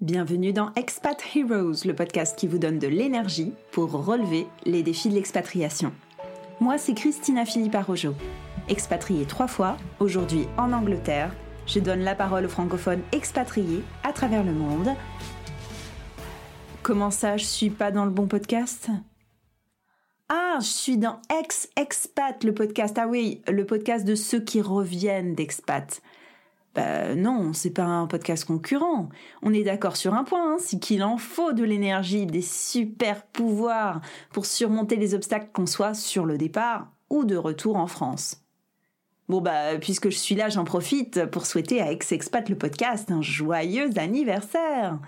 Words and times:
Bienvenue 0.00 0.54
dans 0.54 0.72
Expat 0.76 1.22
Heroes, 1.36 1.84
le 1.84 1.94
podcast 1.94 2.38
qui 2.38 2.46
vous 2.46 2.56
donne 2.56 2.78
de 2.78 2.88
l'énergie 2.88 3.52
pour 3.70 3.92
relever 3.92 4.46
les 4.64 4.82
défis 4.82 5.10
de 5.10 5.14
l'expatriation. 5.14 5.92
Moi, 6.58 6.78
c'est 6.78 6.94
Christina 6.94 7.44
Philippe 7.44 7.74
Arrojo. 7.74 8.14
Expatriée 8.70 9.26
trois 9.26 9.46
fois, 9.46 9.76
aujourd'hui 9.98 10.46
en 10.56 10.72
Angleterre, 10.72 11.34
je 11.66 11.80
donne 11.80 12.00
la 12.00 12.14
parole 12.14 12.46
aux 12.46 12.48
francophones 12.48 13.02
expatriés 13.12 13.82
à 14.02 14.14
travers 14.14 14.42
le 14.42 14.52
monde. 14.52 14.88
Comment 16.82 17.10
ça, 17.10 17.36
je 17.36 17.44
suis 17.44 17.68
pas 17.68 17.90
dans 17.90 18.06
le 18.06 18.10
bon 18.10 18.26
podcast? 18.26 18.88
Ah, 20.30 20.56
je 20.60 20.66
suis 20.66 20.96
dans 20.96 21.20
Ex-Expat, 21.28 22.42
le 22.42 22.54
podcast. 22.54 22.96
Ah 22.98 23.06
oui, 23.06 23.42
le 23.48 23.66
podcast 23.66 24.06
de 24.06 24.14
ceux 24.14 24.40
qui 24.40 24.62
reviennent 24.62 25.34
d'expat. 25.34 26.00
Bah 26.74 27.16
non, 27.16 27.52
c'est 27.52 27.70
pas 27.70 27.84
un 27.84 28.06
podcast 28.06 28.44
concurrent. 28.44 29.08
On 29.42 29.52
est 29.52 29.64
d'accord 29.64 29.96
sur 29.96 30.14
un 30.14 30.22
point, 30.22 30.54
hein, 30.54 30.56
c'est 30.60 30.78
qu'il 30.78 31.02
en 31.02 31.16
faut 31.16 31.52
de 31.52 31.64
l'énergie, 31.64 32.26
des 32.26 32.42
super 32.42 33.26
pouvoirs 33.26 34.00
pour 34.32 34.46
surmonter 34.46 34.96
les 34.96 35.14
obstacles 35.14 35.50
qu'on 35.52 35.66
soit 35.66 35.94
sur 35.94 36.26
le 36.26 36.38
départ 36.38 36.88
ou 37.08 37.24
de 37.24 37.36
retour 37.36 37.76
en 37.76 37.88
France. 37.88 38.44
Bon 39.28 39.40
bah 39.40 39.78
puisque 39.80 40.10
je 40.10 40.16
suis 40.16 40.34
là, 40.34 40.48
j'en 40.48 40.64
profite 40.64 41.26
pour 41.26 41.46
souhaiter 41.46 41.80
à 41.80 41.90
Ex-Expat 41.90 42.48
le 42.48 42.56
podcast 42.56 43.10
un 43.10 43.22
joyeux 43.22 43.90
anniversaire. 43.96 44.98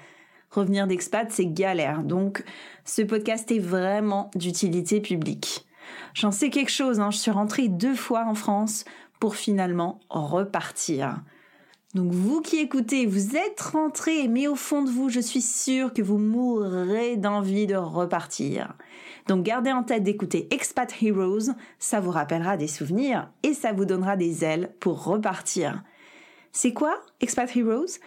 Revenir 0.51 0.87
d'expat, 0.87 1.31
c'est 1.31 1.47
galère, 1.47 2.03
donc 2.03 2.45
ce 2.85 3.03
podcast 3.03 3.51
est 3.51 3.59
vraiment 3.59 4.31
d'utilité 4.35 5.01
publique. 5.01 5.67
J'en 6.15 6.31
sais 6.31 6.51
quelque 6.51 6.71
chose, 6.71 7.01
hein, 7.01 7.11
je 7.11 7.19
suis 7.19 7.31
rentrée 7.31 7.69
deux 7.69 7.95
fois 7.95 8.25
en 8.27 8.35
France 8.35 8.85
pour 9.19 9.37
finalement 9.37 10.01
repartir. 10.11 11.23
Donc 11.95 12.11
vous 12.11 12.41
qui 12.41 12.57
écoutez, 12.57 13.05
vous 13.05 13.37
êtes 13.37 13.61
rentrés, 13.61 14.27
mais 14.27 14.47
au 14.47 14.55
fond 14.55 14.83
de 14.83 14.89
vous, 14.89 15.11
je 15.11 15.21
suis 15.21 15.43
sûre 15.43 15.93
que 15.93 16.01
vous 16.01 16.17
mourrez 16.17 17.19
d'envie 17.19 17.67
de 17.67 17.75
repartir. 17.75 18.73
Donc 19.29 19.45
gardez 19.45 19.73
en 19.73 19.83
tête 19.83 20.03
d'écouter 20.03 20.49
Expat 20.55 20.91
Heroes, 21.03 21.53
ça 21.79 22.01
vous 22.01 22.11
rappellera 22.11 22.57
des 22.57 22.67
souvenirs 22.67 23.31
et 23.43 23.53
ça 23.53 23.75
vous 23.75 23.85
donnera 23.85 24.17
des 24.17 24.43
ailes 24.43 24.75
pour 24.81 25.05
repartir. 25.05 25.83
C'est 26.51 26.73
quoi 26.73 26.99
Expat 27.21 27.55
Heroes? 27.55 27.99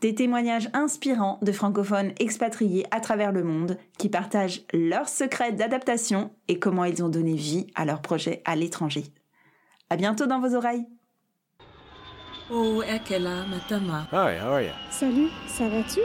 Des 0.00 0.14
témoignages 0.14 0.70
inspirants 0.72 1.38
de 1.42 1.52
francophones 1.52 2.12
expatriés 2.18 2.86
à 2.90 3.00
travers 3.00 3.30
le 3.30 3.44
monde 3.44 3.78
qui 3.98 4.08
partagent 4.08 4.62
leurs 4.72 5.08
secrets 5.08 5.52
d'adaptation 5.52 6.30
et 6.48 6.58
comment 6.58 6.84
ils 6.84 7.04
ont 7.04 7.08
donné 7.10 7.34
vie 7.34 7.66
à 7.74 7.84
leurs 7.84 8.00
projets 8.00 8.42
à 8.46 8.56
l'étranger. 8.56 9.04
À 9.90 9.96
bientôt 9.96 10.26
dans 10.26 10.40
vos 10.40 10.54
oreilles 10.54 10.86
Oh, 12.50 12.82
Ekela, 12.82 13.46
Matama. 13.46 14.06
Hi, 14.12 14.36
how 14.36 14.52
are 14.52 14.62
you? 14.62 14.72
Salut, 14.90 15.30
ça 15.48 15.66
va-tu? 15.66 16.00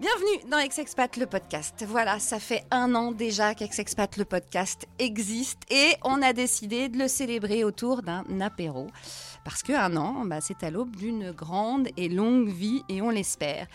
Bienvenue 0.00 0.50
dans 0.50 0.58
Ex-Expat 0.58 1.18
le 1.18 1.26
podcast. 1.26 1.84
Voilà, 1.86 2.18
ça 2.20 2.38
fait 2.38 2.64
un 2.70 2.94
an 2.94 3.12
déjà 3.12 3.54
qu'Ex-Expat 3.54 4.16
le 4.16 4.24
podcast 4.24 4.86
existe 4.98 5.60
et 5.70 5.94
on 6.04 6.22
a 6.22 6.32
décidé 6.32 6.88
de 6.88 6.96
le 6.96 7.08
célébrer 7.08 7.64
autour 7.64 8.00
d'un 8.02 8.24
apéro. 8.40 8.86
Parce 9.48 9.62
qu'un 9.62 9.96
an, 9.96 10.26
bah, 10.26 10.42
c'est 10.42 10.62
à 10.62 10.70
l'aube 10.70 10.94
d'une 10.94 11.30
grande 11.30 11.88
et 11.96 12.10
longue 12.10 12.50
vie 12.50 12.82
et 12.90 13.00
on 13.00 13.08
l'espère. 13.08 13.66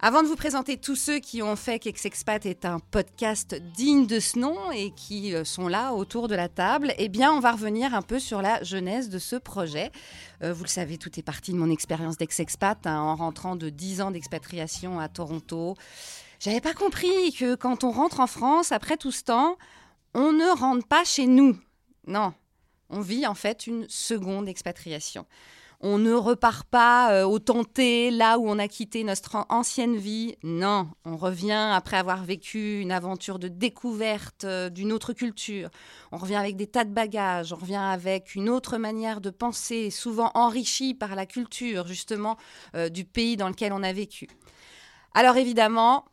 Avant 0.00 0.24
de 0.24 0.26
vous 0.26 0.34
présenter 0.34 0.76
tous 0.76 0.96
ceux 0.96 1.20
qui 1.20 1.40
ont 1.40 1.54
fait 1.54 1.78
qu'Ex-Expat 1.78 2.44
est 2.46 2.64
un 2.64 2.80
podcast 2.80 3.54
digne 3.76 4.08
de 4.08 4.18
ce 4.18 4.40
nom 4.40 4.72
et 4.72 4.90
qui 4.90 5.32
euh, 5.32 5.44
sont 5.44 5.68
là 5.68 5.92
autour 5.92 6.26
de 6.26 6.34
la 6.34 6.48
table, 6.48 6.94
eh 6.98 7.08
bien, 7.08 7.32
on 7.32 7.38
va 7.38 7.52
revenir 7.52 7.94
un 7.94 8.02
peu 8.02 8.18
sur 8.18 8.42
la 8.42 8.60
genèse 8.64 9.08
de 9.08 9.20
ce 9.20 9.36
projet. 9.36 9.92
Euh, 10.42 10.52
vous 10.52 10.64
le 10.64 10.68
savez, 10.68 10.98
tout 10.98 11.16
est 11.16 11.22
parti 11.22 11.52
de 11.52 11.58
mon 11.58 11.70
expérience 11.70 12.16
d'ex-expat 12.16 12.84
hein, 12.84 12.98
en 12.98 13.14
rentrant 13.14 13.54
de 13.54 13.70
10 13.70 14.00
ans 14.00 14.10
d'expatriation 14.10 14.98
à 14.98 15.08
Toronto. 15.08 15.76
J'avais 16.40 16.60
pas 16.60 16.74
compris 16.74 17.32
que 17.38 17.54
quand 17.54 17.84
on 17.84 17.92
rentre 17.92 18.18
en 18.18 18.26
France, 18.26 18.72
après 18.72 18.96
tout 18.96 19.12
ce 19.12 19.22
temps, 19.22 19.58
on 20.12 20.32
ne 20.32 20.58
rentre 20.58 20.88
pas 20.88 21.04
chez 21.04 21.28
nous. 21.28 21.56
Non, 22.08 22.34
on 22.90 23.00
vit 23.00 23.26
en 23.26 23.34
fait 23.34 23.66
une 23.66 23.86
seconde 23.88 24.48
expatriation. 24.48 25.26
On 25.86 25.98
ne 25.98 26.14
repart 26.14 26.66
pas 26.66 27.12
euh, 27.12 27.24
au 27.24 27.38
tenté 27.38 28.10
là 28.10 28.38
où 28.38 28.48
on 28.48 28.58
a 28.58 28.68
quitté 28.68 29.04
notre 29.04 29.44
ancienne 29.50 29.96
vie. 29.96 30.34
Non, 30.42 30.88
on 31.04 31.18
revient 31.18 31.72
après 31.74 31.98
avoir 31.98 32.24
vécu 32.24 32.80
une 32.80 32.90
aventure 32.90 33.38
de 33.38 33.48
découverte 33.48 34.44
euh, 34.44 34.70
d'une 34.70 34.92
autre 34.92 35.12
culture. 35.12 35.68
On 36.10 36.16
revient 36.16 36.36
avec 36.36 36.56
des 36.56 36.68
tas 36.68 36.84
de 36.84 36.90
bagages, 36.90 37.52
on 37.52 37.56
revient 37.56 37.74
avec 37.74 38.34
une 38.34 38.48
autre 38.48 38.78
manière 38.78 39.20
de 39.20 39.28
penser, 39.28 39.90
souvent 39.90 40.30
enrichie 40.34 40.94
par 40.94 41.14
la 41.16 41.26
culture 41.26 41.86
justement 41.86 42.38
euh, 42.74 42.88
du 42.88 43.04
pays 43.04 43.36
dans 43.36 43.48
lequel 43.48 43.74
on 43.74 43.82
a 43.82 43.92
vécu. 43.92 44.28
Alors 45.12 45.36
évidemment, 45.36 46.06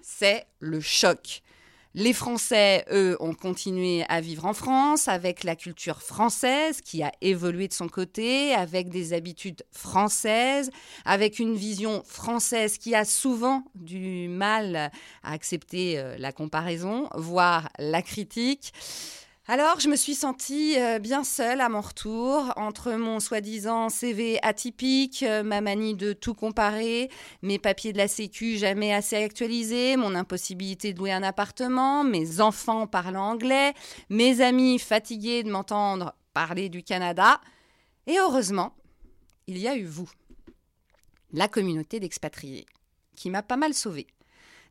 c'est 0.00 0.46
le 0.58 0.80
choc. 0.80 1.42
Les 1.94 2.14
Français, 2.14 2.86
eux, 2.90 3.18
ont 3.20 3.34
continué 3.34 4.06
à 4.08 4.22
vivre 4.22 4.46
en 4.46 4.54
France 4.54 5.08
avec 5.08 5.44
la 5.44 5.54
culture 5.56 6.00
française 6.00 6.80
qui 6.80 7.02
a 7.02 7.12
évolué 7.20 7.68
de 7.68 7.74
son 7.74 7.86
côté, 7.86 8.54
avec 8.54 8.88
des 8.88 9.12
habitudes 9.12 9.62
françaises, 9.70 10.70
avec 11.04 11.38
une 11.38 11.54
vision 11.54 12.02
française 12.06 12.78
qui 12.78 12.94
a 12.94 13.04
souvent 13.04 13.64
du 13.74 14.28
mal 14.28 14.90
à 15.22 15.32
accepter 15.32 15.98
euh, 15.98 16.16
la 16.18 16.32
comparaison, 16.32 17.10
voire 17.14 17.68
la 17.78 18.00
critique. 18.00 18.72
Alors, 19.48 19.80
je 19.80 19.88
me 19.88 19.96
suis 19.96 20.14
sentie 20.14 20.78
euh, 20.78 21.00
bien 21.00 21.24
seule 21.24 21.60
à 21.60 21.68
mon 21.68 21.80
retour, 21.80 22.52
entre 22.54 22.92
mon 22.92 23.18
soi-disant 23.18 23.88
CV 23.88 24.38
atypique, 24.40 25.24
euh, 25.24 25.42
ma 25.42 25.60
manie 25.60 25.96
de 25.96 26.12
tout 26.12 26.32
comparer, 26.32 27.10
mes 27.42 27.58
papiers 27.58 27.92
de 27.92 27.98
la 27.98 28.06
Sécu 28.06 28.56
jamais 28.56 28.94
assez 28.94 29.16
actualisés, 29.16 29.96
mon 29.96 30.14
impossibilité 30.14 30.92
de 30.92 30.98
louer 31.00 31.10
un 31.10 31.24
appartement, 31.24 32.04
mes 32.04 32.40
enfants 32.40 32.86
parlant 32.86 33.30
anglais, 33.30 33.74
mes 34.10 34.40
amis 34.42 34.78
fatigués 34.78 35.42
de 35.42 35.50
m'entendre 35.50 36.14
parler 36.34 36.68
du 36.68 36.84
Canada. 36.84 37.40
Et 38.06 38.18
heureusement, 38.18 38.76
il 39.48 39.58
y 39.58 39.66
a 39.66 39.76
eu 39.76 39.86
vous, 39.86 40.08
la 41.32 41.48
communauté 41.48 41.98
d'expatriés, 41.98 42.66
qui 43.16 43.28
m'a 43.28 43.42
pas 43.42 43.56
mal 43.56 43.74
sauvée. 43.74 44.06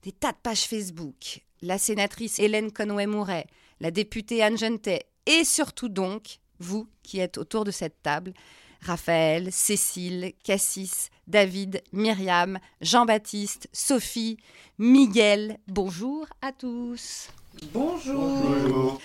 Des 0.04 0.14
tas 0.14 0.32
de 0.32 0.38
pages 0.42 0.64
Facebook, 0.64 1.42
la 1.62 1.78
sénatrice 1.78 2.40
Hélène 2.40 2.72
Conway-Mouret, 2.72 3.48
la 3.82 3.90
députée 3.90 4.44
Anne 4.44 4.58
Gentet 4.58 5.08
et 5.26 5.44
surtout 5.44 5.90
donc 5.90 6.38
vous 6.60 6.88
qui 7.02 7.20
êtes 7.20 7.40
autour 7.40 7.64
de 7.64 7.72
cette 7.72 8.02
table, 8.04 8.34
Raphaël, 8.82 9.52
Cécile, 9.52 10.34
Cassis, 10.44 11.10
David, 11.28 11.82
Myriam, 11.92 12.60
Jean-Baptiste, 12.82 13.68
Sophie, 13.74 14.38
Miguel. 14.78 15.58
Bonjour 15.68 16.28
à 16.44 16.52
tous. 16.52 17.30
Bonjour. 17.74 19.02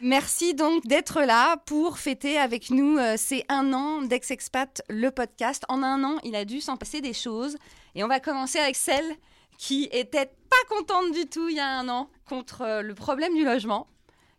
Merci 0.00 0.54
donc 0.54 0.86
d'être 0.86 1.22
là 1.22 1.56
pour 1.64 1.98
fêter 1.98 2.38
avec 2.38 2.70
nous 2.70 2.98
euh, 2.98 3.16
ces 3.16 3.44
un 3.48 3.72
an 3.72 4.02
d'Ex-Expat, 4.02 4.82
le 4.90 5.10
podcast. 5.10 5.64
En 5.68 5.82
un 5.82 6.04
an, 6.04 6.18
il 6.22 6.36
a 6.36 6.44
dû 6.44 6.60
s'en 6.60 6.76
passer 6.76 7.00
des 7.00 7.14
choses. 7.14 7.56
Et 7.94 8.04
on 8.04 8.08
va 8.08 8.20
commencer 8.20 8.58
avec 8.58 8.76
celle 8.76 9.16
qui 9.56 9.88
était 9.90 10.26
pas 10.26 10.76
contente 10.76 11.12
du 11.12 11.26
tout 11.26 11.48
il 11.48 11.56
y 11.56 11.60
a 11.60 11.78
un 11.78 11.88
an 11.88 12.10
contre 12.26 12.60
euh, 12.62 12.82
le 12.82 12.94
problème 12.94 13.34
du 13.34 13.44
logement. 13.44 13.88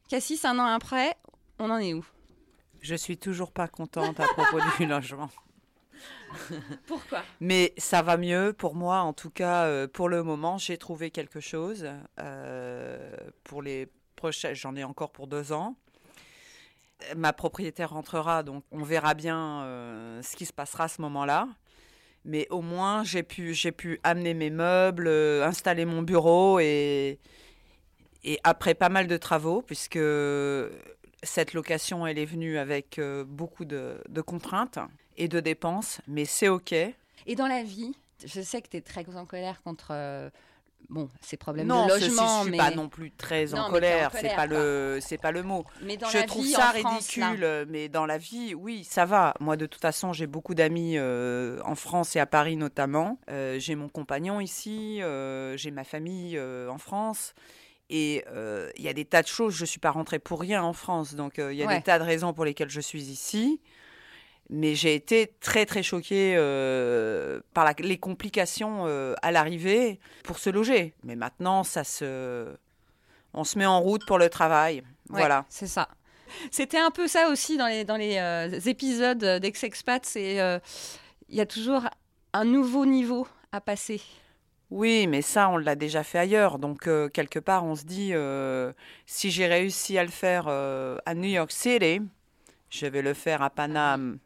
Cassis, 0.10 0.44
un 0.44 0.58
an 0.58 0.66
après, 0.66 1.16
on 1.60 1.70
en 1.70 1.78
est 1.78 1.94
où? 1.94 2.04
Je 2.82 2.96
suis 2.96 3.20
toujours 3.20 3.52
pas 3.52 3.68
contente 3.68 4.20
à 4.20 4.26
propos 4.26 4.58
du 4.80 4.86
logement. 4.88 5.30
Pourquoi? 6.88 7.22
Mais 7.40 7.76
ça 7.78 8.02
va 8.02 8.18
mieux 8.18 8.52
pour 8.52 8.74
moi, 8.74 9.02
en 9.02 9.14
tout 9.14 9.30
cas, 9.30 9.66
euh, 9.66 9.88
pour 9.88 10.10
le 10.10 10.24
moment, 10.24 10.58
j'ai 10.58 10.80
trouvé 10.80 11.12
quelque 11.12 11.40
chose. 11.40 11.88
Euh, 12.20 13.16
pour 13.44 13.62
les 13.62 13.88
prochains, 14.16 14.56
j'en 14.56 14.76
ai 14.76 14.84
encore 14.84 15.12
pour 15.12 15.28
deux 15.28 15.52
ans. 15.52 15.76
Ma 17.16 17.32
propriétaire 17.32 17.92
rentrera, 17.92 18.42
donc 18.42 18.64
on 18.72 18.82
verra 18.82 19.14
bien 19.14 19.62
euh, 19.62 20.24
ce 20.24 20.36
qui 20.36 20.48
se 20.48 20.54
passera 20.54 20.86
à 20.86 20.88
ce 20.88 21.04
moment-là. 21.04 21.48
Mais 22.26 22.48
au 22.50 22.64
moins, 22.64 23.04
j'ai 23.04 23.22
pu, 23.22 23.54
j'ai 23.54 23.72
pu 23.72 24.00
amener 24.04 24.34
mes 24.34 24.50
meubles, 24.50 25.08
installer 25.08 25.86
mon 25.86 26.02
bureau 26.02 26.60
et, 26.60 27.20
et 28.24 28.40
après 28.44 28.74
pas 28.74 28.90
mal 28.90 29.08
de 29.08 29.18
travaux, 29.18 29.62
puisque 29.62 30.00
cette 31.24 31.54
location, 31.54 32.08
elle 32.08 32.18
est 32.18 32.26
venue 32.26 32.58
avec 32.58 33.00
euh, 33.00 33.24
beaucoup 33.26 33.66
de, 33.66 34.02
de 34.08 34.22
contraintes 34.22 34.80
et 35.18 35.28
de 35.28 35.40
dépenses, 35.40 36.02
mais 36.08 36.26
c'est 36.26 36.48
OK. 36.48 36.74
Et 36.74 37.36
dans 37.36 37.48
la 37.48 37.64
vie, 37.64 37.96
je 38.26 38.42
sais 38.42 38.62
que 38.62 38.70
tu 38.70 38.78
es 38.78 38.82
très 38.82 39.06
en 39.16 39.26
colère 39.26 39.62
contre 39.62 39.90
euh, 39.92 40.30
bon, 40.90 41.10
ces 41.22 41.38
problèmes 41.38 41.68
non, 41.68 41.86
de 41.86 41.92
logement, 41.92 42.40
je 42.40 42.44
suis 42.44 42.52
mais 42.52 42.58
pas 42.58 42.72
non 42.72 42.90
plus 42.90 43.12
très 43.12 43.46
Non, 43.48 43.60
en 43.60 43.68
en 43.68 43.70
colère. 43.70 44.12
C'est 44.14 44.22
colère, 44.22 44.36
pas 44.36 44.46
le, 44.46 45.00
c'est 45.02 45.18
pas 45.18 45.32
le 45.32 45.44
mot. 45.44 45.66
mais 45.82 45.98
dans 45.98 46.08
je 46.08 46.18
la 46.18 46.24
trouve 46.24 46.44
vie 46.44 46.52
ça 46.52 46.74
France, 46.74 47.08
ridicule, 47.08 47.66
mais 47.68 47.90
dans 47.90 48.06
la 48.06 48.18
vie, 48.18 48.54
oui, 48.56 48.84
ça 48.84 49.06
va. 49.06 49.34
Moi, 49.40 49.58
de 49.58 49.66
toute 49.66 49.82
façon, 49.82 50.14
j'ai 50.14 50.28
beaucoup 50.28 50.56
d'amis 50.56 50.98
euh, 50.98 51.60
en 51.66 51.76
France 51.76 52.16
et 52.16 52.20
à 52.20 52.26
Paris 52.26 52.56
notamment. 52.56 53.20
Euh, 53.30 53.60
j'ai 53.60 53.76
mon 53.76 53.90
compagnon 53.90 54.40
ici, 54.40 55.02
euh, 55.02 55.58
j'ai 55.58 55.72
ma 55.72 55.84
famille 55.84 56.40
en 56.40 56.78
France. 56.78 57.34
Et 57.90 58.24
euh, 58.32 58.70
il 58.78 58.84
y 58.84 58.88
a 58.88 58.94
des 58.94 59.06
tas 59.06 59.22
de 59.24 59.28
choses. 59.28 59.56
Je 59.56 59.66
suis 59.66 59.80
pas 59.80 59.92
rentrée 59.92 60.20
pour 60.20 60.40
rien 60.40 60.62
en 60.64 60.74
France, 60.74 61.16
donc 61.16 61.40
euh, 61.40 61.52
il 61.52 61.58
y 61.58 61.64
a 61.64 61.68
Ouais. 61.68 61.78
des 61.78 61.84
tas 61.84 61.98
de 62.00 62.04
raisons 62.04 62.34
pour 62.34 62.46
lesquelles 62.46 62.70
je 62.70 62.82
suis 62.82 63.04
ici. 63.04 63.60
Mais 64.52 64.74
j'ai 64.76 64.96
été 64.96 65.34
très 65.42 65.66
très 65.66 65.84
choquée 65.84 66.34
euh, 66.38 67.40
par 67.54 67.66
la- 67.66 67.74
les 67.80 67.98
complications 68.00 68.86
à 69.22 69.32
l'arrivée 69.32 70.00
pour 70.24 70.40
se 70.40 70.50
loger. 70.50 70.94
Mais 71.04 71.16
maintenant, 71.16 71.64
ça 71.64 71.84
se, 71.84 72.48
on 73.34 73.44
se 73.44 73.58
met 73.60 73.66
en 73.68 73.80
route 73.80 74.06
pour 74.06 74.18
le 74.18 74.30
travail. 74.30 74.78
Ouais, 75.10 75.20
Voilà. 75.20 75.46
C'est 75.50 75.68
ça. 75.68 75.90
C'était 76.52 76.78
un 76.80 76.92
peu 76.92 77.08
ça 77.08 77.30
aussi 77.30 77.58
dans 77.58 77.68
les, 77.68 77.86
dans 77.86 77.96
les 77.98 78.70
épisodes 78.70 79.24
d'Ex-Expat. 79.24 80.12
Il 80.16 80.62
y 81.36 81.42
a 81.42 81.46
toujours 81.46 81.84
un 82.34 82.46
nouveau 82.46 82.86
niveau 82.86 83.28
à 83.52 83.62
passer. 83.62 84.02
Oui, 84.72 85.08
mais 85.08 85.22
ça, 85.24 85.50
on 85.50 85.58
l'a 85.58 85.76
déjà 85.76 86.04
fait 86.04 86.20
ailleurs. 86.20 86.60
Donc, 86.60 86.88
euh, 86.88 87.10
quelque 87.10 87.40
part, 87.40 87.66
on 87.66 87.76
se 87.76 87.86
dit, 87.86 88.12
euh, 88.14 88.72
si 89.08 89.32
j'ai 89.32 89.48
réussi 89.48 89.98
à 89.98 90.04
le 90.04 90.10
faire 90.12 90.46
euh, 90.48 90.98
à 91.06 91.16
New 91.16 91.28
York 91.30 91.52
City, 91.52 92.02
je 92.70 92.86
vais 92.86 93.02
le 93.02 93.16
faire 93.16 93.42
à 93.42 93.50
Paname. 93.50 94.20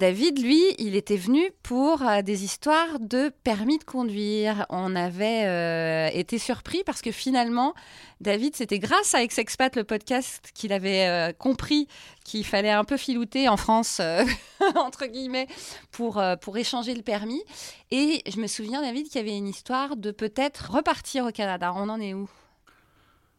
David, 0.00 0.42
lui, 0.42 0.64
il 0.78 0.96
était 0.96 1.18
venu 1.18 1.52
pour 1.62 2.00
euh, 2.00 2.22
des 2.22 2.42
histoires 2.42 2.98
de 3.00 3.30
permis 3.44 3.76
de 3.76 3.84
conduire. 3.84 4.64
On 4.70 4.96
avait 4.96 5.44
euh, 5.44 6.08
été 6.14 6.38
surpris 6.38 6.82
parce 6.86 7.02
que 7.02 7.10
finalement, 7.10 7.74
David, 8.22 8.56
c'était 8.56 8.78
grâce 8.78 9.14
à 9.14 9.22
Ex-Expat, 9.22 9.76
le 9.76 9.84
podcast, 9.84 10.52
qu'il 10.54 10.72
avait 10.72 11.06
euh, 11.06 11.34
compris 11.34 11.86
qu'il 12.24 12.46
fallait 12.46 12.70
un 12.70 12.84
peu 12.84 12.96
filouter 12.96 13.46
en 13.50 13.58
France, 13.58 14.00
entre 14.74 15.04
guillemets, 15.04 15.48
pour, 15.90 16.22
pour 16.40 16.56
échanger 16.56 16.94
le 16.94 17.02
permis. 17.02 17.44
Et 17.90 18.22
je 18.26 18.40
me 18.40 18.46
souviens, 18.46 18.80
David, 18.80 19.06
qu'il 19.08 19.16
y 19.16 19.24
avait 19.24 19.36
une 19.36 19.48
histoire 19.48 19.96
de 19.96 20.12
peut-être 20.12 20.70
repartir 20.70 21.26
au 21.26 21.30
Canada. 21.30 21.74
On 21.76 21.90
en 21.90 22.00
est 22.00 22.14
où? 22.14 22.26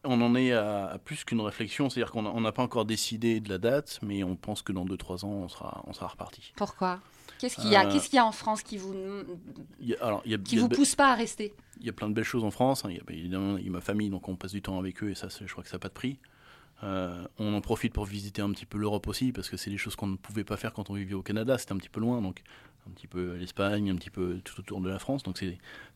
On 0.04 0.20
en 0.20 0.34
est 0.34 0.52
à, 0.52 0.86
à 0.86 0.98
plus 0.98 1.24
qu'une 1.24 1.40
réflexion, 1.40 1.88
c'est-à-dire 1.88 2.10
qu'on 2.12 2.40
n'a 2.40 2.52
pas 2.52 2.62
encore 2.62 2.84
décidé 2.84 3.38
de 3.40 3.48
la 3.48 3.58
date, 3.58 4.00
mais 4.02 4.24
on 4.24 4.34
pense 4.36 4.62
que 4.62 4.72
dans 4.72 4.84
2-3 4.84 5.24
ans, 5.24 5.28
on 5.28 5.48
sera, 5.48 5.82
on 5.86 5.92
sera 5.92 6.08
reparti. 6.08 6.52
Pourquoi? 6.56 7.00
Qu'est-ce 7.38 7.56
qu'il 7.60 7.70
y 7.70 7.76
a 7.76 7.86
Euh, 7.86 7.92
Qu'est-ce 7.92 8.06
qu'il 8.08 8.16
y 8.16 8.20
a 8.20 8.26
en 8.26 8.32
France 8.32 8.62
qui 8.62 8.76
vous, 8.78 8.94
Il 9.80 9.88
y 9.88 9.94
a, 9.94 10.04
alors, 10.04 10.22
il 10.24 10.32
y 10.32 10.34
a, 10.34 10.38
qui 10.38 10.54
il 10.54 10.58
y 10.58 10.58
a 10.58 10.62
vous 10.62 10.68
pousse 10.68 10.94
pas 10.96 11.12
à 11.12 11.14
rester? 11.14 11.54
il 11.80 11.86
y 11.86 11.88
a 11.88 11.92
plein 11.92 12.08
de 12.08 12.14
belles 12.14 12.24
choses 12.24 12.44
en 12.44 12.50
France. 12.52 12.84
hein. 12.84 12.88
Il 12.90 12.96
y 12.96 13.00
a, 13.00 13.02
bah, 13.04 13.12
évidemment, 13.14 13.56
il 13.58 13.64
y 13.64 13.68
a 13.68 13.72
ma 13.72 13.80
famille, 13.80 14.10
donc 14.10 14.28
on 14.28 14.36
passe 14.36 14.52
du 14.52 14.62
temps 14.62 14.78
avec 14.78 15.02
eux, 15.02 15.10
et 15.10 15.14
ça, 15.14 15.28
je 15.28 15.50
crois 15.50 15.62
que 15.64 15.70
ça 15.70 15.76
n'a 15.76 15.80
pas 15.80 15.88
de 15.88 15.94
prix. 15.94 16.18
Euh, 16.84 17.24
on 17.38 17.54
en 17.54 17.60
profite 17.60 17.92
pour 17.92 18.04
visiter 18.04 18.42
un 18.42 18.50
petit 18.50 18.66
peu 18.66 18.78
l'Europe 18.78 19.06
aussi, 19.06 19.30
parce 19.32 19.48
que 19.48 19.56
c'est 19.56 19.70
des 19.70 19.78
choses 19.78 19.94
qu'on 19.94 20.08
ne 20.08 20.16
pouvait 20.16 20.42
pas 20.44 20.56
faire 20.56 20.72
quand 20.72 20.90
on 20.90 20.94
vivait 20.94 21.14
au 21.14 21.22
Canada, 21.22 21.56
c'était 21.58 21.72
un 21.72 21.76
petit 21.78 21.88
peu 21.88 22.00
loin, 22.00 22.20
donc 22.20 22.42
un 22.88 22.90
petit 22.90 23.06
peu 23.06 23.34
l'Espagne, 23.36 23.88
un 23.90 23.94
petit 23.96 24.10
peu 24.10 24.40
tout 24.44 24.58
autour 24.58 24.80
de 24.80 24.88
la 24.88 24.98
France, 24.98 25.22
donc 25.22 25.40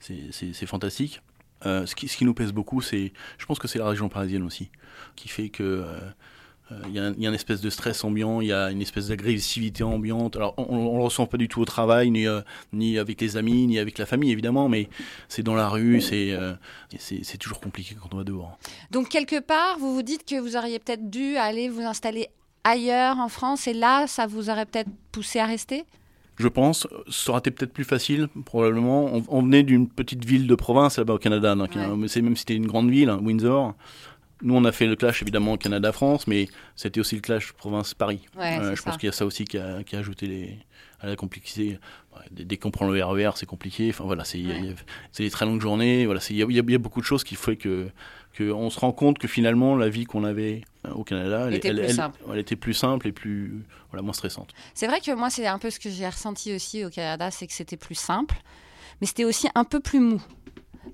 c'est 0.01 0.67
fantastique. 0.67 1.23
Euh, 1.65 1.87
ce, 1.87 1.95
qui, 1.95 2.25
nous 2.25 2.35
pèse 2.35 2.53
beaucoup, 2.53 2.83
c'est, 2.83 3.13
je 3.39 3.47
pense 3.47 3.59
que 3.59 3.67
c'est 3.67 3.79
la 3.79 3.89
région 3.89 4.09
parisienne 4.09 4.43
aussi, 4.43 4.71
qui 5.15 5.29
fait 5.29 5.49
que 5.49 5.63
euh, 5.63 5.99
euh, 6.73 6.75
il 6.89 6.97
il 7.17 7.23
y 7.23 7.27
a 7.27 7.29
une 7.29 7.35
espèce 7.35 7.61
de 7.61 7.71
stress 7.71 8.03
ambiant, 8.03 8.41
il 8.41 8.49
y 8.49 8.53
a 8.53 8.71
une 8.71 8.83
espèce 8.83 9.09
d'agressivité 9.09 9.85
ambiante. 9.85 10.37
Alors, 10.37 10.55
on 10.57 10.93
ne 10.93 10.99
le 10.99 11.05
ressent 11.05 11.27
pas 11.27 11.37
du 11.37 11.49
tout 11.49 11.61
au 11.61 11.65
travail, 11.65 12.11
ni, 12.11 12.27
euh, 12.27 12.41
avec 13.01 13.21
les 13.21 13.37
amis, 13.37 13.67
ni 13.67 13.79
avec 13.79 13.99
la 13.99 14.07
famille, 14.07 14.33
évidemment, 14.33 14.69
mais 14.69 14.89
c'est 15.29 15.43
dans 15.43 15.55
la 15.55 15.69
rue, 15.69 16.03
euh, 16.13 16.55
c'est 16.99 17.21
c'est 17.23 17.39
toujours 17.39 17.61
compliqué 17.61 17.95
quand 18.01 18.13
on 18.13 18.19
va 18.19 18.25
dehors. 18.25 18.59
Donc 18.91 19.09
quelque 19.09 19.41
part, 19.41 19.79
vous 19.79 19.95
vous 19.95 20.03
dites 20.03 20.25
que 20.25 20.39
vous 20.41 20.57
auriez 20.57 20.79
peut-être 20.79 21.09
dû 21.09 21.37
aller 21.37 21.69
vous 21.69 21.83
installer 21.83 22.29
ailleurs 22.65 23.19
en 23.19 23.29
France 23.29 23.69
et 23.69 23.75
là, 23.75 24.07
ça 24.07 24.27
vous 24.27 24.51
aurait 24.51 24.67
peut-être 24.67 24.91
poussé 25.13 25.39
à 25.39 25.47
rester? 25.47 25.85
Je 26.39 26.49
pense, 26.49 26.87
ça 27.11 27.31
aurait 27.31 27.39
été 27.39 27.51
peut-être 27.51 27.73
plus 27.73 27.85
facile, 27.85 28.29
probablement. 28.45 29.07
On, 29.15 29.23
on 29.29 29.43
venait 29.43 29.63
d'une 29.63 29.89
petite 29.89 30.25
ville 30.25 30.47
de 30.47 30.55
province 30.55 30.99
là-bas 30.99 31.15
au 31.15 31.19
Canada, 31.19 31.55
donc, 31.55 31.75
Ouais. 31.75 31.83
euh, 31.83 32.07
c'est 32.09 32.21
même 32.21 32.37
si 32.37 32.41
c'était 32.41 32.57
une 32.57 32.67
grande 32.67 32.91
ville, 32.91 33.09
hein, 33.09 33.19
Windsor. 33.23 33.75
Nous, 34.43 34.55
on 34.55 34.65
a 34.67 34.73
fait 34.73 34.87
le 34.87 34.97
clash 34.97 35.23
évidemment 35.23 35.57
Canada-France, 35.57 36.27
mais 36.27 36.49
c'était 36.75 37.01
aussi 37.01 37.15
le 37.15 37.23
clash 37.23 37.53
province-Paris. 37.55 38.21
Ouais, 38.39 38.59
Euh, 38.61 38.71
je 38.77 38.83
ça. 38.83 38.91
pense 38.91 38.99
qu'il 38.99 39.07
y 39.07 39.11
a 39.11 39.13
ça 39.13 39.25
aussi 39.25 39.45
qui 39.47 39.57
a, 39.57 39.83
qui 39.83 39.97
a 39.97 40.01
ajouté 40.01 40.27
les, 40.27 40.59
à 41.01 41.07
la 41.07 41.17
complexité. 41.17 41.79
Dès, 42.31 42.45
dès 42.45 42.57
qu'on 42.59 42.71
prend 42.71 42.87
le 42.87 43.03
RER, 43.03 43.31
c'est 43.37 43.47
compliqué. 43.47 43.89
Enfin 43.89 44.05
voilà, 44.05 44.25
c'est 44.25 44.43
des 45.19 45.31
très 45.31 45.47
longues 45.47 45.63
journées. 45.63 46.05
Voilà, 46.05 46.21
il 46.29 46.37
y, 46.37 46.39
y 46.41 46.43
a- 46.43 46.47
il 46.49 46.71
y 46.71 46.75
a 46.75 46.79
beaucoup 46.79 47.01
de 47.01 47.07
choses 47.07 47.25
qui 47.25 47.35
fait 47.35 47.57
que, 47.57 47.89
que 48.37 48.53
on 48.53 48.69
se 48.71 48.79
rend 48.79 48.93
compte 48.93 49.19
que 49.19 49.27
finalement 49.29 49.77
la 49.77 49.89
vie 49.89 50.05
qu'on 50.05 50.23
avait 50.25 50.61
euh, 50.87 50.91
au 50.93 51.05
Canada, 51.05 51.47
elle, 51.49 51.55
Était 51.55 51.69
elle- 51.69 51.77
plus 51.87 52.01
elle 52.33 52.39
était 52.39 52.57
plus 52.57 52.75
simple 52.75 53.09
et 53.09 53.13
plus 53.13 53.65
voilà 53.91 54.03
moins 54.03 54.13
stressante. 54.13 54.53
C'est 54.75 54.87
vrai 54.87 55.01
que 55.01 55.11
moi, 55.15 55.31
c'est 55.31 55.47
un 55.47 55.59
peu 55.59 55.71
ce 55.71 55.81
que 55.81 55.89
j'ai 55.91 56.07
ressenti 56.07 56.55
aussi 56.55 56.85
au 56.85 56.91
Canada, 56.91 57.31
c'est 57.31 57.47
que 57.47 57.53
c'était 57.55 57.79
plus 57.79 57.95
simple, 57.95 58.37
mais 59.01 59.07
c'était 59.07 59.25
aussi 59.25 59.49
un 59.55 59.65
peu 59.65 59.81
plus 59.81 60.01
mou. 60.01 60.23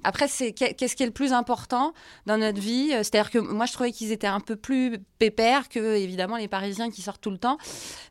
Après, 0.05 0.29
c'est 0.29 0.53
qu'est- 0.53 0.75
qu'est-ce 0.75 0.97
qui 0.97 1.03
est 1.03 1.07
le 1.07 1.13
plus 1.13 1.33
important 1.33 1.93
dans 2.27 2.37
notre 2.39 2.61
vie 2.61 2.91
Euh, 2.93 2.99
C'est-à-dire 3.03 3.31
que 3.31 3.39
moi, 3.39 3.67
je 3.67 3.73
trouvais 3.73 3.93
qu'ils 3.93 4.13
étaient 4.13 4.27
un 4.27 4.41
peu 4.41 4.57
plus 4.57 4.99
pépères 5.19 5.69
que, 5.69 5.97
évidemment, 5.97 6.37
les 6.37 6.49
Parisiens 6.49 6.91
qui 6.91 7.03
sortent 7.03 7.21
tout 7.21 7.31
le 7.31 7.39
temps. 7.39 7.59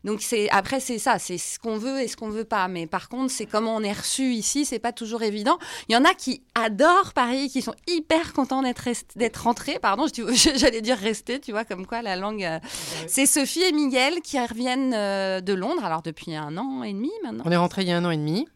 Donc, 0.04 0.22
c'est 0.22 0.48
après, 0.50 0.80
c'est 0.80 0.98
ça, 0.98 1.18
c'est 1.18 1.38
ce 1.38 1.58
qu'on 1.58 1.76
veut 1.78 2.00
et 2.00 2.08
ce 2.08 2.16
qu'on 2.16 2.28
veut 2.30 2.44
pas. 2.44 2.68
Mais 2.68 2.86
par 2.86 3.08
contre, 3.08 3.30
c'est 3.30 3.46
comment 3.46 3.74
on 3.76 3.82
est 3.82 3.92
reçu 3.92 4.32
ici, 4.32 4.64
c'est 4.64 4.78
pas 4.78 4.92
toujours 4.92 5.22
évident. 5.22 5.58
Il 5.88 5.92
y 5.92 5.96
en 5.96 6.04
a 6.04 6.14
qui 6.14 6.42
adorent 6.54 7.12
Paris, 7.14 7.48
qui 7.50 7.62
sont 7.62 7.74
hyper 7.86 8.32
contents 8.32 8.62
d'être 8.62 9.42
rentrés. 9.42 9.78
Pardon, 9.80 10.06
j'allais 10.56 10.80
dire 10.80 10.96
rester, 10.96 11.40
tu 11.40 11.52
vois, 11.52 11.64
comme 11.64 11.86
quoi 11.86 12.02
la 12.02 12.16
langue. 12.16 12.44
euh, 12.44 12.58
C'est 13.06 13.26
Sophie 13.26 13.62
et 13.62 13.72
Miguel 13.72 14.20
qui 14.22 14.38
reviennent 14.40 14.94
euh, 14.94 15.40
de 15.40 15.52
Londres, 15.52 15.84
alors 15.84 16.02
depuis 16.02 16.34
un 16.34 16.56
an 16.56 16.82
et 16.82 16.92
demi 16.92 17.10
maintenant. 17.22 17.42
On 17.46 17.50
est 17.50 17.56
rentré 17.56 17.82
il 17.82 17.88
y 17.88 17.92
a 17.92 17.96
un 17.96 18.04
an 18.04 18.10
et 18.10 18.16
demi. 18.16 18.46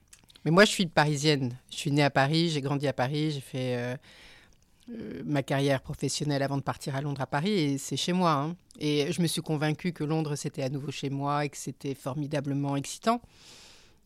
Mais 0.47 0.53
moi, 0.53 0.65
je 0.65 0.71
suis 0.71 0.87
parisienne. 0.87 1.59
Je 1.73 1.77
suis 1.77 1.91
née 1.91 2.05
à 2.05 2.11
Paris, 2.11 2.51
j'ai 2.51 2.61
grandi 2.61 2.87
à 2.87 2.93
Paris, 2.93 3.33
j'ai 3.33 3.41
fait 3.41 3.77
euh, 3.77 3.97
euh, 4.93 5.23
ma 5.25 5.43
carrière 5.43 5.83
professionnelle 5.83 6.41
avant 6.41 6.57
de 6.57 6.63
partir 6.63 6.95
à 6.95 7.01
Londres 7.01 7.21
à 7.21 7.27
Paris 7.27 7.51
et 7.51 7.79
c'est 7.79 7.97
chez 7.97 8.13
moi. 8.13 8.31
hein. 8.31 8.57
Et 8.79 9.11
je 9.11 9.21
me 9.23 9.27
suis 9.27 9.43
convaincue 9.43 9.93
que 9.93 10.05
Londres, 10.05 10.37
c'était 10.37 10.63
à 10.63 10.69
nouveau 10.69 10.93
chez 10.93 11.11
moi 11.11 11.45
et 11.45 11.49
que 11.49 11.57
c'était 11.57 11.97
formidablement 11.97 12.77
excitant. 12.77 13.21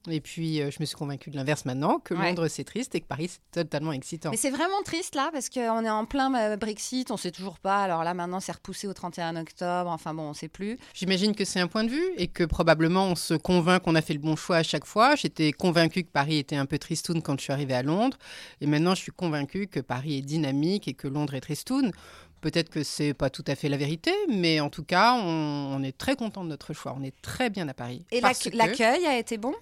Et 0.09 0.21
puis, 0.21 0.63
euh, 0.63 0.71
je 0.71 0.79
me 0.81 0.87
suis 0.87 0.97
convaincue 0.97 1.31
de 1.31 1.37
l'inverse 1.37 1.67
maintenant, 1.67 1.99
que 1.99 2.15
Ouais. 2.15 2.29
Londres, 2.29 2.49
c'est 2.49 2.65
triste 2.65 2.95
et 2.95 3.01
que 3.01 3.07
Paris, 3.07 3.29
c'est 3.29 3.63
totalement 3.65 3.93
excitant. 3.93 4.31
Mais 4.31 4.39
c'est 4.39 4.51
vraiment 4.51 4.81
triste 4.83 5.15
là, 5.15 5.29
parce 5.33 5.51
qu'on 5.51 5.85
est 5.85 5.91
en 5.91 6.07
plein 6.07 6.35
euh, 6.35 6.57
Brexit, 6.57 7.11
on 7.11 7.19
sait 7.19 7.31
toujours 7.31 7.59
pas. 7.59 7.83
Alors 7.83 8.03
là, 8.03 8.15
maintenant, 8.15 8.41
c'est 8.41 8.53
repoussé 8.53 8.87
au 8.87 8.95
31 8.95 9.37
octobre. 9.37 9.91
Enfin 9.91 10.15
bon, 10.15 10.23
on 10.31 10.35
sait 10.35 10.49
plus. 10.49 10.79
J'imagine 10.95 11.35
que 11.35 11.45
c'est 11.45 11.61
un 11.61 11.67
point 11.67 11.85
de 11.85 11.91
vue 11.91 12.09
et 12.17 12.29
que 12.29 12.45
probablement 12.45 13.09
on 13.09 13.15
se 13.15 13.35
convainc 13.35 13.83
qu'on 13.83 13.95
a 13.95 14.01
fait 14.03 14.15
le 14.15 14.21
bon 14.21 14.37
choix 14.37 14.57
à 14.57 14.63
chaque 14.63 14.87
fois. 14.87 15.17
J'étais 15.17 15.53
convaincue 15.53 16.03
que 16.05 16.11
Paris 16.11 16.39
était 16.39 16.57
un 16.57 16.67
peu 16.67 16.79
tristoun 16.79 17.21
quand 17.21 17.37
je 17.39 17.43
suis 17.45 17.53
arrivée 17.53 17.75
à 17.75 17.83
Londres 17.83 18.17
et 18.63 18.67
maintenant 18.67 18.95
je 18.95 19.03
suis 19.03 19.13
convaincue 19.13 19.67
que 19.67 19.81
Paris 19.81 20.19
est 20.19 20.23
dynamique 20.23 20.89
et 20.89 20.95
que 20.95 21.09
Londres 21.09 21.35
est 21.35 21.41
tristoun. 21.41 21.93
Peut-être 22.41 22.71
que 22.71 22.83
c'est 22.83 23.13
pas 23.13 23.29
tout 23.29 23.45
à 23.47 23.55
fait 23.55 23.69
la 23.69 23.77
vérité, 23.77 24.13
mais 24.31 24.61
en 24.61 24.71
tout 24.71 24.83
cas, 24.83 25.13
on, 25.13 25.75
on 25.77 25.83
est 25.83 25.97
très 25.97 26.17
content 26.17 26.43
de 26.43 26.49
notre 26.49 26.73
choix. 26.73 26.95
On 26.99 27.03
est 27.03 27.15
très 27.21 27.51
bien 27.51 27.69
à 27.69 27.75
Paris. 27.75 28.07
Et 28.11 28.23
que 28.23 28.57
l'accueil 28.57 29.05
a 29.05 29.19
été 29.19 29.37
bon? 29.37 29.55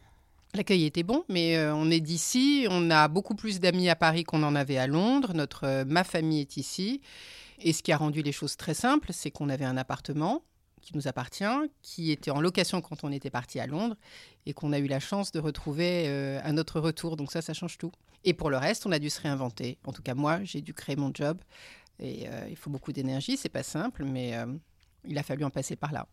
L'accueil 0.55 0.85
était 0.87 1.03
bon, 1.03 1.25
mais 1.29 1.57
euh, 1.57 1.75
on 1.75 1.91
est 1.91 2.01
d'ici. 2.01 2.67
On 2.71 2.91
a 2.91 3.09
beaucoup 3.09 3.35
plus 3.35 3.61
d'amis 3.61 3.89
à 3.89 3.97
Paris 3.97 4.25
qu'on 4.25 4.43
en 4.43 4.55
avait 4.55 4.79
à 4.79 4.87
Londres. 4.87 5.35
Notre, 5.35 5.65
euh, 5.65 5.85
ma 5.87 6.05
famille 6.05 6.41
est 6.41 6.57
ici. 6.57 7.03
Et 7.61 7.73
ce 7.73 7.83
qui 7.83 7.93
a 7.93 7.97
rendu 7.97 8.23
les 8.23 8.33
choses 8.33 8.57
très 8.57 8.75
simples, 8.75 9.13
c'est 9.13 9.31
qu'on 9.31 9.51
avait 9.51 9.67
un 9.67 9.77
appartement 9.77 10.43
qui 10.81 10.97
nous 10.97 11.07
appartient, 11.07 11.45
qui 11.83 12.13
était 12.13 12.31
en 12.31 12.41
location 12.41 12.81
quand 12.81 13.05
on 13.05 13.13
était 13.13 13.31
parti 13.31 13.61
à 13.61 13.67
Londres, 13.67 13.97
et 14.47 14.55
qu'on 14.55 14.73
a 14.73 14.79
eu 14.79 14.87
la 14.87 15.01
chance 15.01 15.33
de 15.33 15.41
retrouver 15.41 16.05
euh, 16.07 16.41
à 16.43 16.53
notre 16.53 16.81
retour. 16.81 17.17
Donc 17.17 17.31
ça, 17.31 17.43
ça 17.43 17.53
change 17.53 17.77
tout. 17.77 17.93
Et 18.25 18.33
pour 18.33 18.49
le 18.49 18.57
reste, 18.57 18.87
on 18.87 18.93
a 18.93 18.99
dû 18.99 19.11
se 19.11 19.21
réinventer. 19.21 19.77
En 19.85 19.93
tout 19.93 20.03
cas, 20.03 20.15
moi, 20.15 20.43
j'ai 20.45 20.63
dû 20.63 20.73
créer 20.73 20.97
mon 20.97 21.11
job. 21.13 21.39
Et 22.01 22.29
il 22.49 22.55
faut 22.55 22.71
beaucoup 22.71 22.93
d'énergie, 22.93 23.37
c'est 23.37 23.49
pas 23.49 23.65
simple, 23.65 24.05
mais 24.05 24.33
il 25.05 25.19
a 25.19 25.25
fallu 25.25 25.43
en 25.43 25.51
passer 25.51 25.75
par 25.75 25.91
là. 25.91 26.07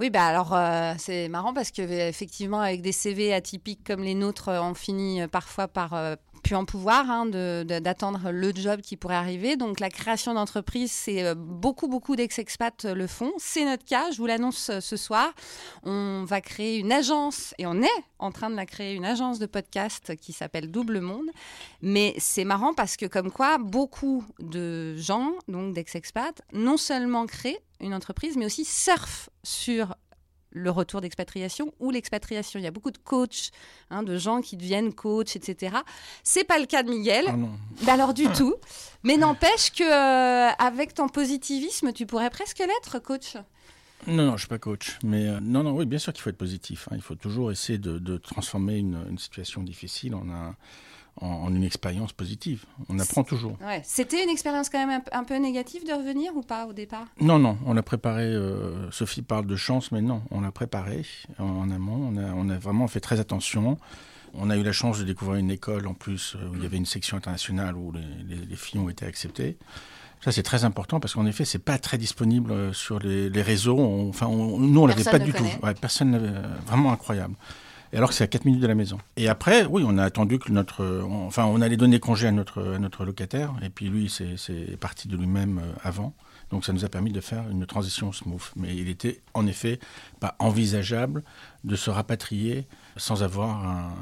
Oui, 0.00 0.10
bah 0.10 0.26
alors 0.26 0.54
euh, 0.54 0.94
c'est 0.98 1.28
marrant 1.28 1.52
parce 1.52 1.70
que 1.70 1.82
effectivement, 1.82 2.60
avec 2.60 2.82
des 2.82 2.92
CV 2.92 3.32
atypiques 3.32 3.84
comme 3.86 4.02
les 4.02 4.14
nôtres, 4.14 4.48
euh, 4.48 4.60
on 4.60 4.74
finit 4.74 5.22
euh, 5.22 5.28
parfois 5.28 5.68
par 5.68 5.94
euh, 5.94 6.16
plus 6.42 6.54
en 6.54 6.64
pouvoir 6.64 7.10
hein, 7.10 7.26
d'attendre 7.26 8.30
le 8.30 8.52
job 8.54 8.80
qui 8.80 8.96
pourrait 8.96 9.16
arriver. 9.16 9.56
Donc 9.56 9.80
la 9.80 9.90
création 9.90 10.34
d'entreprise, 10.34 10.92
c'est 10.92 11.34
beaucoup, 11.34 11.88
beaucoup 11.88 12.14
d'ex-expats 12.14 12.84
le 12.84 13.06
font. 13.08 13.32
C'est 13.38 13.64
notre 13.64 13.84
cas, 13.84 14.12
je 14.12 14.18
vous 14.18 14.26
l'annonce 14.26 14.70
ce 14.78 14.96
soir. 14.96 15.32
On 15.82 16.24
va 16.24 16.40
créer 16.40 16.78
une 16.78 16.92
agence 16.92 17.54
et 17.58 17.66
on 17.66 17.82
est 17.82 18.04
en 18.20 18.30
train 18.30 18.50
de 18.50 18.54
la 18.54 18.66
créer, 18.66 18.94
une 18.94 19.04
agence 19.04 19.40
de 19.40 19.46
podcast 19.46 20.14
qui 20.16 20.32
s'appelle 20.32 20.70
Double 20.70 21.00
Monde. 21.00 21.28
Mais 21.82 22.14
c'est 22.18 22.44
marrant 22.44 22.72
parce 22.72 22.96
que 22.96 23.06
comme 23.06 23.32
quoi, 23.32 23.58
beaucoup 23.58 24.24
de 24.38 24.96
gens, 24.96 25.32
donc 25.48 25.74
d'ex-expats, 25.74 26.40
non 26.52 26.76
seulement 26.76 27.26
créent 27.26 27.60
une 27.80 27.94
entreprise, 27.94 28.36
mais 28.36 28.46
aussi 28.46 28.64
surfent 28.64 29.30
sur 29.42 29.94
le 30.50 30.70
retour 30.70 31.00
d'expatriation 31.02 31.74
ou 31.78 31.90
l'expatriation. 31.90 32.58
Il 32.58 32.62
y 32.62 32.66
a 32.66 32.70
beaucoup 32.70 32.90
de 32.90 32.98
coachs, 32.98 33.50
hein, 33.90 34.02
de 34.02 34.16
gens 34.16 34.40
qui 34.40 34.56
deviennent 34.56 34.94
coachs, 34.94 35.36
etc. 35.36 35.76
C'est 36.24 36.44
pas 36.44 36.58
le 36.58 36.64
cas 36.66 36.82
de 36.82 36.88
Miguel. 36.90 37.26
Ah 37.28 37.36
non. 37.36 37.50
Bah 37.84 37.92
alors 37.92 38.14
du 38.14 38.26
tout. 38.28 38.54
Mais 39.02 39.16
n'empêche 39.18 39.70
que 39.72 39.84
euh, 39.84 40.50
avec 40.58 40.94
ton 40.94 41.08
positivisme, 41.08 41.92
tu 41.92 42.06
pourrais 42.06 42.30
presque 42.30 42.58
l'être, 42.60 42.98
coach. 42.98 43.36
Non, 44.06 44.24
non, 44.24 44.32
je 44.36 44.38
suis 44.42 44.48
pas 44.48 44.58
coach. 44.58 44.98
Mais 45.04 45.28
euh, 45.28 45.38
non, 45.40 45.62
non, 45.64 45.72
oui, 45.72 45.84
bien 45.84 45.98
sûr 45.98 46.12
qu'il 46.12 46.22
faut 46.22 46.30
être 46.30 46.38
positif. 46.38 46.88
hein. 46.90 46.94
Il 46.96 47.02
faut 47.02 47.14
toujours 47.14 47.52
essayer 47.52 47.78
de, 47.78 47.98
de 47.98 48.16
transformer 48.16 48.78
une, 48.78 49.04
une 49.10 49.18
situation 49.18 49.62
difficile 49.62 50.14
en, 50.14 50.28
un- 50.30 50.56
en, 51.20 51.26
en 51.26 51.54
une 51.54 51.64
expérience 51.64 52.12
positive. 52.12 52.64
On 52.88 52.98
apprend 52.98 53.24
toujours. 53.24 53.56
Ouais. 53.64 53.80
C'était 53.84 54.22
une 54.22 54.30
expérience 54.30 54.68
quand 54.70 54.78
même 54.78 54.90
un, 54.90 55.00
peu- 55.00 55.10
un 55.12 55.24
peu 55.24 55.36
négative 55.36 55.86
de 55.86 55.92
revenir 55.92 56.36
ou 56.36 56.42
pas 56.42 56.66
au 56.66 56.72
départ? 56.72 57.06
Non, 57.20 57.38
non, 57.38 57.58
on 57.66 57.76
a 57.76 57.82
préparé. 57.82 58.24
euh, 58.24 58.90
Sophie 58.90 59.22
parle 59.22 59.46
de 59.46 59.56
chance, 59.56 59.92
mais 59.92 60.00
non, 60.02 60.22
on 60.30 60.44
a 60.44 60.50
préparé 60.50 61.04
en, 61.38 61.44
en 61.44 61.70
amont. 61.70 62.10
On 62.12 62.16
a, 62.16 62.32
on 62.34 62.48
a 62.50 62.58
vraiment 62.58 62.88
fait 62.88 63.00
très 63.00 63.20
attention. 63.20 63.78
On 64.34 64.50
a 64.50 64.56
eu 64.56 64.62
la 64.62 64.72
chance 64.72 64.98
de 64.98 65.04
découvrir 65.04 65.38
une 65.40 65.50
école 65.50 65.86
en 65.86 65.94
plus 65.94 66.36
euh, 66.36 66.48
où 66.50 66.54
il 66.56 66.62
y 66.62 66.66
avait 66.66 66.76
une 66.76 66.86
section 66.86 67.16
internationale 67.16 67.76
où 67.76 67.92
les, 67.92 68.00
les- 68.36 68.44
les 68.46 68.56
filles 68.56 68.78
ont 68.80 68.88
été 68.90 69.06
acceptées. 69.06 69.56
Ça, 70.20 70.32
c'est 70.32 70.42
très 70.42 70.64
important 70.64 70.98
parce 71.00 71.14
qu'en 71.14 71.26
effet, 71.26 71.44
c'est 71.44 71.60
pas 71.60 71.78
très 71.78 71.96
disponible 71.96 72.50
euh, 72.50 72.72
sur 72.72 72.98
les, 72.98 73.30
les 73.30 73.42
réseaux. 73.42 73.78
On- 73.78 74.08
enfin, 74.08 74.26
on- 74.26 74.58
nous, 74.58 74.80
on 74.80 74.86
l'avait 74.86 75.04
pas 75.04 75.18
du 75.20 75.32
connaît. 75.32 75.56
tout. 75.58 75.64
Ouais, 75.64 75.74
personne 75.74 76.10
n'avait. 76.10 76.32
Vraiment 76.66 76.92
incroyable. 76.92 77.34
Et 77.92 77.96
alors 77.96 78.10
que 78.10 78.14
c'est 78.14 78.24
à 78.24 78.28
4 78.28 78.44
minutes 78.44 78.60
de 78.60 78.66
la 78.66 78.74
maison. 78.74 78.98
Et 79.16 79.28
après, 79.28 79.64
oui, 79.64 79.82
on 79.86 79.96
a 79.98 80.04
attendu 80.04 80.38
que 80.38 80.52
notre. 80.52 81.04
enfin, 81.26 81.44
on 81.46 81.60
allait 81.60 81.76
donner 81.76 82.00
congé 82.00 82.26
à 82.26 82.32
notre, 82.32 82.74
à 82.74 82.78
notre 82.78 83.04
locataire. 83.04 83.54
Et 83.62 83.70
puis 83.70 83.88
lui, 83.88 84.08
c'est 84.10 84.36
c'est 84.36 84.76
parti 84.78 85.08
de 85.08 85.16
lui-même 85.16 85.58
euh, 85.58 85.72
avant. 85.82 86.14
Donc 86.50 86.64
ça 86.64 86.72
nous 86.72 86.84
a 86.84 86.88
permis 86.88 87.12
de 87.12 87.20
faire 87.20 87.48
une 87.50 87.66
transition 87.66 88.12
smooth. 88.12 88.42
Mais 88.56 88.74
il 88.74 88.88
était 88.88 89.20
en 89.34 89.46
effet 89.46 89.78
pas 90.20 90.36
envisageable 90.38 91.22
de 91.64 91.76
se 91.76 91.90
rapatrier 91.90 92.66
sans 92.98 93.22
avoir 93.22 93.64
un, 93.66 93.92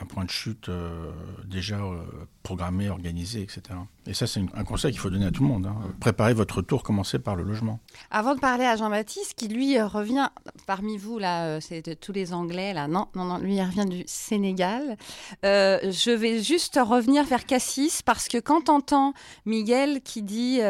un 0.00 0.06
point 0.06 0.24
de 0.24 0.30
chute 0.30 0.68
euh, 0.68 1.10
déjà 1.44 1.76
euh, 1.76 2.02
programmé, 2.42 2.88
organisé, 2.88 3.42
etc. 3.42 3.62
Et 4.06 4.14
ça, 4.14 4.26
c'est 4.26 4.40
un 4.54 4.64
conseil 4.64 4.92
qu'il 4.92 5.00
faut 5.00 5.10
donner 5.10 5.26
à 5.26 5.30
tout 5.30 5.42
le 5.42 5.48
monde. 5.48 5.66
hein. 5.66 5.76
Préparez 6.00 6.34
votre 6.34 6.56
retour, 6.56 6.82
commencez 6.82 7.18
par 7.18 7.36
le 7.36 7.42
logement. 7.42 7.80
Avant 8.10 8.34
de 8.34 8.40
parler 8.40 8.64
à 8.64 8.76
Jean-Baptiste, 8.76 9.34
qui 9.34 9.48
lui 9.48 9.78
euh, 9.78 9.86
revient 9.86 10.28
parmi 10.66 10.96
vous, 10.96 11.18
là, 11.18 11.60
c'est 11.60 11.84
de 11.84 11.94
tous 11.94 12.12
les 12.12 12.32
Anglais, 12.32 12.72
là, 12.74 12.88
non, 12.88 13.08
non, 13.14 13.24
non, 13.24 13.38
lui, 13.38 13.56
il 13.56 13.62
revient 13.62 13.86
du 13.86 14.04
Sénégal. 14.06 14.96
Euh, 15.44 15.78
je 15.90 16.10
vais 16.10 16.42
juste 16.42 16.78
revenir 16.82 17.24
vers 17.24 17.46
Cassis, 17.46 18.02
parce 18.02 18.28
que 18.28 18.38
quand 18.38 18.62
t'entends 18.62 19.14
Miguel 19.46 20.00
qui 20.02 20.22
dit 20.22 20.60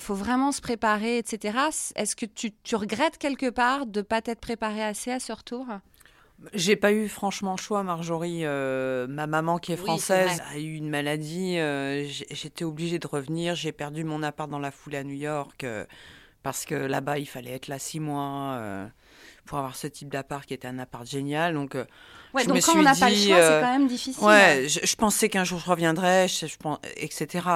faut 0.00 0.14
vraiment 0.14 0.52
se 0.52 0.60
préparer, 0.60 1.18
etc., 1.18 1.58
est-ce 1.96 2.16
que 2.16 2.26
tu, 2.26 2.52
tu 2.62 2.76
regrettes 2.76 3.18
quelque 3.18 3.50
part 3.50 3.86
de 3.86 4.02
pas 4.02 4.20
t'être 4.22 4.40
préparé 4.40 4.82
assez 4.82 5.10
à 5.10 5.20
ce 5.20 5.32
retour? 5.32 5.66
J'ai 6.54 6.76
pas 6.76 6.92
eu 6.92 7.08
franchement 7.08 7.52
le 7.56 7.62
choix, 7.62 7.82
Marjorie. 7.82 8.40
Euh, 8.44 9.06
ma 9.06 9.26
maman, 9.26 9.58
qui 9.58 9.72
est 9.72 9.76
Oui, 9.78 9.84
française, 9.84 10.42
a 10.52 10.58
eu 10.58 10.74
une 10.74 10.88
maladie. 10.90 11.58
euh, 11.58 12.04
J'étais 12.30 12.64
obligée 12.64 12.98
de 12.98 13.06
revenir. 13.06 13.54
J'ai 13.54 13.72
perdu 13.72 14.04
mon 14.04 14.22
appart 14.22 14.50
dans 14.50 14.58
la 14.58 14.70
foulée 14.70 14.98
à 14.98 15.04
New 15.04 15.14
York 15.14 15.64
euh, 15.64 15.84
parce 16.42 16.64
que 16.64 16.74
là-bas, 16.74 17.18
il 17.18 17.26
fallait 17.26 17.52
être 17.52 17.68
là 17.68 17.78
six 17.78 18.00
mois 18.00 18.58
pour 19.44 19.58
avoir 19.58 19.76
ce 19.76 19.86
type 19.86 20.08
d'appart 20.08 20.44
qui 20.46 20.54
était 20.54 20.68
un 20.68 20.78
appart 20.78 21.06
génial. 21.06 21.54
Donc, 21.54 21.76
Ouais, 22.34 22.44
Je 22.44 22.48
donc 22.48 22.56
me 22.56 22.62
quand 22.62 22.72
on 22.72 22.74
suis 22.76 22.84
n'a 22.84 22.94
pas 22.94 23.10
le 23.10 23.14
choix, 23.16 23.42
c'est 23.42 23.60
quand 23.60 23.78
même 23.78 23.86
difficile. 23.86 24.24
Ouais, 24.24 24.66
je, 24.66 24.80
je 24.86 24.96
pensais 24.96 25.28
qu'un 25.28 25.44
jour 25.44 25.58
je 25.58 25.68
reviendrais, 25.68 26.28
je, 26.28 26.46
je 26.46 26.56
pense, 26.56 26.78
etc. 26.96 27.46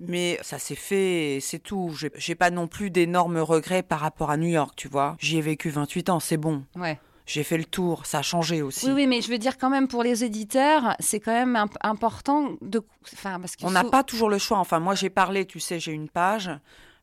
Mais 0.00 0.38
ça 0.40 0.58
s'est 0.58 0.74
fait, 0.74 1.38
c'est 1.42 1.58
tout. 1.58 1.94
J'ai 2.16 2.34
pas 2.34 2.50
non 2.50 2.66
plus 2.66 2.88
d'énormes 2.90 3.36
regrets 3.38 3.82
par 3.82 4.00
rapport 4.00 4.30
à 4.30 4.38
New 4.38 4.48
York, 4.48 4.72
tu 4.74 4.88
vois. 4.88 5.16
J'y 5.20 5.36
ai 5.36 5.42
vécu 5.42 5.68
28 5.68 6.08
ans, 6.08 6.18
c'est 6.18 6.38
bon. 6.38 6.64
Ouais. 6.76 6.98
J'ai 7.32 7.44
fait 7.44 7.56
le 7.56 7.64
tour, 7.64 8.04
ça 8.04 8.18
a 8.18 8.22
changé 8.22 8.60
aussi. 8.60 8.86
Oui, 8.88 8.92
oui, 8.92 9.06
mais 9.06 9.22
je 9.22 9.28
veux 9.30 9.38
dire 9.38 9.56
quand 9.56 9.70
même 9.70 9.88
pour 9.88 10.02
les 10.02 10.22
éditeurs, 10.22 10.94
c'est 11.00 11.18
quand 11.18 11.32
même 11.32 11.56
imp- 11.56 11.78
important 11.80 12.50
de, 12.60 12.82
enfin 13.14 13.40
parce 13.40 13.54
On 13.62 13.70
n'a 13.70 13.82
faut- 13.84 13.88
pas 13.90 14.02
toujours 14.02 14.28
le 14.28 14.36
choix. 14.36 14.58
Enfin, 14.58 14.80
moi, 14.80 14.94
j'ai 14.94 15.08
parlé, 15.08 15.46
tu 15.46 15.58
sais, 15.58 15.80
j'ai 15.80 15.92
une 15.92 16.10
page. 16.10 16.50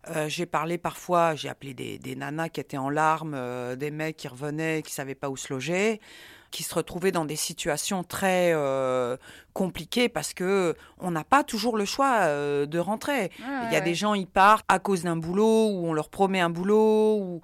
euh, 0.10 0.30
j'ai 0.30 0.46
parlé 0.46 0.78
parfois, 0.78 1.34
j'ai 1.36 1.50
appelé 1.50 1.74
des, 1.74 1.98
des 1.98 2.16
nanas 2.16 2.50
qui 2.50 2.60
étaient 2.62 2.78
en 2.78 2.90
larmes, 2.92 3.34
euh, 3.36 3.76
des 3.76 3.90
mecs 3.92 4.18
qui 4.18 4.28
revenaient, 4.28 4.82
qui 4.84 4.94
savaient 4.94 5.16
pas 5.16 5.30
où 5.32 5.36
se 5.36 5.52
loger, 5.52 6.00
qui 6.52 6.62
se 6.64 6.74
retrouvaient 6.76 7.12
dans 7.12 7.26
des 7.26 7.36
situations 7.36 8.04
très 8.04 8.52
euh, 8.54 9.18
compliquées 9.54 10.10
parce 10.10 10.34
que 10.34 10.76
on 11.00 11.12
n'a 11.12 11.24
pas 11.24 11.44
toujours 11.44 11.76
le 11.76 11.86
choix 11.86 12.28
de 12.28 12.80
rentrer. 12.80 13.32
Il 13.40 13.74
y 13.74 13.76
a 13.76 13.80
ouais, 13.80 13.82
des 13.82 13.94
gens, 13.96 14.14
ils 14.14 14.28
partent 14.28 14.66
à 14.70 14.80
cause 14.80 15.04
d'un 15.04 15.18
boulot, 15.18 15.70
ou 15.74 15.88
on 15.90 15.94
leur 15.94 16.10
promet 16.10 16.40
un 16.40 16.50
boulot, 16.50 17.18
ou 17.18 17.42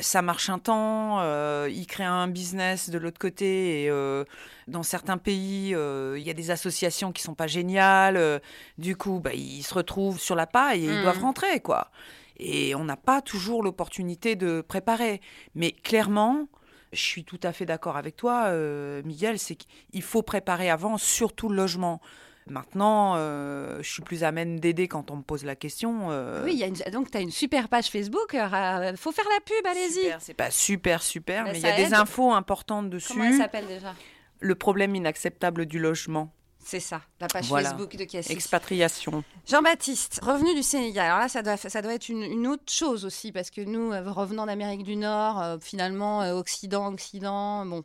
ça 0.00 0.22
marche 0.22 0.48
un 0.48 0.58
temps, 0.58 1.20
euh, 1.20 1.68
ils 1.70 1.86
créent 1.86 2.04
un 2.04 2.28
business 2.28 2.88
de 2.88 2.98
l'autre 2.98 3.18
côté, 3.18 3.82
et 3.82 3.90
euh, 3.90 4.24
dans 4.68 4.82
certains 4.84 5.18
pays, 5.18 5.74
euh, 5.74 6.16
il 6.18 6.24
y 6.24 6.30
a 6.30 6.34
des 6.34 6.50
associations 6.52 7.10
qui 7.12 7.22
sont 7.22 7.34
pas 7.34 7.48
géniales, 7.48 8.16
euh, 8.16 8.38
du 8.78 8.96
coup, 8.96 9.18
bah, 9.20 9.34
ils 9.34 9.62
se 9.62 9.74
retrouvent 9.74 10.20
sur 10.20 10.36
la 10.36 10.46
paille 10.46 10.84
et 10.84 10.88
ils 10.92 10.96
Mhm. 10.96 11.02
doivent 11.02 11.18
rentrer, 11.20 11.60
quoi. 11.60 11.90
Et 12.38 12.74
on 12.74 12.84
n'a 12.84 12.96
pas 12.96 13.20
toujours 13.22 13.62
l'opportunité 13.62 14.36
de 14.36 14.60
préparer. 14.60 15.20
Mais 15.54 15.72
clairement, 15.72 16.46
je 16.92 17.00
suis 17.00 17.24
tout 17.24 17.40
à 17.42 17.52
fait 17.52 17.66
d'accord 17.66 17.96
avec 17.96 18.16
toi, 18.16 18.44
euh, 18.46 19.02
Miguel, 19.04 19.38
c'est 19.38 19.56
qu'il 19.56 20.02
faut 20.02 20.22
préparer 20.22 20.70
avant, 20.70 20.96
surtout 20.96 21.48
le 21.48 21.56
logement. 21.56 22.00
Maintenant, 22.48 23.14
euh, 23.16 23.78
je 23.82 23.90
suis 23.90 24.02
plus 24.02 24.24
amène 24.24 24.58
d'aider 24.58 24.88
quand 24.88 25.10
on 25.10 25.16
me 25.16 25.22
pose 25.22 25.44
la 25.44 25.54
question. 25.56 26.08
euh, 26.10 26.42
Oui, 26.44 26.52
il 26.54 26.58
y 26.58 26.64
a 26.64 26.66
une- 26.66 26.74
donc 26.92 27.10
tu 27.10 27.16
as 27.18 27.20
une 27.20 27.30
super 27.30 27.68
page 27.68 27.86
Facebook. 27.88 28.30
Il 28.34 28.94
faut 28.96 29.12
faire 29.12 29.24
la 29.28 29.40
pub, 29.44 29.66
allez-y. 29.66 30.02
super, 30.02 30.16
C'est 30.20 30.34
pas 30.34 30.50
super, 30.50 31.02
super, 31.02 31.44
Mais 31.44 31.52
mais 31.52 31.58
il 31.60 31.62
y 31.62 31.68
a 31.68 31.76
des 31.76 31.94
infos 31.94 32.32
importantes 32.32 32.90
dessus. 32.90 33.12
Comment 33.12 33.24
elle 33.24 33.36
s'appelle 33.36 33.66
déjà? 33.66 33.94
Le 34.40 34.54
problème 34.56 34.94
inacceptable 34.96 35.66
du 35.66 35.78
logement, 35.78 36.32
C'est 36.64 36.80
ça, 36.80 37.00
la 37.20 37.26
page 37.28 37.46
Voilà. 37.46 37.70
Facebook 37.70 37.96
de 37.96 38.04
Cassis. 38.04 38.30
expatriation. 38.32 39.22
Jean-Baptiste, 39.48 40.20
revenu 40.22 40.54
du 40.54 40.62
Sénégal. 40.62 41.06
Alors 41.06 41.18
là, 41.18 41.28
ça 41.28 41.42
doit, 41.42 41.56
ça 41.56 41.82
doit 41.82 41.94
être 41.94 42.08
une, 42.08 42.22
une 42.22 42.46
autre 42.46 42.70
chose 42.72 43.04
aussi, 43.04 43.30
parce 43.32 43.50
que 43.50 43.60
nous, 43.60 43.92
euh, 43.92 44.02
revenant 44.10 44.46
d'Amérique 44.46 44.82
du 44.84 44.94
Nord, 44.96 45.40
euh, 45.40 45.56
finalement, 45.60 46.22
euh, 46.22 46.34
Occident, 46.34 46.92
Occident, 46.92 47.66
bon. 47.66 47.82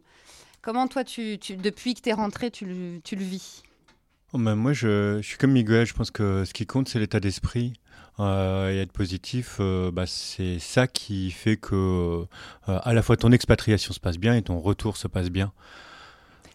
Comment 0.61 0.87
toi, 0.87 1.03
tu, 1.03 1.37
tu- 1.39 1.55
depuis 1.55 1.93
que 1.93 2.01
tu 2.01 2.09
es 2.09 2.13
rentré, 2.13 2.51
tu 2.51 2.65
le, 2.65 2.99
tu 3.03 3.15
le 3.15 3.23
vis? 3.23 3.63
Oh, 4.33 4.37
ben, 4.37 4.55
moi, 4.55 4.73
je, 4.73 5.19
je 5.21 5.27
suis 5.27 5.37
comme 5.37 5.51
Miguel. 5.51 5.85
Je 5.85 5.93
pense 5.93 6.11
que 6.11 6.43
ce 6.45 6.53
qui 6.53 6.65
compte, 6.65 6.89
c'est 6.89 6.99
l'état 6.99 7.19
d'esprit. 7.19 7.73
Euh, 8.19 8.71
et 8.73 8.79
être 8.81 8.91
positif, 8.91 9.57
euh, 9.59 9.91
bah, 9.91 10.07
c'est 10.07 10.57
ça 10.57 10.87
qui 10.87 11.29
fait 11.29 11.55
que 11.55 11.75
euh, 11.75 12.25
à 12.65 12.93
la 12.95 13.03
fois 13.03 13.15
ton 13.15 13.31
expatriation 13.31 13.93
se 13.93 13.99
passe 13.99 14.17
bien 14.17 14.33
et 14.35 14.41
ton 14.41 14.59
retour 14.59 14.97
se 14.97 15.07
passe 15.07 15.29
bien. 15.29 15.51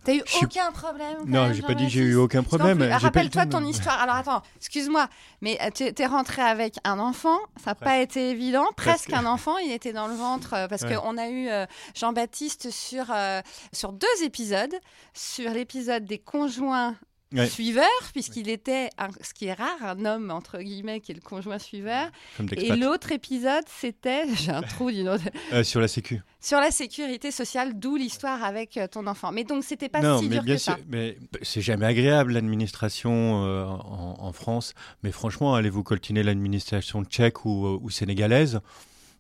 T'as 0.02 0.14
eu 0.16 0.22
aucun 0.42 0.72
problème 0.72 1.18
Non, 1.28 1.52
j'ai 1.52 1.62
pas 1.62 1.74
dit 1.74 1.84
que 1.84 1.90
j'ai 1.92 2.00
eu 2.00 2.16
aucun 2.16 2.42
problème. 2.42 2.82
Rappelle-toi 2.82 3.46
ton 3.46 3.64
histoire. 3.64 4.00
Alors 4.00 4.16
attends, 4.16 4.42
excuse-moi, 4.56 5.08
mais 5.40 5.56
euh, 5.62 5.70
tu 5.72 5.84
es 5.84 6.06
rentré 6.06 6.42
avec 6.42 6.74
un 6.82 6.98
enfant, 6.98 7.38
ça 7.62 7.70
n'a 7.70 7.74
pas 7.76 8.00
été 8.00 8.30
évident, 8.30 8.66
presque, 8.76 9.10
Presque. 9.10 9.12
un 9.12 9.26
enfant, 9.26 9.56
il 9.58 9.70
était 9.70 9.92
dans 9.92 10.08
le 10.08 10.14
ventre, 10.14 10.66
parce 10.68 10.82
Ouais. 10.82 10.96
qu'on 10.96 11.16
a 11.16 11.28
eu 11.28 11.46
euh, 11.48 11.66
Jean-Baptiste 11.94 12.72
sur, 12.72 13.04
euh, 13.14 13.40
sur 13.72 13.92
deux 13.92 14.24
épisodes, 14.24 14.74
sur 15.14 15.48
l'épisode 15.52 16.04
des 16.06 16.18
conjoints 16.18 16.96
Ouais. 17.32 17.46
suiveurs, 17.48 17.84
puisqu'il 18.12 18.48
était, 18.48 18.90
un- 18.98 19.08
ce 19.22 19.32
qui 19.34 19.46
est 19.46 19.52
rare, 19.54 19.76
un 19.82 20.04
homme, 20.04 20.30
entre 20.30 20.58
guillemets, 20.58 21.00
qui 21.00 21.12
est 21.12 21.14
le 21.14 21.20
conjoint 21.20 21.58
suiveur, 21.58 22.08
et 22.56 22.76
l'autre 22.76 23.12
épisode, 23.12 23.64
c'était, 23.66 24.24
j'ai 24.36 24.50
un 24.52 24.62
trou 24.62 24.90
d'une 24.90 25.08
autre, 25.08 25.24
Euh, 25.52 25.62
sur 25.64 25.80
la 25.80 25.88
sécu. 25.88 26.20
sur 26.40 26.58
la 26.60 26.70
sécurité 26.70 27.30
sociale, 27.30 27.78
d'où 27.78 27.96
l'histoire 27.96 28.42
avec 28.44 28.76
euh, 28.76 28.86
ton 28.86 29.06
enfant. 29.06 29.32
Mais 29.32 29.44
donc, 29.44 29.64
c'était 29.64 29.88
pas 29.88 30.00
non, 30.00 30.18
si 30.18 30.24
mais 30.28 30.36
dur 30.36 30.42
bien 30.44 30.54
que 30.56 30.60
sûr, 30.60 30.72
ça. 30.74 30.78
mais 30.88 31.16
c'est 31.42 31.62
jamais 31.62 31.86
agréable 31.86 32.32
l'administration 32.32 33.44
euh, 33.46 33.64
en, 33.66 34.16
en 34.18 34.32
France. 34.32 34.74
Mais 35.02 35.12
franchement, 35.12 35.54
allez-vous 35.54 35.82
coltiner 35.82 36.22
l'administration 36.22 37.04
tchèque 37.04 37.44
ou, 37.44 37.78
ou 37.82 37.90
sénégalaise? 37.90 38.60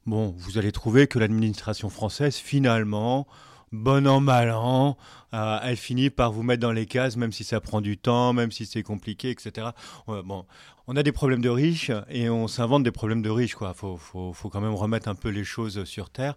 Bon, 0.04 0.34
vous 0.36 0.58
allez 0.58 0.72
trouver 0.72 1.06
que 1.06 1.18
l'administration 1.18 1.88
française, 1.88 2.36
finalement, 2.36 3.26
bon 3.72 4.06
an 4.06 4.20
mal 4.20 4.50
an, 4.50 4.96
euh, 5.34 5.58
elle 5.62 5.76
finit 5.76 6.10
par 6.10 6.30
vous 6.32 6.42
mettre 6.42 6.60
dans 6.60 6.72
les 6.72 6.86
cases, 6.86 7.16
même 7.16 7.32
si 7.32 7.44
ça 7.44 7.60
prend 7.60 7.80
du 7.80 7.98
temps, 7.98 8.32
même 8.32 8.50
si 8.50 8.66
c'est 8.66 8.82
compliqué, 8.82 9.30
etc. 9.30 9.68
Bon, 10.06 10.44
on 10.86 10.96
a 10.96 11.02
des 11.02 11.12
problèmes 11.12 11.40
de 11.40 11.48
riches 11.48 11.90
et 12.10 12.28
on 12.28 12.48
s'invente 12.48 12.82
des 12.82 12.90
problèmes 12.90 13.22
de 13.22 13.30
riches, 13.30 13.54
quoi. 13.54 13.72
Faut, 13.74 13.96
faut, 13.96 14.32
faut 14.32 14.48
quand 14.48 14.60
même 14.60 14.74
remettre 14.74 15.08
un 15.08 15.14
peu 15.14 15.28
les 15.28 15.44
choses 15.44 15.84
sur 15.84 16.10
terre. 16.10 16.34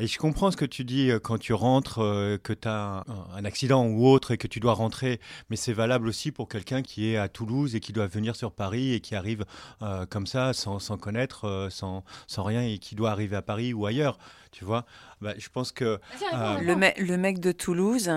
Et 0.00 0.06
je 0.06 0.18
comprends 0.18 0.50
ce 0.50 0.56
que 0.56 0.64
tu 0.64 0.82
dis 0.84 1.10
euh, 1.10 1.18
quand 1.18 1.36
tu 1.38 1.52
rentres, 1.52 1.98
euh, 2.02 2.38
que 2.42 2.52
tu 2.54 2.66
as 2.66 3.04
un, 3.06 3.26
un 3.36 3.44
accident 3.44 3.84
ou 3.86 4.06
autre 4.06 4.30
et 4.30 4.38
que 4.38 4.46
tu 4.46 4.58
dois 4.58 4.72
rentrer, 4.72 5.20
mais 5.50 5.56
c'est 5.56 5.74
valable 5.74 6.08
aussi 6.08 6.32
pour 6.32 6.48
quelqu'un 6.48 6.80
qui 6.82 7.10
est 7.10 7.18
à 7.18 7.28
Toulouse 7.28 7.74
et 7.76 7.80
qui 7.80 7.92
doit 7.92 8.06
venir 8.06 8.34
sur 8.34 8.50
Paris 8.52 8.94
et 8.94 9.00
qui 9.00 9.14
arrive 9.14 9.44
euh, 9.82 10.06
comme 10.06 10.26
ça, 10.26 10.54
sans, 10.54 10.78
sans 10.78 10.96
connaître, 10.96 11.46
euh, 11.46 11.68
sans, 11.70 12.02
sans 12.26 12.42
rien, 12.44 12.62
et 12.62 12.78
qui 12.78 12.94
doit 12.94 13.10
arriver 13.10 13.36
à 13.36 13.42
Paris 13.42 13.74
ou 13.74 13.84
ailleurs, 13.84 14.18
tu 14.52 14.64
vois. 14.64 14.86
Bah, 15.20 15.34
je 15.36 15.48
pense 15.50 15.70
que... 15.70 15.84
Euh. 16.32 16.58
Le, 16.60 16.76
me- 16.76 16.98
le 16.98 17.16
mec 17.18 17.38
de 17.38 17.52
Toulouse, 17.52 18.10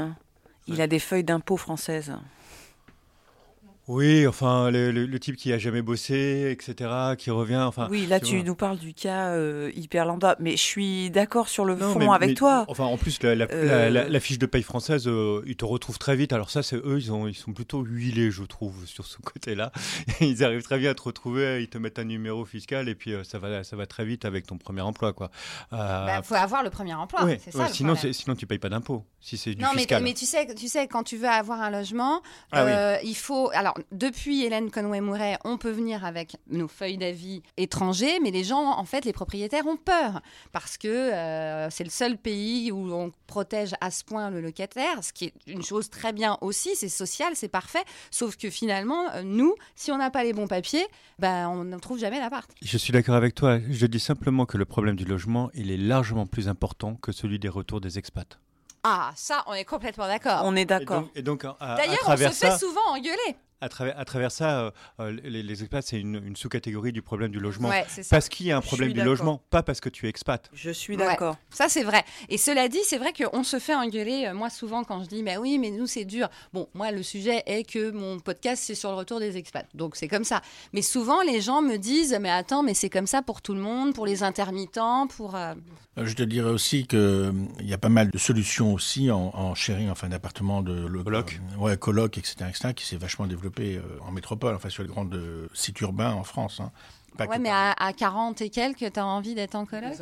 il 0.67 0.79
a 0.79 0.87
des 0.87 0.99
feuilles 0.99 1.25
d'impôt 1.25 1.57
françaises. 1.57 2.13
Oui, 3.89 4.25
enfin, 4.27 4.71
le, 4.71 4.91
le- 4.91 5.05
le 5.05 5.19
type 5.19 5.35
qui 5.35 5.51
a 5.51 5.57
jamais 5.57 5.81
bossé, 5.81 6.49
etc., 6.51 6.89
qui 7.17 7.31
revient, 7.31 7.57
enfin... 7.57 7.89
oui, 7.91 8.05
là, 8.07 8.21
tu 8.21 8.35
vois. 8.37 8.43
nous 8.45 8.55
parles 8.55 8.77
du 8.77 8.93
cas 8.93 9.31
euh, 9.31 9.71
hyper 9.75 10.05
lambda. 10.05 10.37
Mais 10.39 10.51
je 10.51 10.61
suis 10.61 11.09
d'accord 11.11 11.49
sur 11.49 11.65
le 11.65 11.75
Non, 11.75 11.91
fond 11.91 11.99
mais- 11.99 12.07
avec 12.09 12.29
mais- 12.29 12.35
toi. 12.35 12.63
Enfin, 12.69 12.85
en 12.85 12.97
plus, 12.97 13.21
la, 13.23 13.35
la- 13.35 13.47
Euh, 13.51 13.65
la- 13.65 13.89
la- 13.89 14.09
la 14.09 14.19
fiche 14.21 14.39
de 14.39 14.45
paye 14.45 14.63
française, 14.63 15.05
euh, 15.07 15.43
ils 15.45 15.57
te 15.57 15.65
retrouvent 15.65 15.99
très 15.99 16.15
vite. 16.15 16.31
Alors 16.31 16.49
ça, 16.49 16.63
c'est 16.63 16.77
eux, 16.77 16.97
ils, 16.97 17.11
ont, 17.11 17.27
ils 17.27 17.35
sont 17.35 17.51
plutôt 17.51 17.83
huilés, 17.83 18.31
je 18.31 18.43
trouve, 18.43 18.85
sur 18.85 19.05
ce 19.05 19.17
côté-là. 19.17 19.73
Ils 20.21 20.43
arrivent 20.45 20.63
très 20.63 20.79
bien 20.79 20.91
à 20.91 20.93
te 20.93 21.01
retrouver, 21.01 21.61
ils 21.61 21.67
te 21.67 21.77
mettent 21.77 21.99
un 21.99 22.05
numéro 22.05 22.45
fiscal 22.45 22.87
et 22.87 22.95
puis 22.95 23.13
euh, 23.13 23.23
ça 23.25 23.37
va, 23.37 23.63
ça 23.65 23.75
va 23.75 23.85
très 23.85 24.05
vite 24.05 24.23
avec 24.23 24.47
ton 24.47 24.57
premier 24.57 24.81
emploi, 24.81 25.11
quoi. 25.11 25.29
Euh, 25.73 25.77
Bah, 26.05 26.21
faut 26.23 26.35
avoir 26.35 26.63
le 26.63 26.69
premier 26.69 26.93
emploi. 26.93 27.25
ouais, 27.25 27.39
c'est 27.43 27.51
ça 27.51 27.59
ouais, 27.59 27.67
le 27.67 27.73
sinon, 27.73 27.95
sinon, 27.95 28.35
tu 28.35 28.47
payes 28.47 28.59
pas 28.59 28.69
d'impôt 28.69 29.03
si 29.19 29.37
c'est 29.37 29.55
du 29.55 29.61
Non, 29.61 29.69
mais, 29.73 29.79
fiscal. 29.79 30.03
mais 30.03 30.13
tu 30.13 30.25
sais, 30.25 30.47
tu 30.55 30.67
sais, 30.69 30.87
quand 30.87 31.03
tu 31.03 31.17
veux 31.17 31.27
avoir 31.27 31.61
un 31.61 31.69
logement, 31.69 32.21
Ah 32.53 32.63
oui. 33.01 33.09
il 33.09 33.15
faut. 33.15 33.49
Alors, 33.53 33.72
depuis 33.91 34.43
Hélène 34.43 34.71
Conway-Mouret, 34.71 35.39
on 35.43 35.57
peut 35.57 35.71
venir 35.71 36.05
avec 36.05 36.37
nos 36.49 36.67
feuilles 36.67 36.97
d'avis 36.97 37.41
étrangers, 37.57 38.19
mais 38.21 38.31
les 38.31 38.43
gens, 38.43 38.77
en 38.77 38.85
fait, 38.85 39.05
les 39.05 39.13
propriétaires 39.13 39.65
ont 39.67 39.77
peur 39.77 40.21
parce 40.51 40.77
que 40.77 40.87
euh, 40.87 41.69
c'est 41.69 41.83
le 41.83 41.89
seul 41.89 42.17
pays 42.17 42.71
où 42.71 42.93
on 42.93 43.11
protège 43.27 43.73
à 43.81 43.91
ce 43.91 44.03
point 44.03 44.29
le 44.29 44.41
locataire, 44.41 45.03
ce 45.03 45.13
qui 45.13 45.25
est 45.25 45.33
une 45.47 45.63
chose 45.63 45.89
très 45.89 46.13
bien 46.13 46.37
aussi, 46.41 46.75
c'est 46.75 46.89
social, 46.89 47.33
c'est 47.35 47.47
parfait. 47.47 47.83
Sauf 48.11 48.37
que 48.37 48.49
finalement, 48.49 49.09
euh, 49.13 49.23
nous, 49.23 49.55
si 49.75 49.91
on 49.91 49.97
n'a 49.97 50.09
pas 50.09 50.23
les 50.23 50.33
bons 50.33 50.47
papiers, 50.47 50.85
ben, 51.19 51.47
on 51.49 51.63
ne 51.63 51.77
trouve 51.77 51.99
jamais 51.99 52.19
l'appart. 52.19 52.49
Je 52.61 52.77
suis 52.77 52.93
d'accord 52.93 53.15
avec 53.15 53.35
toi. 53.35 53.59
Je 53.69 53.85
dis 53.85 53.99
simplement 53.99 54.45
que 54.45 54.57
le 54.57 54.65
problème 54.65 54.95
du 54.95 55.05
logement, 55.05 55.49
il 55.53 55.71
est 55.71 55.77
largement 55.77 56.25
plus 56.25 56.47
important 56.47 56.95
que 56.95 57.11
celui 57.11 57.39
des 57.39 57.49
retours 57.49 57.81
des 57.81 57.97
expats. 57.97 58.37
Ah, 58.83 59.11
ça, 59.15 59.43
on 59.47 59.53
est 59.53 59.63
complètement 59.63 60.07
d'accord. 60.07 60.41
On 60.43 60.55
est 60.57 60.65
d'accord. 60.65 61.05
et 61.15 61.21
donc, 61.21 61.43
D'ailleurs, 61.43 62.03
on 62.05 62.17
se 62.17 62.23
fait 62.23 62.31
ça, 62.33 62.57
souvent 62.57 62.81
engueuler. 62.89 63.37
À 63.63 63.69
travers, 63.69 63.97
à 63.99 64.05
travers 64.05 64.31
ça, 64.31 64.59
euh, 64.65 64.71
euh, 64.99 65.11
les, 65.23 65.41
les 65.43 65.61
expats, 65.63 65.83
c'est 65.85 65.99
une, 65.99 66.21
une 66.25 66.35
sous-catégorie 66.35 66.91
du 66.91 67.01
problème 67.01 67.31
du 67.31 67.39
logement. 67.39 67.69
Ouais, 67.69 67.85
c'est 67.87 68.03
ça. 68.03 68.15
Parce 68.15 68.29
qu'il 68.29 68.45
y 68.45 68.51
a 68.51 68.57
un 68.57 68.61
problème 68.61 68.93
du 68.93 69.01
logement, 69.01 69.41
pas 69.49 69.63
parce 69.63 69.79
que 69.81 69.89
tu 69.89 70.05
es 70.05 70.09
expat. 70.09 70.49
Je 70.53 70.69
suis 70.71 70.93
Ouais. 70.97 71.05
d'accord. 71.05 71.37
Ça, 71.49 71.69
c'est 71.69 71.83
vrai. 71.83 72.03
Et 72.29 72.37
cela 72.37 72.67
dit, 72.67 72.79
c'est 72.85 72.97
vrai 72.97 73.13
qu'on 73.13 73.43
se 73.43 73.57
fait 73.59 73.75
engueuler, 73.75 74.25
euh, 74.27 74.33
moi, 74.33 74.49
souvent, 74.49 74.83
quand 74.83 75.03
je 75.03 75.09
dis, 75.09 75.23
mais 75.23 75.37
oui, 75.37 75.57
mais 75.59 75.71
nous, 75.71 75.87
c'est 75.87 76.05
dur. 76.05 76.29
Bon, 76.53 76.67
moi, 76.73 76.91
le 76.91 77.01
sujet 77.03 77.41
est 77.45 77.63
que 77.63 77.91
mon 77.91 78.19
podcast, 78.19 78.63
c'est 78.65 78.75
sur 78.75 78.89
le 78.91 78.95
retour 78.97 79.19
des 79.19 79.37
expats. 79.37 79.67
Donc, 79.73 79.95
c'est 79.95 80.07
comme 80.07 80.23
ça. 80.23 80.41
Mais 80.73 80.81
souvent, 80.81 81.21
les 81.21 81.41
gens 81.41 81.61
me 81.61 81.77
disent, 81.77 82.17
mais 82.19 82.29
attends, 82.29 82.63
mais 82.63 82.73
c'est 82.73 82.89
comme 82.89 83.07
ça 83.07 83.21
pour 83.21 83.41
tout 83.41 83.53
le 83.53 83.61
monde, 83.61 83.93
pour 83.93 84.05
les 84.05 84.23
intermittents, 84.23 85.07
pour. 85.07 85.35
euh, 85.35 85.53
Je 85.97 86.13
te 86.13 86.23
dirais 86.23 86.49
aussi 86.49 86.85
qu'il 86.87 87.47
y 87.61 87.73
a 87.73 87.77
pas 87.77 87.89
mal 87.89 88.09
de 88.09 88.17
solutions 88.17 88.73
aussi 88.73 89.11
en, 89.11 89.31
en 89.33 89.53
sharing, 89.55 89.89
enfin 89.89 90.09
d'appartements 90.09 90.61
de 90.61 90.85
le, 90.87 91.03
Coloc. 91.03 91.39
euh, 91.53 91.57
ouais, 91.59 91.77
coloc, 91.77 92.17
etc., 92.17 92.35
etc., 92.49 92.73
qui 92.73 92.85
s'est 92.85 92.97
vachement 92.97 93.27
développé 93.27 93.52
euh, 93.59 93.81
en 94.01 94.11
métropole, 94.11 94.55
enfin 94.55 94.69
sur 94.69 94.83
les 94.83 94.89
grands 94.89 95.07
euh, 95.13 95.47
sites 95.53 95.79
urbains 95.81 96.13
en 96.13 96.23
France. 96.23 96.59
hein. 96.59 96.71
Pas 97.17 97.25
Ouais, 97.27 97.37
mais 97.39 97.49
à, 97.49 97.71
à 97.73 97.93
40 97.93 98.41
et 98.41 98.49
quelques, 98.49 98.91
t'as 98.93 99.03
envie 99.03 99.35
d'être 99.35 99.55
en 99.55 99.65
coloc? 99.65 99.93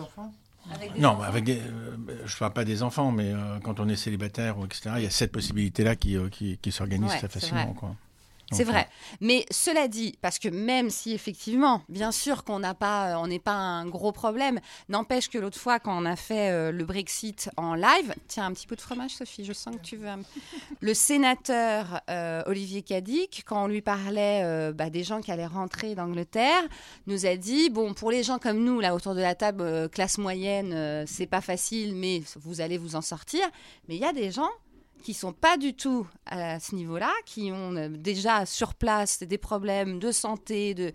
Avec 0.71 0.93
des 0.93 0.99
Non, 1.01 1.09
enfants? 1.09 1.23
avec 1.23 1.43
des, 1.43 1.59
euh, 1.59 1.97
je 2.25 2.37
parle 2.37 2.53
pas 2.53 2.63
des 2.63 2.83
enfants, 2.83 3.11
mais 3.11 3.33
euh, 3.33 3.59
quand 3.63 3.79
on 3.79 3.89
est 3.89 3.95
célibataire 3.95 4.57
ou 4.59 4.65
etc., 4.65 4.91
il 4.97 5.03
y 5.03 5.07
a 5.07 5.09
cette 5.09 5.31
possibilité-là 5.31 5.95
qui, 5.95 6.15
euh, 6.15 6.29
qui, 6.29 6.57
qui 6.59 6.71
s'organise 6.71 7.09
Ouais, 7.11 7.17
très 7.17 7.27
c'est 7.27 7.39
facilement. 7.39 7.65
vrai. 7.65 7.73
Quoi. 7.75 7.95
C'est 8.51 8.63
vrai. 8.63 8.87
Mais 9.21 9.45
cela 9.49 9.87
dit, 9.87 10.17
parce 10.21 10.37
que 10.39 10.49
même 10.49 10.89
si 10.89 11.13
effectivement, 11.13 11.81
bien 11.89 12.11
sûr 12.11 12.43
qu'on 12.43 12.59
n'a 12.59 12.73
pas, 12.73 13.11
euh, 13.11 13.21
on 13.21 13.27
n'est 13.27 13.39
pas 13.39 13.53
un 13.53 13.85
gros 13.87 14.11
problème, 14.11 14.59
n'empêche 14.89 15.29
que 15.29 15.37
l'autre 15.37 15.57
fois, 15.59 15.79
quand 15.79 15.97
on 16.01 16.05
a 16.05 16.15
fait 16.15 16.49
euh, 16.51 16.71
le 16.71 16.83
Brexit 16.83 17.49
en 17.57 17.75
live, 17.75 18.13
tiens 18.27 18.45
un 18.45 18.51
petit 18.53 18.67
peu 18.67 18.75
de 18.75 18.81
fromage, 18.81 19.11
Sophie, 19.11 19.45
je 19.45 19.53
sens 19.53 19.75
que 19.75 19.81
tu 19.81 19.95
veux. 19.95 20.07
un- 20.09 20.19
Le 20.81 20.93
sénateur 20.93 22.01
euh, 22.09 22.41
Olivier 22.45 22.81
Cadic, 22.81 23.43
quand 23.45 23.63
on 23.63 23.67
lui 23.67 23.81
parlait 23.81 24.41
euh, 24.43 24.73
bah, 24.73 24.89
des 24.89 25.03
gens 25.03 25.21
qui 25.21 25.31
allaient 25.31 25.45
rentrer 25.45 25.95
d'Angleterre, 25.95 26.63
nous 27.07 27.25
a 27.25 27.35
dit 27.37 27.69
bon, 27.69 27.93
pour 27.93 28.11
les 28.11 28.23
gens 28.23 28.39
comme 28.39 28.63
nous 28.63 28.79
là 28.79 28.93
autour 28.95 29.15
de 29.15 29.21
la 29.21 29.35
table, 29.35 29.61
euh, 29.61 29.87
classe 29.87 30.17
moyenne, 30.17 30.73
euh, 30.73 31.03
c'est 31.07 31.25
pas 31.27 31.41
facile, 31.41 31.95
mais 31.95 32.21
vous 32.35 32.59
allez 32.61 32.77
vous 32.77 32.95
en 32.95 33.01
sortir. 33.01 33.41
Mais 33.87 33.95
il 33.95 34.01
y 34.01 34.05
a 34.05 34.13
des 34.13 34.31
gens 34.31 34.49
qui 35.01 35.13
sont 35.13 35.33
pas 35.33 35.57
du 35.57 35.73
tout 35.73 36.07
à 36.25 36.59
ce 36.59 36.75
niveau-là, 36.75 37.11
qui 37.25 37.51
ont 37.51 37.75
euh, 37.75 37.89
déjà 37.89 38.45
sur 38.45 38.75
place 38.75 39.23
des 39.23 39.37
problèmes 39.37 39.99
de 39.99 40.11
santé, 40.11 40.73
de 40.73 40.93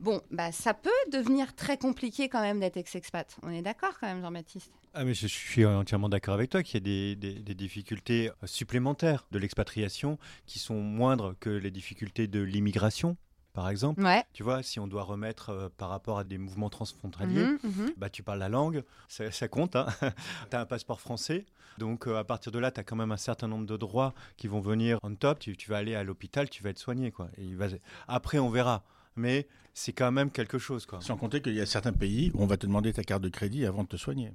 bon, 0.00 0.20
bah 0.30 0.52
ça 0.52 0.74
peut 0.74 0.90
devenir 1.12 1.54
très 1.54 1.76
compliqué 1.76 2.28
quand 2.28 2.40
même 2.40 2.60
d'être 2.60 2.76
ex-expat. 2.76 3.36
On 3.42 3.50
est 3.50 3.62
d'accord 3.62 3.94
quand 4.00 4.06
même, 4.06 4.20
Jean-Baptiste? 4.20 4.70
Ah, 4.94 5.04
mais 5.04 5.14
je 5.14 5.26
suis 5.26 5.64
entièrement 5.64 6.08
d'accord 6.08 6.34
avec 6.34 6.50
toi 6.50 6.62
qu'il 6.62 6.86
y 6.86 7.12
a 7.12 7.14
des, 7.14 7.54
difficultés 7.54 8.30
euh, 8.30 8.46
supplémentaires 8.46 9.26
de 9.30 9.38
l'expatriation 9.38 10.18
qui 10.46 10.58
sont 10.58 10.80
moindres 10.80 11.34
que 11.40 11.50
les 11.50 11.70
difficultés 11.70 12.26
de 12.26 12.40
l'immigration, 12.40 13.16
par 13.58 13.70
exemple. 13.70 14.04
Ouais. 14.04 14.22
Tu 14.32 14.44
vois, 14.44 14.62
si 14.62 14.78
on 14.78 14.86
doit 14.86 15.02
remettre 15.02 15.50
euh, 15.50 15.68
par 15.78 15.88
rapport 15.88 16.20
à 16.20 16.22
des 16.22 16.38
mouvements 16.38 16.70
transfrontaliers, 16.70 17.42
Mhm, 17.44 17.58
mhm. 17.64 17.92
bah, 17.96 18.08
tu 18.08 18.22
parles 18.22 18.38
la 18.38 18.48
langue, 18.48 18.84
ça, 19.08 19.32
ça 19.32 19.48
compte. 19.48 19.74
Hein. 19.74 19.86
tu 20.50 20.56
as 20.56 20.60
un 20.60 20.64
passeport 20.64 21.00
français, 21.00 21.44
donc 21.76 22.06
euh, 22.06 22.14
à 22.18 22.22
partir 22.22 22.52
de 22.52 22.60
là, 22.60 22.70
tu 22.70 22.78
as 22.78 22.84
quand 22.84 22.94
même 22.94 23.10
un 23.10 23.16
certain 23.16 23.48
nombre 23.48 23.66
de 23.66 23.76
droits 23.76 24.14
qui 24.36 24.46
vont 24.46 24.60
venir 24.60 25.00
on 25.02 25.12
top. 25.16 25.40
Tu, 25.40 25.56
tu 25.56 25.68
vas 25.70 25.78
aller 25.78 25.96
à 25.96 26.04
l'hôpital, 26.04 26.48
tu 26.48 26.62
vas 26.62 26.70
être 26.70 26.78
soigné. 26.78 27.10
Quoi. 27.10 27.30
Et 27.36 27.42
il 27.46 27.56
va... 27.56 27.66
Après, 28.06 28.38
on 28.38 28.48
verra. 28.48 28.84
Mais 29.16 29.48
c'est 29.74 29.92
quand 29.92 30.12
même 30.12 30.30
quelque 30.30 30.58
chose. 30.58 30.86
Quoi. 30.86 31.00
Sans 31.00 31.16
compter 31.16 31.42
qu'il 31.42 31.54
y 31.54 31.60
a 31.60 31.66
certains 31.66 31.92
pays 31.92 32.30
où 32.34 32.42
on 32.44 32.46
va 32.46 32.58
te 32.58 32.64
demander 32.64 32.92
ta 32.92 33.02
carte 33.02 33.22
de 33.22 33.28
crédit 33.28 33.66
avant 33.66 33.82
de 33.82 33.88
te 33.88 33.96
soigner. 33.96 34.34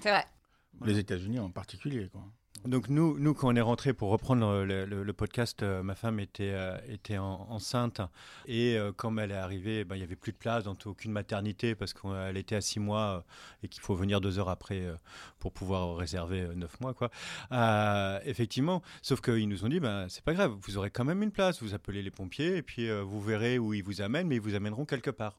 C'est 0.00 0.10
vrai. 0.10 0.24
Les 0.84 0.98
États-Unis 0.98 1.40
en 1.40 1.50
particulier. 1.50 2.08
Quoi. 2.12 2.22
Donc 2.64 2.88
nous, 2.88 3.18
nous, 3.18 3.34
quand 3.34 3.52
on 3.52 3.56
est 3.56 3.60
rentré 3.60 3.92
pour 3.92 4.10
reprendre 4.10 4.62
le, 4.62 5.12
podcast, 5.12 5.64
euh, 5.64 5.82
ma 5.82 5.96
femme 5.96 6.20
était, 6.20 6.52
euh, 6.52 6.76
était 6.88 7.18
en- 7.18 7.46
enceinte 7.50 8.00
et 8.46 8.76
euh, 8.76 8.92
comme 8.92 9.18
elle 9.18 9.32
est 9.32 9.36
arrivée, 9.36 9.84
ben, 9.84 9.96
il 9.96 10.00
y 10.00 10.04
avait 10.04 10.14
plus 10.14 10.30
de 10.30 10.36
place 10.36 10.62
dans 10.62 10.76
aucune 10.84 11.10
maternité 11.10 11.74
parce 11.74 11.92
qu'elle 11.92 12.36
était 12.36 12.54
à 12.54 12.60
six 12.60 12.78
mois 12.78 13.24
et 13.64 13.68
qu'il 13.68 13.82
faut 13.82 13.96
venir 13.96 14.20
deux 14.20 14.38
heures 14.38 14.48
après 14.48 14.86
pour 15.40 15.52
pouvoir 15.52 15.96
réserver 15.96 16.46
neuf 16.54 16.80
mois, 16.80 16.94
quoi. 16.94 17.10
Effectivement, 18.24 18.80
sauf 19.02 19.20
qu'ils 19.20 19.48
nous 19.48 19.64
ont 19.64 19.68
dit, 19.68 19.80
ben 19.80 20.06
c'est 20.08 20.22
pas 20.24 20.32
grave, 20.34 20.52
vous 20.60 20.78
aurez 20.78 20.90
quand 20.90 21.04
même 21.04 21.22
une 21.22 21.32
place, 21.32 21.60
vous 21.62 21.74
appelez 21.74 22.02
les 22.02 22.12
pompiers 22.12 22.56
et 22.58 22.62
puis 22.62 22.88
vous 23.02 23.20
verrez 23.20 23.58
où 23.58 23.74
ils 23.74 23.82
vous 23.82 24.02
amènent, 24.02 24.28
mais 24.28 24.36
ils 24.36 24.40
vous 24.40 24.54
amèneront 24.54 24.84
quelque 24.84 25.10
part. 25.10 25.36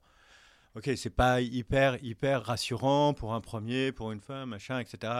Ok, 0.75 0.89
c'est 0.95 1.12
pas 1.12 1.39
hyper 1.39 2.03
hyper 2.03 2.43
rassurant 2.43 3.13
pour 3.13 3.36
un 3.36 3.41
premier, 3.41 3.91
pour 3.91 4.12
une 4.12 4.21
femme, 4.21 4.49
machin, 4.49 4.79
etc. 4.79 5.13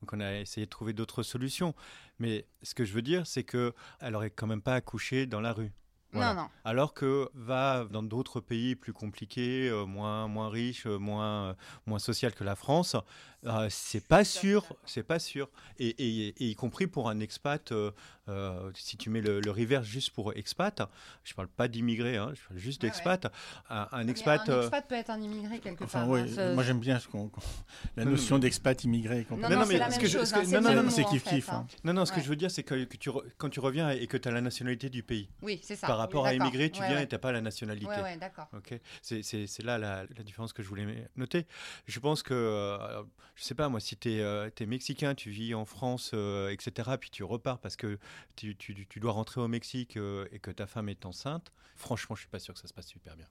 Donc 0.00 0.12
on 0.12 0.20
a 0.20 0.38
essayé 0.38 0.66
de 0.66 0.70
trouver 0.70 0.92
d'autres 0.92 1.24
solutions. 1.24 1.74
Mais 2.20 2.46
ce 2.62 2.74
que 2.74 2.84
je 2.84 2.92
veux 2.92 3.02
dire, 3.02 3.26
c'est 3.26 3.42
que 3.42 3.74
elle 4.00 4.14
aurait 4.14 4.30
quand 4.30 4.46
même 4.46 4.62
pas 4.62 4.74
accouché 4.74 5.26
dans 5.26 5.40
la 5.40 5.52
rue. 5.52 5.72
Voilà. 6.12 6.34
Non, 6.34 6.42
non. 6.42 6.48
Alors 6.64 6.94
que 6.94 7.28
va 7.34 7.86
dans 7.90 8.02
d'autres 8.02 8.40
pays 8.40 8.74
plus 8.76 8.92
compliqués, 8.92 9.68
euh, 9.68 9.84
moins 9.84 10.28
moins 10.28 10.48
riches, 10.48 10.86
euh, 10.86 10.98
moins 10.98 11.50
euh, 11.50 11.54
moins 11.86 11.98
social 11.98 12.34
que 12.34 12.44
la 12.44 12.56
France, 12.56 12.96
euh, 13.46 13.66
c'est 13.70 14.06
pas 14.06 14.24
sûr, 14.24 14.64
c'est 14.84 15.02
pas 15.02 15.18
sûr. 15.18 15.48
Et, 15.78 15.88
et- 15.88 16.28
et 16.44 16.48
y 16.50 16.54
compris 16.54 16.86
pour 16.86 17.08
un 17.08 17.20
expat, 17.20 17.72
euh, 17.72 17.90
euh, 18.28 18.70
si 18.74 18.96
tu 18.96 19.08
mets 19.10 19.20
le, 19.22 19.40
le 19.40 19.50
reverse 19.50 19.86
juste 19.86 20.10
pour 20.10 20.32
expat, 20.36 20.82
je 21.24 21.34
parle 21.34 21.48
pas 21.48 21.66
d'immigré, 21.68 22.16
hein, 22.16 22.32
je 22.34 22.40
parle 22.48 22.58
juste 22.60 22.82
Ouais, 22.82 22.88
d'expat. 22.90 23.32
Un, 23.70 24.06
expat. 24.08 24.48
un 24.48 24.52
euh, 24.52 24.60
expat 24.62 24.88
peut 24.88 24.94
être 24.94 25.10
un 25.10 25.20
immigré 25.20 25.58
quelque 25.58 25.84
Enfin, 25.84 26.00
part. 26.00 26.08
ouais, 26.10 26.20
hein, 26.38 26.54
moi 26.54 26.62
j'aime 26.64 26.80
bien 26.80 26.98
ce 26.98 27.08
la 27.96 28.04
notion 28.04 28.38
d'expat 28.38 28.84
immigré. 28.84 29.26
Non, 29.30 29.36
Non, 29.36 29.48
non, 29.60 29.66
mais 29.66 29.90
ce 29.90 29.98
que 29.98 30.06
je- 30.06 30.18
chose. 30.18 30.32
hein, 30.34 30.42
non, 30.42 30.44
c'est 30.44 30.60
non, 30.60 30.70
le 30.70 30.82
non, 30.82 30.90
c'est 30.90 31.02
hein. 31.02 31.06
hein. 31.50 31.66
Non, 31.84 31.92
non, 31.92 32.04
ce 32.04 32.12
que 32.12 32.20
je 32.20 32.28
veux 32.28 32.36
dire, 32.36 32.50
c'est 32.50 32.62
que, 32.62 32.84
que 32.84 32.96
tu 32.96 33.10
re- 33.10 33.24
quand 33.38 33.48
tu 33.48 33.60
reviens 33.60 33.90
et 33.90 34.06
que 34.06 34.16
tu 34.16 34.28
as 34.28 34.32
la 34.32 34.40
nationalité 34.40 34.90
du 34.90 35.02
pays. 35.02 35.28
Oui, 35.42 35.60
c'est 35.62 35.76
ça. 35.76 35.86
Par 35.86 35.98
rapport 35.98 36.26
à 36.26 36.34
immigré, 36.34 36.70
tu 36.70 36.82
viens 36.82 37.00
et 37.00 37.08
tu 37.08 37.14
n'as 37.14 37.18
pas 37.18 37.32
la 37.32 37.40
nationalité. 37.40 37.86
Ouais, 37.86 38.02
ouais, 38.02 38.16
d'accord. 38.16 38.48
Ok, 38.56 38.78
c'est 39.02 39.22
là 39.64 39.78
la, 39.78 40.04
la 40.16 40.22
différence 40.22 40.52
que 40.52 40.62
je 40.62 40.68
voulais 40.68 41.08
noter. 41.16 41.46
Je 41.86 41.98
pense 42.00 42.22
que, 42.22 42.34
euh, 42.34 43.02
je 43.40 43.44
sais 43.46 43.54
pas 43.54 43.70
moi, 43.70 43.80
si 43.80 43.96
tu 43.96 44.10
es, 44.12 44.66
mexicain, 44.66 45.14
tu 45.14 45.30
vis 45.30 45.54
en 45.54 45.64
France, 45.64 46.10
euh, 46.12 46.50
etc., 46.50 46.90
puis 47.00 47.08
tu 47.08 47.24
repars 47.24 47.58
parce 47.58 47.74
que 47.76 47.98
tu, 48.36 48.54
tu- 48.54 48.86
tu 48.86 49.00
dois 49.00 49.12
rentrer 49.12 49.40
au 49.40 49.48
Mexique 49.48 49.96
euh, 49.96 50.26
et 50.30 50.38
que 50.38 50.50
ta 50.50 50.66
femme 50.66 50.90
est 50.90 51.06
enceinte, 51.06 51.50
franchement, 51.74 52.14
je 52.14 52.20
suis 52.20 52.28
pas 52.28 52.38
sûr 52.38 52.52
que 52.52 52.60
ça 52.60 52.68
se 52.68 52.74
passe 52.74 52.88
super 52.88 53.16
bien. 53.16 53.26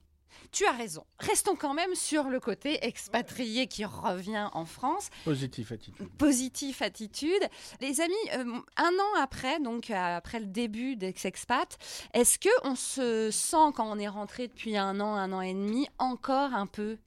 Tu 0.51 0.65
as 0.65 0.71
raison. 0.71 1.05
Restons 1.19 1.55
quand 1.55 1.73
même 1.75 1.93
sur 1.95 2.23
le 2.29 2.39
côté 2.39 2.83
expatrié 2.85 3.67
qui 3.67 3.83
revient 3.85 4.47
en 4.53 4.65
France. 4.65 5.09
Positif 5.25 5.71
attitude. 5.71 6.07
Positif 6.17 6.81
attitude. 6.81 7.43
Les 7.81 7.99
amis, 8.01 8.13
euh, 8.33 8.59
un 8.77 8.91
an 8.93 9.21
après, 9.21 9.59
donc 9.59 9.91
euh, 9.91 9.95
après 10.17 10.39
le 10.39 10.45
début 10.47 10.95
d'Ex-Expat, 10.95 11.77
est-ce 12.13 12.39
que 12.39 12.49
on 12.63 12.75
se 12.75 13.29
sent 13.31 13.73
quand 13.75 13.91
on 13.91 13.99
est 13.99 14.07
rentré 14.07 14.47
depuis 14.47 14.75
un 14.77 14.99
an, 14.99 15.13
un 15.15 15.33
an 15.33 15.41
et 15.41 15.53
demi, 15.53 15.87
encore 15.99 16.53
un 16.53 16.67
peu 16.67 16.97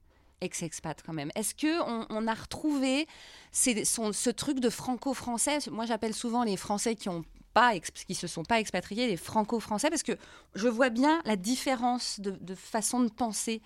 ex-expat 0.43 1.01
quand 1.05 1.13
même 1.13 1.31
Est-ce 1.35 1.55
que 1.55 1.81
on, 1.83 2.27
a 2.27 2.33
retrouvé 2.33 3.07
ce 3.51 4.29
truc 4.29 4.59
de 4.59 4.69
franco-français? 4.69 5.59
Moi, 5.71 5.85
j'appelle 5.85 6.13
souvent 6.13 6.43
les 6.43 6.57
Français 6.57 6.95
qui 6.95 7.09
ont 7.09 7.23
pas 7.53 7.73
qui 7.79 8.15
se 8.15 8.27
sont 8.27 8.43
pas 8.43 8.59
expatriés 8.59 9.07
les 9.07 9.17
franco-français 9.17 9.89
parce 9.89 10.03
que 10.03 10.13
je 10.55 10.67
vois 10.67 10.89
bien 10.89 11.21
la 11.25 11.35
différence 11.35 12.19
de, 12.19 12.55
façon 12.55 12.99
de 13.01 13.09
penser 13.09 13.61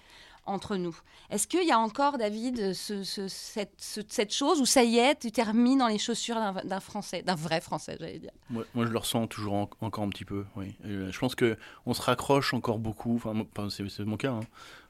entre 0.46 0.78
nous. 0.78 0.98
Est-ce 1.30 1.46
qu'il 1.46 1.66
y 1.68 1.72
a 1.72 1.80
encore, 1.80 2.18
David, 2.18 2.74
ce- 2.74 3.04
ce- 3.04 3.28
cette, 3.28 3.74
ce- 3.80 4.00
cette 4.08 4.34
chose 4.34 4.62
où 4.62 4.66
ça 4.66 4.82
y 4.84 4.98
est, 4.98 5.20
tu 5.20 5.30
t'es 5.30 5.44
remis 5.44 5.76
dans 5.76 5.88
les 5.88 5.98
chaussures 5.98 6.38
d'un 6.64 6.80
Français, 6.80 7.22
d'un 7.22 7.36
vrai 7.36 7.60
Français, 7.60 7.98
j'allais 8.00 8.20
dire? 8.20 8.32
Moi, 8.50 8.64
moi, 8.74 8.86
je 8.86 8.92
le 8.92 8.98
ressens 8.98 9.28
toujours 9.28 9.54
en- 9.56 9.70
encore 9.82 10.06
un 10.06 10.10
petit 10.10 10.24
peu. 10.24 10.46
Oui. 10.56 10.74
Euh, 10.86 11.12
je 11.12 11.20
pense 11.20 11.36
que 11.36 11.58
on 11.86 11.94
se 11.94 12.02
raccroche 12.02 12.54
encore 12.54 12.80
beaucoup. 12.80 13.16
Enfin, 13.18 13.34
c'est 13.70 14.00
mon 14.06 14.16
cas 14.16 14.32
hein, 14.32 14.40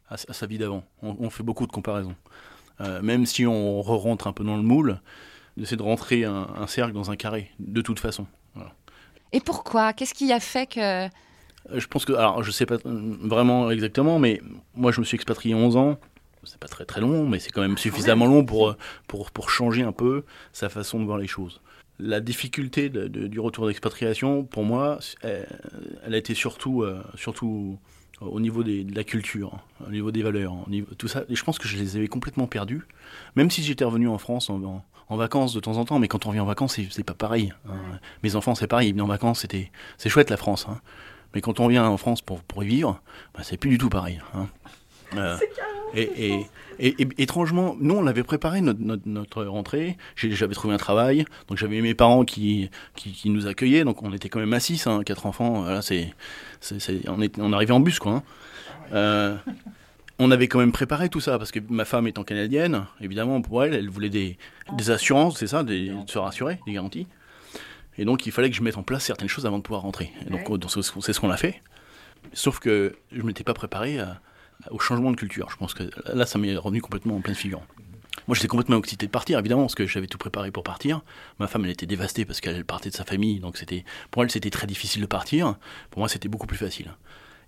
à, 0.09 0.15
à 0.15 0.33
sa 0.33 0.45
vie 0.45 0.57
d'avant. 0.57 0.83
On, 1.01 1.15
on 1.19 1.29
fait 1.29 1.43
beaucoup 1.43 1.65
de 1.67 1.71
comparaisons. 1.71 2.15
Euh, 2.81 3.01
même 3.01 3.25
si 3.25 3.45
on 3.45 3.81
re-rentre 3.81 4.27
un 4.27 4.33
peu 4.33 4.43
dans 4.43 4.55
le 4.57 4.61
moule, 4.63 4.99
d'essayer 5.57 5.77
de 5.77 5.83
rentrer 5.83 6.25
un, 6.25 6.47
un 6.55 6.67
cercle 6.67 6.93
dans 6.93 7.09
un 7.09 7.15
carré, 7.15 7.49
de 7.59 7.81
toute 7.81 7.99
façon. 7.99 8.27
Et 9.33 9.41
pourquoi? 9.41 9.93
Qu'est-ce 9.93 10.13
qui 10.13 10.31
a 10.31 10.39
fait 10.39 10.67
que... 10.67 11.05
Euh, 11.05 11.09
Je 11.75 11.87
pense 11.87 12.05
que, 12.05 12.13
alors 12.13 12.43
je 12.43 12.51
sais 12.51 12.65
pas 12.65 12.75
euh, 12.85 13.17
vraiment 13.21 13.69
exactement, 13.71 14.19
mais 14.19 14.41
moi 14.75 14.91
je 14.91 14.99
me 15.01 15.05
suis 15.05 15.15
expatrié 15.15 15.53
11 15.53 15.75
ans. 15.75 15.97
C'est 16.43 16.59
pas 16.59 16.67
très 16.69 16.85
très 16.85 17.01
long, 17.01 17.27
mais 17.27 17.39
c'est 17.39 17.49
quand 17.51 17.61
même 17.61 17.77
suffisamment 17.77 18.25
long 18.25 18.45
pour, 18.45 18.77
pour, 19.07 19.31
pour 19.31 19.49
changer 19.49 19.83
un 19.83 19.91
peu 19.91 20.23
sa 20.53 20.69
façon 20.69 20.99
de 20.99 21.03
voir 21.05 21.17
les 21.17 21.27
choses. 21.27 21.59
La 21.99 22.21
difficulté 22.21 22.87
de- 22.89 23.07
de- 23.09 23.27
du 23.27 23.39
retour 23.41 23.67
d'expatriation, 23.67 24.45
pour 24.45 24.63
moi, 24.63 24.99
elle, 25.23 25.45
elle 26.05 26.13
a 26.13 26.17
été 26.17 26.33
surtout, 26.35 26.83
euh, 26.83 27.03
surtout 27.15 27.77
au 28.21 28.39
niveau 28.39 28.63
des- 28.63 28.83
de 28.83 28.95
la 28.95 29.03
culture, 29.03 29.53
hein, 29.55 29.85
au 29.87 29.91
niveau 29.91 30.11
des 30.11 30.23
valeurs, 30.23 30.53
au 30.65 30.69
niveau, 30.69 30.87
tout 30.97 31.07
ça. 31.07 31.23
Et 31.29 31.35
je 31.35 31.43
pense 31.43 31.59
que 31.59 31.67
je 31.67 31.77
les 31.77 31.95
avais 31.97 32.07
complètement 32.07 32.47
perdus, 32.47 32.81
même 33.35 33.49
si 33.51 33.61
j'étais 33.63 33.83
revenu 33.85 34.07
en 34.07 34.17
France 34.17 34.49
en, 34.49 34.63
en- 34.63 34.85
en 35.09 35.15
vacances 35.15 35.53
de 35.53 35.59
temps 35.59 35.77
en 35.77 35.85
temps. 35.85 35.99
Mais 35.99 36.07
quand 36.07 36.25
on 36.25 36.31
vient 36.31 36.43
en 36.43 36.47
vacances, 36.47 36.79
c'est 36.89 37.03
pas 37.03 37.13
pareil. 37.13 37.53
hein. 37.69 37.75
Mes 38.23 38.35
enfants, 38.35 38.55
c'est 38.55 38.67
pareil, 38.67 38.89
ils 38.89 38.91
venaient 38.91 39.03
en 39.03 39.07
vacances, 39.07 39.41
c'était 39.41 39.71
c'est 39.97 40.09
chouette 40.09 40.29
la 40.29 40.37
France. 40.37 40.65
hein. 40.69 40.81
Mais 41.35 41.41
quand 41.41 41.59
on 41.59 41.67
vient 41.67 41.85
en 41.87 41.97
France 41.97 42.21
pour, 42.21 42.41
pour 42.41 42.63
y 42.63 42.67
vivre, 42.67 43.01
bah, 43.35 43.41
c'est 43.43 43.57
plus 43.57 43.69
du 43.69 43.77
tout 43.77 43.89
pareil. 43.89 44.19
hein. 44.33 44.47
Euh, 45.15 45.37
et, 45.93 46.01
et, 46.01 46.45
et- 46.79 47.01
et- 47.01 47.07
étrangement, 47.23 47.75
nous, 47.79 47.95
on 47.95 48.07
avait 48.07 48.23
préparé 48.23 48.59
notre, 48.61 48.81
notre, 48.81 49.03
notre 49.07 49.43
rentrée. 49.45 49.97
J'avais 50.15 50.53
trouvé 50.53 50.73
un 50.73 50.77
travail, 50.77 51.25
donc 51.47 51.57
j'avais 51.57 51.79
mes 51.81 51.93
parents 51.93 52.25
qui, 52.25 52.69
qui, 52.95 53.11
qui 53.13 53.29
nous 53.29 53.47
accueillaient. 53.47 53.83
Donc 53.85 54.03
on 54.03 54.11
était 54.13 54.27
quand 54.29 54.39
même 54.39 54.53
à 54.53 54.59
6, 54.59 54.85
hein, 54.87 55.01
quatre 55.05 55.25
enfants. 55.25 55.61
Voilà, 55.61 55.81
c'est, 55.81 56.13
c'est, 56.59 56.79
c'est- 56.81 57.07
on, 57.07 57.21
est, 57.21 57.39
on 57.39 57.53
arrivait 57.53 57.71
en 57.73 57.79
bus, 57.79 57.99
quoi. 57.99 58.11
hein. 58.13 58.23
Euh, 58.93 59.35
on 60.19 60.31
avait 60.31 60.47
quand 60.47 60.59
même 60.59 60.71
préparé 60.71 61.09
tout 61.09 61.19
ça, 61.19 61.37
parce 61.37 61.51
que 61.51 61.59
ma 61.69 61.85
femme 61.85 62.07
étant 62.07 62.23
canadienne, 62.23 62.85
évidemment, 63.01 63.39
pour 63.41 63.63
elle, 63.63 63.73
elle 63.75 63.89
voulait 63.89 64.09
des, 64.09 64.37
des 64.73 64.89
assurances, 64.91 65.37
c'est 65.37 65.47
ça, 65.47 65.63
des, 65.63 65.89
de 65.89 66.09
se 66.09 66.17
rassurer, 66.17 66.59
des 66.65 66.73
garanties. 66.73 67.05
Et 67.99 68.05
donc, 68.05 68.25
il 68.25 68.31
fallait 68.31 68.49
que 68.49 68.55
je 68.55 68.61
mette 68.63 68.77
en 68.77 68.83
place 68.83 69.03
certaines 69.05 69.27
choses 69.29 69.45
avant 69.45 69.57
de 69.57 69.63
pouvoir 69.63 69.81
rentrer. 69.83 70.11
Et 70.25 70.29
donc, 70.31 70.41
c'est 70.69 70.81
c'est 71.01 71.13
ce 71.13 71.19
qu'on 71.19 71.29
a 71.29 71.37
fait. 71.37 71.61
Sauf 72.33 72.59
que 72.59 72.95
je 73.11 73.17
ne 73.21 73.23
m'étais 73.27 73.43
pas 73.43 73.53
préparé 73.53 73.99
à- 73.99 74.19
au 74.71 74.79
changement 74.79 75.11
de 75.11 75.15
culture. 75.15 75.49
Je 75.49 75.57
pense 75.57 75.73
que 75.73 75.83
là, 76.13 76.25
ça 76.25 76.39
m'est 76.39 76.55
revenu 76.55 76.81
complètement 76.81 77.15
en 77.15 77.21
pleine 77.21 77.35
figure. 77.35 77.61
Moi, 78.27 78.35
j'étais 78.35 78.47
complètement 78.47 78.77
excité 78.77 79.05
de 79.05 79.11
partir, 79.11 79.39
évidemment, 79.39 79.61
parce 79.61 79.75
que 79.75 79.85
j'avais 79.85 80.07
tout 80.07 80.17
préparé 80.17 80.51
pour 80.51 80.63
partir. 80.63 81.01
Ma 81.39 81.47
femme, 81.47 81.63
elle 81.65 81.71
était 81.71 81.85
dévastée 81.85 82.25
parce 82.25 82.41
qu'elle 82.41 82.65
partait 82.65 82.89
de 82.89 82.95
sa 82.95 83.05
famille, 83.05 83.39
donc 83.39 83.57
c'était 83.57 83.85
pour 84.11 84.23
elle, 84.23 84.31
c'était 84.31 84.49
très 84.49 84.67
difficile 84.67 85.01
de 85.01 85.07
partir. 85.07 85.55
Pour 85.91 85.99
moi, 85.99 86.09
c'était 86.09 86.27
beaucoup 86.27 86.47
plus 86.47 86.57
facile. 86.57 86.93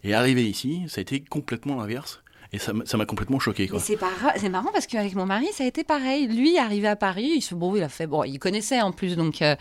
Et 0.03 0.13
arrivé 0.13 0.47
ici, 0.47 0.83
ça 0.87 0.99
a 0.99 1.01
été 1.01 1.19
complètement 1.21 1.75
l'inverse. 1.75 2.21
Et 2.51 2.57
ça 2.57 2.73
m'a 2.73 3.05
complètement 3.05 3.37
choqué. 3.37 3.69
C'est 3.77 4.49
marrant 4.49 4.71
parce 4.71 4.87
qu'avec 4.87 5.13
mon 5.13 5.27
mari, 5.27 5.47
ça 5.53 5.63
a 5.63 5.67
été 5.67 5.83
pareil. 5.83 6.27
Lui, 6.27 6.57
arrivé 6.57 6.87
à 6.87 6.95
Paris, 6.95 7.33
il 7.35 7.41
se 7.41 7.53
bon, 7.53 7.75
il 7.75 7.83
a 7.83 7.89
fait 7.89 8.07
bon, 8.07 8.23
il 8.23 8.39
connaissait 8.39 8.81
en 8.81 8.91
plus 8.91 9.15
donc 9.15 9.43
euh, 9.43 9.55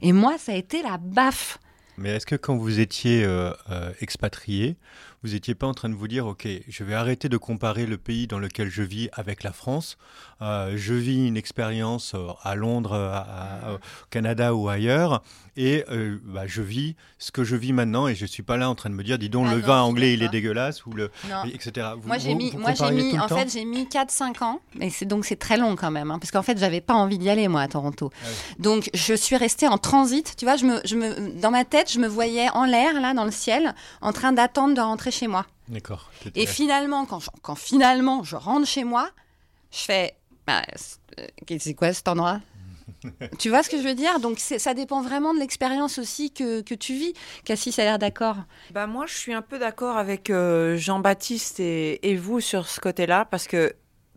et 0.00 0.12
moi, 0.12 0.38
ça 0.38 0.52
a 0.52 0.54
été 0.54 0.82
la 0.82 0.96
baffe. 0.96 1.58
Mais 1.98 2.16
est-ce 2.16 2.24
que 2.24 2.36
quand 2.36 2.56
vous 2.56 2.80
étiez 2.80 3.24
euh, 3.24 3.52
euh, 3.70 3.92
expatrié, 4.00 4.76
vous 5.22 5.30
n'étiez 5.32 5.54
pas 5.54 5.66
en 5.66 5.74
train 5.74 5.88
de 5.90 5.94
vous 5.94 6.08
dire, 6.08 6.26
OK, 6.26 6.48
je 6.68 6.84
vais 6.84 6.94
arrêter 6.94 7.28
de 7.28 7.36
comparer 7.36 7.84
le 7.86 7.98
pays 7.98 8.26
dans 8.26 8.38
lequel 8.38 8.68
je 8.70 8.82
vis 8.82 9.08
avec 9.12 9.42
la 9.42 9.52
France. 9.52 9.98
Euh, 10.40 10.72
je 10.76 10.94
vis 10.94 11.26
une 11.26 11.36
expérience 11.36 12.14
euh, 12.14 12.28
à 12.42 12.54
Londres, 12.54 12.94
à- 12.94 13.18
à- 13.68 13.72
au 13.74 13.78
Canada 14.08 14.54
ou 14.54 14.68
ailleurs, 14.70 15.22
et 15.56 15.84
euh, 15.90 16.18
bah, 16.24 16.46
je 16.46 16.62
vis 16.62 16.96
ce 17.18 17.30
que 17.32 17.44
je 17.44 17.54
vis 17.56 17.74
maintenant, 17.74 18.08
et 18.08 18.14
je 18.14 18.24
suis 18.24 18.42
pas 18.42 18.56
là 18.56 18.70
en 18.70 18.74
train 18.74 18.88
de 18.88 18.94
me 18.94 19.02
dire, 19.04 19.18
dis 19.18 19.28
donc, 19.28 19.46
Ah 19.50 19.54
le 19.54 19.60
non, 19.60 19.66
vin 19.66 19.80
anglais, 19.82 20.14
il 20.14 20.22
est 20.22 20.30
dégueulasse, 20.30 20.86
ou 20.86 20.92
le, 20.92 21.10
Non. 21.28 21.44
etc. 21.52 21.88
Vous- 22.00 22.06
Moi 22.08 22.16
j'ai 22.16 22.34
mis, 22.34 22.52
moi 22.56 22.72
j'ai 22.72 22.90
mis, 22.90 23.18
en 23.18 23.28
fait 23.28 23.52
j'ai 23.52 23.66
mis 23.66 23.86
4-5 23.86 24.42
ans, 24.42 24.60
et 24.80 24.88
c'est 24.88 25.04
donc 25.04 25.26
c'est 25.26 25.36
très 25.36 25.58
long 25.58 25.76
quand 25.76 25.90
même, 25.90 26.10
hein, 26.10 26.18
parce 26.18 26.30
qu'en 26.30 26.42
fait 26.42 26.56
j'avais 26.58 26.80
pas 26.80 26.94
envie 26.94 27.18
d'y 27.18 27.28
aller 27.28 27.46
moi 27.48 27.60
à 27.60 27.68
Toronto. 27.68 28.10
Ah 28.24 28.26
Donc 28.58 28.88
je 28.94 29.12
suis 29.12 29.36
restée 29.36 29.68
en 29.68 29.76
transit, 29.76 30.34
tu 30.38 30.46
vois, 30.46 30.56
je 30.56 30.64
me, 30.64 30.80
je 30.86 30.96
me, 30.96 31.38
dans 31.38 31.50
ma 31.50 31.66
tête 31.66 31.92
je 31.92 31.98
me 31.98 32.08
voyais 32.08 32.48
en 32.54 32.64
l'air 32.64 32.98
là 32.98 33.12
dans 33.12 33.24
le 33.26 33.30
ciel, 33.30 33.74
en 34.00 34.12
train 34.14 34.32
d'attendre 34.32 34.74
de 34.74 34.80
rentrer 34.80 35.09
chez 35.10 35.26
moi. 35.26 35.46
D'accord. 35.68 36.10
Et 36.34 36.46
finalement 36.46 37.06
quand, 37.06 37.20
je- 37.20 37.30
quand 37.42 37.54
finalement 37.54 38.22
je 38.24 38.36
rentre 38.36 38.66
chez 38.66 38.84
moi, 38.84 39.10
je 39.72 39.78
fais, 39.78 40.14
bah, 40.46 40.62
c'est 41.58 41.74
quoi 41.74 41.92
cet 41.92 42.08
endroit? 42.08 42.40
Tu 43.38 43.48
vois 43.50 43.62
ce 43.62 43.70
que 43.70 43.78
je 43.78 43.82
veux 43.86 43.94
dire? 43.94 44.18
Donc 44.20 44.38
ça 44.40 44.74
dépend 44.74 45.00
vraiment 45.00 45.32
de 45.32 45.38
l'expérience 45.38 45.98
aussi 45.98 46.32
que, 46.32 46.60
que 46.60 46.74
tu 46.74 46.92
vis. 46.94 47.14
Cassis 47.44 47.78
a 47.78 47.84
l'air 47.84 47.98
d'accord. 48.00 48.36
Bah 48.72 48.86
moi, 48.88 49.06
je 49.06 49.14
suis 49.14 49.32
un 49.32 49.42
peu 49.42 49.58
d'accord 49.60 49.96
avec 49.96 50.28
euh, 50.28 50.76
Jean-Baptiste 50.76 51.60
et, 51.60 52.10
et 52.10 52.16
vous 52.16 52.40
sur 52.40 52.66
ce 52.68 52.80
côté-là, 52.80 53.24
parce 53.26 53.46
que 53.46 53.74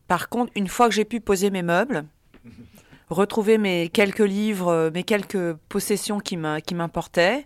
par 0.07 0.27
contre, 0.27 0.51
une 0.55 0.67
fois 0.67 0.89
que 0.89 0.95
j'ai 0.95 1.05
pu 1.05 1.21
poser 1.21 1.49
mes 1.51 1.61
meubles, 1.61 2.03
retrouver 3.09 3.57
mes 3.57 3.89
quelques 3.89 4.19
livres, 4.19 4.69
euh, 4.69 4.91
mes 4.91 5.03
quelques 5.03 5.53
possessions 5.69 6.19
qui 6.19 6.35
m'importaient, 6.35 7.45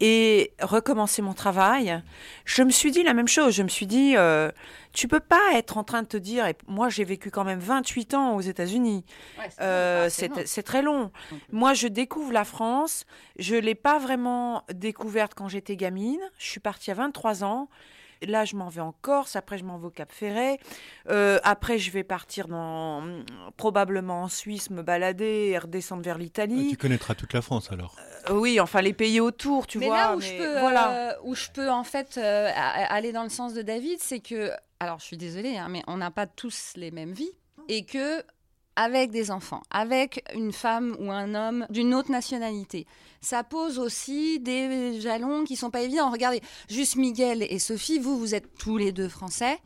et 0.00 0.52
recommencer 0.60 1.20
mon 1.22 1.34
travail, 1.34 2.02
je 2.44 2.62
me 2.62 2.70
suis 2.70 2.90
dit 2.90 3.02
la 3.02 3.14
même 3.14 3.28
chose. 3.28 3.54
Je 3.54 3.62
me 3.62 3.68
suis 3.68 3.86
dit, 3.86 4.16
euh, 4.16 4.50
tu 4.92 5.08
peux 5.08 5.20
pas 5.20 5.52
être 5.54 5.76
en 5.76 5.84
train 5.84 6.02
de 6.02 6.08
te 6.08 6.16
dire, 6.16 6.46
et 6.46 6.56
moi 6.66 6.88
j'ai 6.88 7.04
vécu 7.04 7.30
quand 7.30 7.44
même 7.44 7.58
28 7.58 8.14
ans 8.14 8.34
aux 8.34 8.40
États-Unis, 8.40 9.04
euh, 9.60 10.08
c'est 10.10 10.30
c'est 10.46 10.62
très 10.62 10.82
long. 10.82 11.10
Moi, 11.52 11.74
je 11.74 11.88
découvre 11.88 12.32
la 12.32 12.44
France. 12.44 13.04
Je 13.38 13.56
l'ai 13.56 13.74
pas 13.74 13.98
vraiment 13.98 14.64
découverte 14.72 15.34
quand 15.34 15.48
j'étais 15.48 15.76
gamine. 15.76 16.20
Je 16.38 16.46
suis 16.46 16.60
partie 16.60 16.90
à 16.90 16.94
23 16.94 17.44
ans. 17.44 17.68
Là, 18.26 18.44
je 18.44 18.54
m'en 18.56 18.68
vais 18.68 18.80
en 18.82 18.92
Corse. 18.92 19.34
Après, 19.36 19.56
je 19.56 19.64
m'en 19.64 19.78
vais 19.78 19.86
au 19.86 19.90
Cap 19.90 20.12
Ferret. 20.12 20.58
Euh, 21.08 21.38
après, 21.42 21.78
je 21.78 21.90
vais 21.90 22.04
partir 22.04 22.48
dans 22.48 23.02
probablement 23.56 24.22
en 24.24 24.28
Suisse, 24.28 24.70
me 24.70 24.82
balader 24.82 25.50
et 25.52 25.58
redescendre 25.58 26.02
vers 26.02 26.16
Ah, 26.16 26.18
l'Italie. 26.18 26.68
Tu 26.70 26.76
connaîtras 26.76 27.14
toute 27.14 27.32
la 27.32 27.40
France 27.42 27.72
alors. 27.72 27.96
Euh, 28.28 28.34
oui, 28.34 28.60
enfin 28.60 28.82
les 28.82 28.92
pays 28.92 29.20
autour, 29.20 29.66
tu 29.66 29.78
mais 29.78 29.86
vois. 29.86 29.96
là 29.96 30.16
où 30.16 30.18
mais 30.18 30.26
je 30.26 30.36
peux, 30.36 30.60
voilà. 30.60 30.90
euh, 31.12 31.14
où 31.24 31.34
je 31.34 31.48
peux 31.50 31.70
en 31.70 31.84
fait 31.84 32.18
euh, 32.18 32.50
aller 32.54 33.12
dans 33.12 33.22
le 33.22 33.30
sens 33.30 33.54
de 33.54 33.62
David, 33.62 33.98
c'est 34.00 34.20
que, 34.20 34.50
alors 34.80 34.98
je 34.98 35.04
suis 35.06 35.16
désolée, 35.16 35.56
hein, 35.56 35.68
mais 35.70 35.82
on 35.86 35.96
n'a 35.96 36.10
pas 36.10 36.26
tous 36.26 36.72
les 36.76 36.90
mêmes 36.90 37.12
vies 37.12 37.32
et 37.68 37.84
que 37.86 38.22
avec 38.80 39.10
des 39.10 39.30
enfants, 39.30 39.60
avec 39.70 40.24
une 40.34 40.52
femme 40.52 40.96
ou 41.00 41.12
un 41.12 41.34
homme 41.34 41.66
d'une 41.68 41.94
autre 41.94 42.10
nationalité, 42.10 42.86
ça 43.20 43.44
pose 43.44 43.78
aussi 43.78 44.40
des 44.40 44.98
jalons 45.02 45.44
qui 45.44 45.54
sont 45.54 45.70
pas 45.70 45.82
évidents. 45.82 46.10
Regardez, 46.10 46.40
juste 46.70 46.96
Miguel 46.96 47.42
et 47.42 47.58
Sophie, 47.58 47.98
vous, 47.98 48.18
vous 48.18 48.34
êtes 48.34 48.54
tous 48.58 48.78
les 48.78 48.90
deux 48.90 49.10
français. 49.10 49.58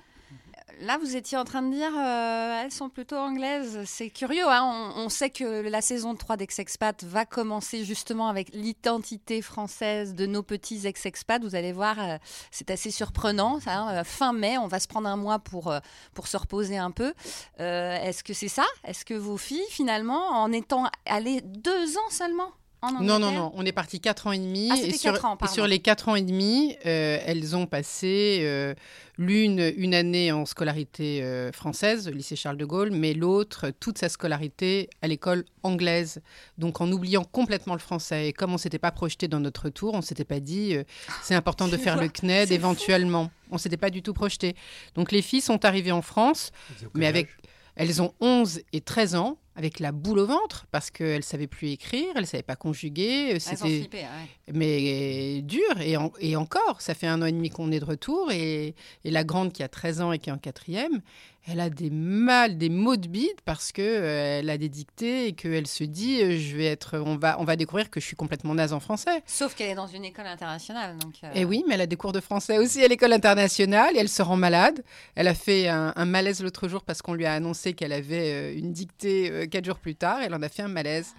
Là, 0.80 0.98
vous 0.98 1.16
étiez 1.16 1.38
en 1.38 1.44
train 1.44 1.62
de 1.62 1.72
dire, 1.72 1.92
euh, 1.96 2.62
elles 2.62 2.72
sont 2.72 2.88
plutôt 2.88 3.16
anglaises. 3.16 3.80
C'est 3.84 4.10
curieux, 4.10 4.46
hein 4.46 4.92
on, 4.96 5.08
sait 5.08 5.30
que 5.30 5.68
la 5.68 5.80
saison 5.80 6.14
3 6.14 6.36
d'Ex-Expat 6.36 7.04
va 7.04 7.24
commencer 7.24 7.84
justement 7.84 8.28
avec 8.28 8.48
l'identité 8.52 9.42
française 9.42 10.14
de 10.14 10.26
nos 10.26 10.42
petits 10.42 10.86
ex-expats. 10.86 11.42
Vous 11.42 11.54
allez 11.54 11.72
voir, 11.72 11.98
euh, 11.98 12.16
c'est 12.50 12.70
assez 12.70 12.90
surprenant. 12.90 13.58
hein. 13.66 13.94
Euh, 13.94 14.04
fin 14.04 14.32
mai, 14.32 14.58
on 14.58 14.66
va 14.66 14.80
se 14.80 14.88
prendre 14.88 15.08
un 15.08 15.16
mois 15.16 15.38
pour, 15.38 15.70
euh, 15.70 15.78
pour 16.14 16.26
se 16.26 16.36
reposer 16.36 16.78
un 16.78 16.90
peu. 16.90 17.14
Est-ce 17.58 18.24
que 18.24 18.32
c'est 18.32 18.48
ça? 18.48 18.64
Est-ce 18.84 19.04
que 19.04 19.14
vos 19.14 19.36
filles, 19.36 19.66
finalement, 19.70 20.28
en 20.30 20.50
étant 20.52 20.90
allées 21.06 21.40
deux 21.42 21.96
ans 21.96 22.10
seulement? 22.10 22.52
En 22.84 23.02
Non, 23.02 23.18
non, 23.18 23.32
non, 23.32 23.52
on 23.54 23.64
est 23.64 23.72
parti 23.72 24.00
4 24.00 24.26
ans 24.26 24.32
et 24.32 24.38
demi. 24.38 24.68
Ah, 24.70 24.76
et, 24.76 24.92
sur, 24.92 25.12
quatre 25.12 25.24
ans, 25.24 25.34
et 25.34 25.38
pardon. 25.38 25.54
sur 25.54 25.66
les 25.66 25.78
4 25.78 26.08
ans 26.08 26.16
et 26.16 26.22
demi, 26.22 26.76
euh, 26.86 27.18
elles 27.24 27.56
ont 27.56 27.66
passé 27.66 28.40
euh, 28.42 28.74
l'une 29.18 29.72
une 29.76 29.94
année 29.94 30.32
en 30.32 30.44
scolarité 30.44 31.22
euh, 31.22 31.52
française, 31.52 32.08
au 32.08 32.10
lycée 32.10 32.36
Charles 32.36 32.56
de 32.56 32.64
Gaulle, 32.64 32.90
mais 32.90 33.14
l'autre 33.14 33.70
toute 33.80 33.98
sa 33.98 34.08
scolarité 34.08 34.90
à 35.02 35.08
l'école 35.08 35.44
anglaise. 35.62 36.20
Donc 36.58 36.80
en 36.80 36.90
oubliant 36.90 37.24
complètement 37.24 37.74
le 37.74 37.80
français. 37.80 38.28
Et 38.28 38.32
comme 38.32 38.52
on 38.52 38.58
s'était 38.58 38.78
pas 38.78 38.90
projeté 38.90 39.28
dans 39.28 39.40
notre 39.40 39.68
tour, 39.68 39.94
on 39.94 40.02
s'était 40.02 40.24
pas 40.24 40.40
dit 40.40 40.74
euh, 40.74 40.84
c'est 41.22 41.34
important 41.34 41.68
de 41.68 41.76
faire 41.76 41.94
vois, 41.94 42.04
le 42.04 42.08
CNED 42.08 42.52
éventuellement. 42.52 43.30
On 43.50 43.58
s'était 43.58 43.76
pas 43.76 43.90
du 43.90 44.02
tout 44.02 44.14
projeté. 44.14 44.56
Donc 44.94 45.12
les 45.12 45.22
filles 45.22 45.40
sont 45.40 45.64
arrivées 45.64 45.92
en 45.92 46.02
France, 46.02 46.50
mais 46.94 47.06
avec 47.06 47.28
elles 47.76 48.02
ont 48.02 48.14
11 48.20 48.60
et 48.72 48.80
13 48.80 49.16
ans. 49.16 49.38
Avec 49.56 49.78
la 49.80 49.92
boule 49.92 50.18
au 50.18 50.26
ventre 50.26 50.66
parce 50.70 50.90
qu'elle 50.90 51.22
savait 51.24 51.46
plus 51.46 51.70
écrire, 51.70 52.08
elle 52.16 52.26
savait 52.26 52.42
pas 52.42 52.56
conjuguer. 52.56 53.34
Ont 53.34 53.38
C'était 53.38 53.98
ouais. 54.00 54.52
mais 54.52 55.42
dur 55.42 55.80
et, 55.80 55.96
en- 55.96 56.12
et 56.20 56.36
encore, 56.36 56.80
ça 56.80 56.94
fait 56.94 57.06
un 57.06 57.22
an 57.22 57.26
et 57.26 57.32
demi 57.32 57.50
qu'on 57.50 57.70
est 57.72 57.80
de 57.80 57.84
retour 57.84 58.32
et, 58.32 58.74
et 59.04 59.10
la 59.10 59.24
grande 59.24 59.52
qui 59.52 59.62
a 59.62 59.68
13 59.68 60.00
ans 60.00 60.12
et 60.12 60.18
qui 60.18 60.30
est 60.30 60.32
en 60.32 60.38
quatrième, 60.38 61.00
elle 61.46 61.60
a 61.60 61.68
des 61.70 61.90
mal, 61.90 62.56
des 62.56 62.70
maux 62.70 62.96
de 62.96 63.06
bide 63.06 63.40
parce 63.44 63.70
que 63.72 63.82
euh, 63.82 64.38
elle 64.40 64.48
a 64.50 64.56
des 64.56 64.68
dictées 64.68 65.26
et 65.26 65.32
qu'elle 65.32 65.66
se 65.66 65.84
dit, 65.84 66.22
euh, 66.22 66.38
je 66.38 66.56
vais 66.56 66.64
être, 66.66 66.98
on 66.98 67.16
va, 67.16 67.38
on 67.40 67.44
va 67.44 67.56
découvrir 67.56 67.90
que 67.90 68.00
je 68.00 68.06
suis 68.06 68.16
complètement 68.16 68.54
naze 68.54 68.72
en 68.72 68.80
français. 68.80 69.22
Sauf 69.26 69.54
qu'elle 69.54 69.70
est 69.70 69.74
dans 69.74 69.86
une 69.86 70.04
école 70.04 70.26
internationale, 70.26 70.96
donc. 70.98 71.14
euh, 71.22 71.28
Et 71.34 71.40
Eh 71.40 71.44
oui, 71.44 71.62
mais 71.68 71.74
elle 71.74 71.82
a 71.82 71.86
des 71.86 71.96
cours 71.96 72.12
de 72.12 72.20
français 72.20 72.58
aussi 72.58 72.82
à 72.82 72.88
l'école 72.88 73.12
internationale 73.12 73.94
et 73.96 74.00
elle 74.00 74.08
se 74.08 74.22
rend 74.22 74.36
malade. 74.36 74.82
Elle 75.14 75.28
a 75.28 75.34
fait 75.34 75.68
un, 75.68 75.92
un 75.96 76.04
malaise 76.06 76.42
l'autre 76.42 76.66
jour 76.68 76.82
parce 76.82 77.02
qu'on 77.02 77.14
lui 77.14 77.26
a 77.26 77.34
annoncé 77.34 77.74
qu'elle 77.74 77.92
avait 77.92 78.32
euh, 78.32 78.58
une 78.58 78.72
dictée 78.72 79.48
quatre 79.50 79.64
jours 79.66 79.78
plus 79.78 79.96
tard. 79.96 80.20
Elle 80.22 80.34
en 80.34 80.42
a 80.42 80.48
fait 80.48 80.62
un 80.62 80.68
malaise. 80.68 81.14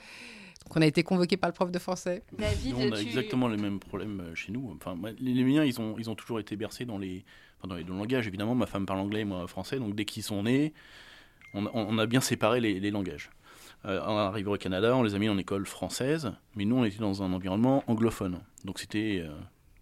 On 0.75 0.81
a 0.81 0.85
été 0.85 1.03
convoqué 1.03 1.37
par 1.37 1.49
le 1.49 1.53
prof 1.53 1.71
de 1.71 1.79
français. 1.79 2.23
David, 2.37 2.75
on 2.77 2.91
a 2.91 2.97
tu- 2.97 3.07
exactement 3.07 3.47
les 3.47 3.57
mêmes 3.57 3.79
problèmes 3.79 4.19
euh, 4.21 4.35
chez 4.35 4.51
nous. 4.51 4.75
Enfin, 4.75 4.95
les, 5.19 5.43
miens, 5.43 5.63
ils 5.63 5.79
ont, 5.79 5.95
ils 5.97 6.09
ont 6.09 6.15
toujours 6.15 6.39
été 6.39 6.55
bercés 6.55 6.85
dans 6.85 6.97
les, 6.97 7.23
enfin, 7.59 7.67
dans 7.67 7.75
les 7.75 7.83
deux 7.83 7.93
langages. 7.93 8.27
Évidemment, 8.27 8.55
ma 8.55 8.65
femme 8.65 8.85
parle 8.85 8.99
anglais, 8.99 9.23
moi 9.25 9.47
français. 9.47 9.77
Donc 9.79 9.95
dès 9.95 10.05
qu'ils 10.05 10.23
sont 10.23 10.43
nés, 10.43 10.73
on, 11.53 11.65
a- 11.65 11.71
on 11.73 11.97
a 11.97 12.05
bien 12.05 12.21
séparé 12.21 12.59
les, 12.59 12.79
les 12.79 12.91
langages. 12.91 13.29
Euh, 13.85 14.01
en 14.01 14.17
arrivant 14.17 14.53
au 14.53 14.57
Canada, 14.57 14.95
on 14.95 15.03
les 15.03 15.13
a 15.13 15.19
mis 15.19 15.29
en 15.29 15.37
école 15.37 15.65
française, 15.67 16.31
mais 16.55 16.65
nous, 16.65 16.75
on 16.77 16.85
était 16.85 16.97
dans 16.97 17.21
un 17.21 17.31
environnement 17.33 17.83
anglophone. 17.87 18.39
Donc 18.63 18.79
c'était 18.79 19.23
euh, 19.23 19.29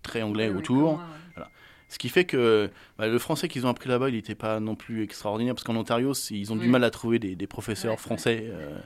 très 0.01 0.21
anglais 0.21 0.49
autour. 0.49 0.93
ouais. 1.37 1.43
Ce 1.89 1.99
qui 1.99 2.09
fait 2.09 2.25
que 2.25 2.71
bah, 2.97 3.07
le 3.07 3.19
français 3.19 3.47
qu'ils 3.47 3.67
ont 3.67 3.69
appris 3.69 3.87
là-bas, 3.87 4.09
il 4.09 4.15
n'était 4.15 4.33
pas 4.33 4.59
non 4.59 4.75
plus 4.75 5.03
extraordinaire, 5.03 5.53
parce 5.53 5.63
qu'en 5.63 5.75
Ontario, 5.75 6.13
ils 6.31 6.51
ont 6.51 6.55
du 6.55 6.67
mal 6.67 6.83
à 6.83 6.89
trouver 6.89 7.19
des, 7.19 7.35
des 7.35 7.45
professeurs 7.45 7.91
Ouais, 7.93 7.97
français. 7.99 8.45
euh, 8.49 8.79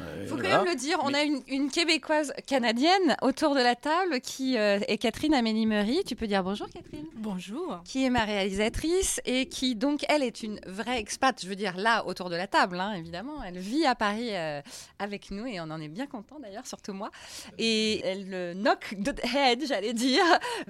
euh, 0.00 0.26
Faut 0.26 0.36
quand 0.36 0.42
voilà. 0.42 0.58
même 0.62 0.66
le 0.72 0.76
dire, 0.76 0.98
on 1.02 1.10
Mais- 1.10 1.18
a 1.18 1.22
une, 1.24 1.42
une 1.48 1.70
québécoise 1.70 2.32
canadienne 2.46 3.16
autour 3.22 3.54
de 3.54 3.60
la 3.60 3.74
table 3.76 4.20
qui 4.20 4.56
euh, 4.58 4.78
est 4.88 4.98
Catherine 4.98 5.34
Amélie-Mery. 5.34 6.04
Tu 6.06 6.16
peux 6.16 6.26
dire 6.26 6.42
bonjour 6.42 6.68
Catherine 6.68 7.06
Bonjour. 7.16 7.80
Qui 7.84 8.04
est 8.04 8.10
ma 8.10 8.24
réalisatrice 8.24 9.20
et 9.24 9.46
qui 9.46 9.76
donc 9.76 10.04
elle 10.08 10.22
est 10.22 10.42
une 10.42 10.60
vraie 10.66 10.98
expat, 11.00 11.38
je 11.42 11.48
veux 11.48 11.56
dire 11.56 11.76
là 11.76 12.06
autour 12.06 12.30
de 12.30 12.36
la 12.36 12.46
table 12.46 12.80
hein, 12.80 12.92
évidemment. 12.94 13.42
Elle 13.42 13.58
vit 13.58 13.84
à 13.86 13.94
Paris 13.94 14.28
euh, 14.32 14.60
avec 14.98 15.30
nous 15.30 15.46
et 15.46 15.60
on 15.60 15.64
en 15.70 15.80
est 15.80 15.88
bien 15.88 16.06
content 16.06 16.38
d'ailleurs, 16.40 16.66
surtout 16.66 16.92
moi. 16.92 17.10
Et 17.58 18.00
elle 18.04 18.26
euh, 18.32 18.54
knock 18.54 18.94
the 19.04 19.14
head, 19.34 19.64
j'allais 19.66 19.92
dire, 19.92 20.24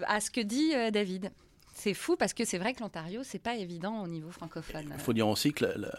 à 0.07 0.21
ce 0.21 0.31
que 0.31 0.41
dit 0.41 0.73
euh, 0.75 0.91
David. 0.91 1.31
C'est 1.73 1.95
fou 1.95 2.17
parce 2.17 2.35
que 2.35 2.45
c'est 2.45 2.59
vrai 2.59 2.75
que 2.75 2.81
l'Ontario, 2.81 3.23
c'est 3.25 3.39
pas 3.39 3.55
évident 3.57 4.03
au 4.03 4.07
niveau 4.07 4.31
francophone. 4.31 4.93
Il 4.95 5.01
faut 5.01 5.15
dire 5.15 5.27
aussi 5.29 5.53
que 5.55 5.65
la- 5.65 5.91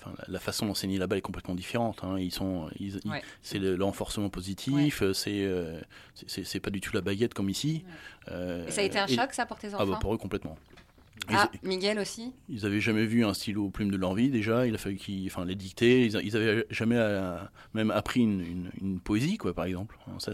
enfin, 0.00 0.12
la- 0.18 0.32
la 0.32 0.38
façon 0.40 0.66
d'enseigner 0.66 0.98
là-bas 0.98 1.16
est 1.16 1.20
complètement 1.20 1.54
différente. 1.54 2.00
hein. 2.02 2.18
Ils 2.18 2.32
sont, 2.32 2.68
ils- 2.78 3.00
ils- 3.04 3.10
Ouais. 3.10 3.22
c'est 3.42 3.58
le, 3.58 3.76
le 3.76 3.84
renforcement 3.84 4.28
positif, 4.30 5.02
euh, 5.02 5.12
c'est, 5.12 5.42
euh, 5.44 5.80
c'est- 6.26 6.60
pas 6.60 6.70
du 6.70 6.80
tout 6.80 6.94
la 6.94 7.00
baguette 7.00 7.34
comme 7.34 7.48
ici. 7.50 7.84
Euh, 8.30 8.66
Et 8.66 8.70
ça 8.70 8.80
a 8.80 8.84
été 8.84 8.98
un 8.98 9.06
et- 9.06 9.14
choc 9.14 9.32
ça 9.32 9.46
pour 9.46 9.58
tes 9.58 9.68
enfants 9.68 9.78
Ah 9.80 9.86
bah 9.86 9.98
pour 10.00 10.14
eux 10.14 10.18
complètement. 10.18 10.56
Ils, 11.28 11.36
Ah, 11.36 11.50
Miguel 11.62 11.98
aussi 11.98 12.32
ils 12.48 12.64
avaient 12.64 12.80
jamais 12.80 13.04
vu 13.04 13.26
un 13.26 13.34
stylo 13.34 13.66
aux 13.66 13.68
plumes 13.70 13.90
de 13.90 13.96
leur 13.98 14.14
vie 14.14 14.30
déjà. 14.30 14.66
Il 14.66 14.74
a 14.74 14.78
fallu 14.78 14.96
qu'ils, 14.96 15.26
enfin 15.26 15.44
les 15.44 15.54
dicter. 15.54 16.06
Ils, 16.06 16.16
a- 16.16 16.22
ils 16.22 16.34
avaient 16.34 16.64
jamais 16.70 16.96
euh, 16.98 17.36
même 17.74 17.90
appris 17.90 18.20
une, 18.22 18.40
une- 18.40 18.70
une 18.80 19.00
poésie 19.00 19.36
quoi 19.36 19.52
par 19.54 19.66
exemple. 19.66 19.98
Ça. 20.18 20.32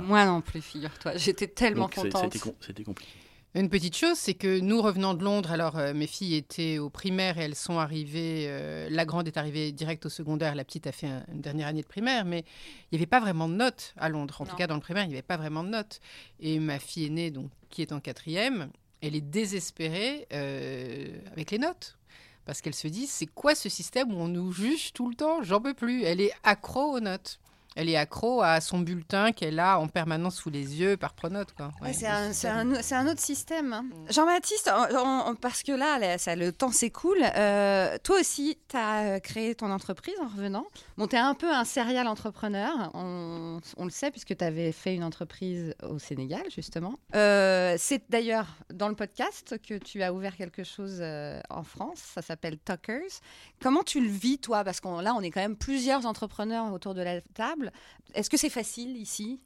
Moi 0.00 0.24
non 0.24 0.40
plus, 0.40 0.62
figure-toi. 0.62 1.16
J'étais 1.16 1.46
tellement 1.48 1.82
Donc, 1.82 1.96
contente. 1.96 2.32
c'était 2.60 2.82
compliqué. 2.84 3.12
Une 3.58 3.70
petite 3.70 3.96
chose, 3.96 4.18
c'est 4.18 4.34
que 4.34 4.60
nous 4.60 4.82
revenant 4.82 5.14
de 5.14 5.24
Londres, 5.24 5.50
alors 5.50 5.78
euh, 5.78 5.94
mes 5.94 6.06
filles 6.06 6.34
étaient 6.34 6.76
au 6.76 6.90
primaire 6.90 7.38
et 7.38 7.44
elles 7.44 7.54
sont 7.54 7.78
arrivées, 7.78 8.44
euh, 8.48 8.86
la 8.90 9.06
grande 9.06 9.26
est 9.28 9.38
arrivée 9.38 9.72
direct 9.72 10.04
au 10.04 10.10
secondaire, 10.10 10.54
la 10.54 10.62
petite 10.62 10.86
a 10.86 10.92
fait 10.92 11.06
un- 11.06 11.24
une 11.32 11.40
dernière 11.40 11.68
année 11.68 11.80
de 11.80 11.86
primaire, 11.86 12.26
mais 12.26 12.40
il 12.40 12.96
n'y 12.96 12.98
avait 12.98 13.06
pas 13.06 13.18
vraiment 13.18 13.48
de 13.48 13.54
notes 13.54 13.94
à 13.96 14.10
Londres. 14.10 14.36
En 14.40 14.44
Non. 14.44 14.50
tout 14.50 14.56
cas, 14.56 14.66
dans 14.66 14.74
le 14.74 14.82
primaire, 14.82 15.04
il 15.04 15.08
n'y 15.08 15.14
avait 15.14 15.22
pas 15.22 15.38
vraiment 15.38 15.64
de 15.64 15.70
notes. 15.70 16.00
Et 16.38 16.58
ma 16.58 16.78
fille 16.78 17.06
aînée, 17.06 17.30
donc, 17.30 17.48
qui 17.70 17.80
est 17.80 17.92
en 17.92 18.00
quatrième, 18.00 18.68
elle 19.00 19.16
est 19.16 19.22
désespérée 19.22 20.26
euh, 20.34 21.16
avec 21.32 21.50
les 21.50 21.58
notes. 21.58 21.96
Parce 22.44 22.60
qu'elle 22.60 22.74
se 22.74 22.88
dit, 22.88 23.06
c'est 23.06 23.26
quoi 23.26 23.54
ce 23.54 23.70
système 23.70 24.12
où 24.12 24.18
on 24.18 24.28
nous 24.28 24.52
juge 24.52 24.92
tout 24.92 25.08
le 25.08 25.14
temps? 25.16 25.42
J'en 25.42 25.62
peux 25.62 25.74
plus. 25.74 26.04
Elle 26.04 26.20
est 26.20 26.32
accro 26.44 26.92
aux 26.94 27.00
notes. 27.00 27.40
Elle 27.76 27.88
est 27.88 27.96
accro 27.96 28.42
à 28.42 28.60
son 28.60 28.80
bulletin 28.80 29.32
qu'elle 29.32 29.60
a 29.60 29.78
en 29.78 29.86
permanence 29.86 30.36
sous 30.36 30.50
les 30.50 30.80
yeux 30.80 30.96
par 30.96 31.12
pronote. 31.14 31.52
Quoi. 31.52 31.70
Ouais, 31.80 31.88
Ouais, 31.88 31.92
c'est 31.92 32.48
un, 32.48 33.06
autre 33.06 33.20
système. 33.20 33.72
hein. 33.72 33.84
Jean-Baptiste, 34.10 34.70
on- 34.74 35.30
on- 35.30 35.34
parce 35.36 35.62
que 35.62 35.72
là, 35.72 35.98
là, 35.98 36.18
ça, 36.18 36.34
le 36.34 36.52
temps 36.52 36.72
s'écoule, 36.72 37.18
euh, 37.36 37.96
toi 38.02 38.18
aussi, 38.20 38.58
tu 38.68 38.76
as 38.76 39.20
créé 39.20 39.54
ton 39.54 39.70
entreprise 39.70 40.14
en 40.22 40.28
revenant. 40.28 40.66
Bon, 40.96 41.06
tu 41.06 41.16
es 41.16 41.18
un 41.18 41.34
peu 41.34 41.52
un 41.52 41.64
serial 41.64 42.08
entrepreneur, 42.08 42.90
on, 42.94 43.60
on 43.76 43.84
le 43.84 43.90
sait, 43.90 44.10
puisque 44.10 44.36
tu 44.36 44.44
avais 44.44 44.72
fait 44.72 44.94
une 44.94 45.04
entreprise 45.04 45.74
au 45.82 45.98
Sénégal, 45.98 46.42
justement. 46.54 46.98
Euh, 47.14 47.76
c'est 47.78 48.02
d'ailleurs 48.10 48.46
dans 48.72 48.88
le 48.88 48.94
podcast 48.94 49.56
que 49.66 49.74
tu 49.74 50.02
as 50.02 50.12
ouvert 50.12 50.36
quelque 50.36 50.64
chose 50.64 50.98
euh, 51.00 51.40
en 51.50 51.62
France, 51.62 51.98
ça 52.14 52.22
s'appelle 52.22 52.58
Talkers. 52.58 53.20
Comment 53.62 53.82
tu 53.82 54.00
le 54.00 54.08
vis, 54.08 54.38
toi? 54.38 54.64
Parce 54.64 54.80
que 54.80 54.88
là, 55.02 55.14
on 55.14 55.20
est 55.20 55.30
quand 55.30 55.40
même 55.40 55.56
plusieurs 55.56 56.06
entrepreneurs 56.06 56.72
autour 56.72 56.94
de 56.94 57.02
la 57.02 57.20
table. 57.20 57.65
Est-ce 58.14 58.30
que 58.30 58.36
c'est 58.36 58.50
facile 58.50 58.96
ici? 58.96 59.40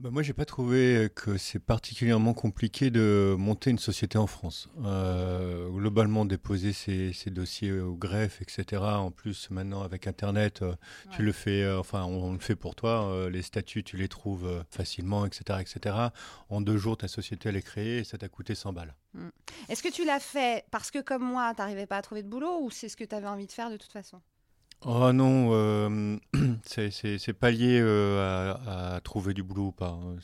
Bah, 0.00 0.10
moi, 0.10 0.24
j'ai 0.24 0.32
pas 0.32 0.44
trouvé 0.44 1.08
que 1.14 1.36
c'est 1.38 1.60
particulièrement 1.60 2.34
compliqué 2.34 2.90
de 2.90 3.36
monter 3.38 3.70
une 3.70 3.78
société 3.78 4.18
en 4.18 4.26
France. 4.26 4.68
Euh, 4.84 5.68
globalement, 5.70 6.24
déposer 6.24 6.72
ses, 6.72 7.12
ses 7.12 7.30
dossiers 7.30 7.70
au 7.70 7.94
greffe, 7.94 8.42
etc. 8.42 8.82
En 8.82 9.12
plus, 9.12 9.50
maintenant, 9.50 9.82
avec 9.82 10.08
Internet, 10.08 10.62
euh, 10.62 10.74
tu 11.12 11.22
le 11.22 11.30
fais, 11.30 11.62
euh, 11.62 11.78
enfin, 11.78 12.02
on, 12.02 12.24
on 12.24 12.32
le 12.32 12.40
fait 12.40 12.56
pour 12.56 12.74
toi. 12.74 13.04
euh, 13.08 13.30
les 13.30 13.42
statuts, 13.42 13.84
tu 13.84 13.96
les 13.96 14.08
trouves 14.08 14.64
facilement, 14.68 15.26
etc., 15.26 15.60
etc. 15.60 15.96
En 16.48 16.60
deux 16.60 16.76
jours, 16.76 16.96
ta 16.96 17.06
société, 17.06 17.48
elle 17.50 17.56
est 17.56 17.62
créée 17.62 17.98
et 17.98 18.04
ça 18.04 18.18
t'a 18.18 18.28
coûté 18.28 18.56
100 18.56 18.72
balles. 18.72 18.96
Est-ce 19.68 19.80
que 19.84 19.92
tu 19.92 20.04
l'as 20.04 20.18
fait 20.18 20.64
parce 20.72 20.90
que, 20.90 20.98
comme 21.02 21.22
moi, 21.22 21.52
tu 21.54 21.60
n'arrivais 21.60 21.86
pas 21.86 21.98
à 21.98 22.02
trouver 22.02 22.24
de 22.24 22.28
boulot 22.28 22.58
ou 22.62 22.70
c'est 22.72 22.88
ce 22.88 22.96
que 22.96 23.04
tu 23.04 23.14
avais 23.14 23.28
envie 23.28 23.46
de 23.46 23.52
faire 23.52 23.70
de 23.70 23.76
toute 23.76 23.92
façon? 23.92 24.20
Oh 24.86 25.12
non, 25.12 25.48
euh, 25.52 26.18
c'est- 26.64 27.32
pas 27.32 27.50
lié 27.50 27.80
euh, 27.80 28.56
à, 28.66 28.96
à 28.96 29.00
trouver 29.00 29.32
du 29.32 29.42
boulot 29.42 29.68
ou 29.68 29.72
pas. 29.72 29.88
hein. 29.98 30.16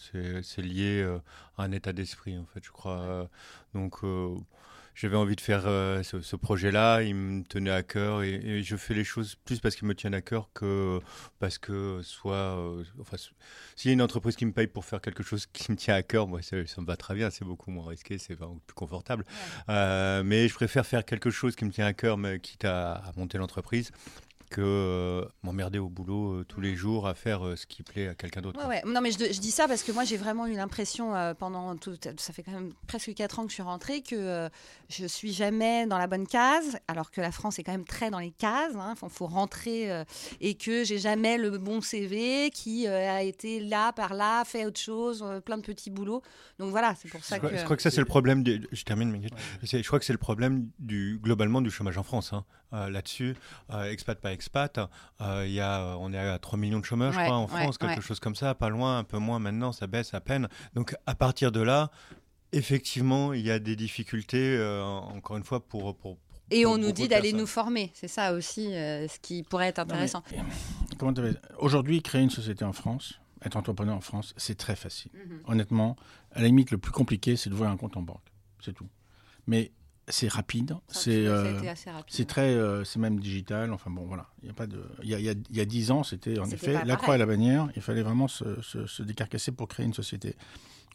C'est 0.43 0.61
lié 0.63 1.01
euh, 1.03 1.19
à 1.57 1.63
un 1.65 1.73
état 1.73 1.93
d'esprit, 1.95 2.37
en 2.37 2.45
fait, 2.45 2.63
je 2.63 2.71
crois. 2.71 2.99
Euh, 3.01 3.25
Donc, 3.75 4.01
j'avais 4.95 5.17
envie 5.17 5.37
de 5.37 5.41
faire 5.41 5.63
ce, 6.05 6.21
ce 6.21 6.37
projet-là. 6.37 7.03
Il 7.03 7.15
me 7.15 7.43
tenait 7.45 7.71
à 7.71 7.83
cœur 7.83 8.23
et, 8.23 8.35
et 8.35 8.63
je 8.63 8.77
fais 8.77 8.93
les 8.93 9.05
choses 9.05 9.35
plus 9.47 9.61
parce 9.61 9.77
qu'ils 9.77 9.89
me 9.89 9.95
tiennent 9.95 10.13
à 10.15 10.21
cœur 10.21 10.51
que 10.53 11.01
parce 11.39 11.57
que 11.59 12.01
soit. 12.03 12.59
enfin, 13.01 13.17
s'il 13.77 13.89
y 13.89 13.93
a 13.93 13.95
une 13.95 14.03
entreprise 14.03 14.37
qui 14.37 14.45
me 14.45 14.53
paye 14.53 14.67
pour 14.67 14.85
faire 14.85 15.01
quelque 15.01 15.23
chose 15.23 15.47
qui 15.47 15.73
me 15.73 15.77
tient 15.77 15.95
à 15.95 16.03
cœur, 16.03 16.27
moi, 16.29 16.43
ça, 16.43 16.57
ça 16.67 16.81
me 16.83 16.87
va 16.87 16.97
très 16.99 17.15
bien. 17.15 17.31
C'est 17.31 17.47
beaucoup 17.47 17.71
moins 17.71 17.89
risqué, 17.89 18.19
c'est 18.19 18.37
plus 18.37 18.75
confortable. 18.75 19.25
Mais 19.69 20.49
je 20.49 20.55
préfère 20.55 20.85
faire 20.87 21.05
quelque 21.07 21.31
chose 21.31 21.57
qui 21.57 21.65
me 21.65 21.71
tient 21.71 21.87
à 21.87 21.95
cœur, 21.95 22.19
mais 22.19 22.41
quitte 22.41 22.67
à, 22.67 22.93
à 22.97 23.13
monter 23.17 23.39
l'entreprise 23.39 23.91
que 24.51 24.61
euh, 24.61 25.25
m'emmerder 25.43 25.79
au 25.79 25.89
boulot 25.89 26.33
euh, 26.41 26.45
tous 26.45 26.61
les 26.61 26.75
jours 26.75 27.07
à 27.07 27.15
faire 27.15 27.47
euh, 27.47 27.57
ce 27.57 27.67
qui 27.67 27.83
plaît 27.85 28.09
à 28.09 28.15
quelqu'un 28.15 28.41
d'autre. 28.43 28.59
Ouais, 28.59 28.65
quoi. 28.81 28.89
ouais. 28.89 28.93
Non, 28.95 29.01
mais 29.01 29.13
je, 29.13 29.19
je 29.33 29.41
dis 29.41 29.53
ça 29.53 29.69
parce 29.69 29.83
que 29.85 29.93
moi, 29.93 30.05
j'ai 30.05 30.17
vraiment 30.17 30.47
eu 30.47 30.55
l'impression 30.55 31.15
euh, 31.15 31.35
pendant 31.35 31.77
tout. 31.77 31.95
Ça 32.19 32.33
fait 32.33 32.43
quand 32.43 32.51
même 32.53 32.73
presque 32.89 33.15
4 33.15 33.39
ans 33.39 33.45
que 33.45 33.51
je 33.51 33.55
suis 33.55 33.63
rentrée 33.63 34.03
que 34.03 34.17
euh, 34.17 34.49
je 34.89 35.07
suis 35.07 35.33
jamais 35.33 35.87
dans 35.87 35.99
la 35.99 36.09
bonne 36.09 36.27
case, 36.27 36.79
alors 36.89 37.11
que 37.13 37.21
la 37.21 37.31
France 37.33 37.59
est 37.59 37.63
quand 37.63 37.73
même 37.73 37.85
très 37.85 38.11
dans 38.11 38.19
les 38.19 38.33
cases. 38.33 38.73
Il 38.75 38.97
faut, 38.97 39.09
faut 39.09 39.27
rentrer 39.29 39.91
euh, 39.93 40.05
et 40.41 40.55
que 40.55 40.83
j'ai 40.85 40.99
jamais 40.99 41.39
le 41.39 41.57
bon 41.57 41.81
CV 41.81 42.51
qui 42.51 42.89
euh, 42.89 43.09
a 43.11 43.23
été 43.23 43.61
là, 43.61 43.93
par 43.93 44.15
là, 44.15 44.45
fait 44.45 44.67
autre 44.67 44.81
chose, 44.81 45.23
euh, 45.25 45.41
plein 45.41 45.59
de 45.59 45.63
petits 45.63 45.91
boulots. 45.91 46.23
Donc 46.59 46.71
voilà, 46.71 46.95
c'est 47.01 47.09
pour 47.09 47.25
ça 47.25 47.37
Je 47.37 47.39
crois, 47.41 47.51
que. 47.51 47.57
je 47.57 47.65
crois 47.65 47.77
que 47.77 47.83
ça 47.83 47.91
c'est 47.91 48.01
le 48.01 48.05
problème. 48.07 48.43
du- 48.43 48.67
je 48.73 48.83
termine, 48.83 49.21
Je 49.63 49.87
crois 49.87 49.99
que 50.01 50.05
c'est 50.05 50.13
le 50.13 50.19
problème 50.19 50.69
du 50.81 51.21
globalement 51.23 51.61
du 51.63 51.71
chômage 51.71 51.97
en 51.99 52.03
France. 52.03 52.33
hein. 52.33 52.45
Euh, 52.73 52.89
Là-dessus, 52.89 53.35
euh, 53.73 53.91
expat 53.91 54.21
pas 54.21 54.31
expat, 54.41 54.81
euh, 55.21 55.45
il 55.47 55.53
y 55.53 55.61
a, 55.61 55.97
on 55.99 56.13
est 56.13 56.19
à 56.19 56.39
3 56.39 56.59
millions 56.59 56.81
de 56.81 56.85
chômeurs, 56.85 57.13
je 57.13 57.19
crois, 57.19 57.37
en 57.37 57.43
ouais, 57.45 57.63
France, 57.63 57.77
quelque 57.77 57.97
ouais. 57.97 58.01
chose 58.01 58.21
comme 58.21 58.35
ça, 58.35 58.55
pas 58.55 58.71
loin, 58.71 58.99
un 58.99 59.05
peu 59.05 59.19
moins 59.19 59.39
maintenant, 59.39 59.73
ça 59.73 59.87
baisse 59.87 60.15
à 60.15 60.21
peine. 60.21 60.49
Donc 60.75 60.95
à 61.07 61.15
partir 61.15 61.53
de 61.53 61.61
là, 61.61 61.91
effectivement, 62.53 63.35
il 63.35 63.43
y 63.43 63.51
a 63.51 63.59
des 63.59 63.77
difficultés, 63.77 64.57
euh, 64.57 64.83
encore 64.83 65.37
une 65.37 65.45
fois, 65.45 65.61
pour, 65.61 65.95
pour 65.95 66.17
Et 66.51 66.63
pour 66.63 66.73
on 66.73 66.79
nous 66.79 66.93
dit 66.93 67.05
de 67.05 67.09
d'aller 67.09 67.35
nous 67.35 67.47
former. 67.47 67.91
C'est 67.95 68.09
ça 68.09 68.33
aussi 68.33 68.75
euh, 68.75 69.07
ce 69.09 69.19
qui 69.21 69.43
pourrait 69.43 69.69
être 69.69 69.79
intéressant. 69.79 70.23
Aujourd'hui, 71.59 72.03
créer 72.03 72.23
une 72.23 72.31
société 72.31 72.65
en 72.65 72.73
France, 72.73 73.21
être 73.45 73.57
entrepreneur 73.57 73.97
en 73.97 74.01
France, 74.01 74.33
c'est 74.39 74.57
très 74.57 74.77
facile. 74.77 75.11
Mhm. 75.15 75.41
Honnêtement, 75.47 75.97
à 76.33 76.41
la 76.41 76.47
limite, 76.47 76.71
le 76.71 76.79
plus 76.79 76.93
compliqué, 76.93 77.37
c'est 77.37 77.51
d'ouvrir 77.51 77.71
un 77.71 77.77
compte 77.77 77.97
en 77.97 78.03
banque. 78.03 78.25
C'est 78.65 78.73
tout. 78.73 78.89
Mais 79.47 79.73
c'est 80.11 80.29
rapide. 80.29 80.77
C'est 80.89 81.27
euh, 81.27 81.45
c'est 82.09 82.25
très, 82.27 82.55
euh, 82.55 82.85
c'est 82.85 82.99
même 82.99 83.19
digital. 83.21 83.73
Enfin 83.73 83.91
bon, 83.91 84.05
voilà. 84.07 84.27
Il 84.43 84.49
y 84.49 84.51
a 84.51 84.55
pas 84.55 84.67
de. 84.67 84.83
Il 85.03 85.09
y 85.09 85.15
a, 85.15 85.19
il 85.19 85.25
y 85.57 85.61
a- 85.61 85.65
10 85.65 85.91
ans, 85.91 86.03
c'était 86.03 86.39
en 86.39 86.45
effet 86.55 86.73
la 86.85 86.97
croix 86.97 87.15
et 87.15 87.19
la 87.19 87.27
bannière. 87.27 87.69
Il 87.77 87.83
fallait 87.83 88.03
vraiment 88.03 88.29
se, 88.29 88.61
se- 88.63 88.87
se 88.87 89.03
décarcasser 89.03 89.53
pour 89.53 89.69
créer 89.69 89.87
une 89.87 89.95
société. 89.95 90.37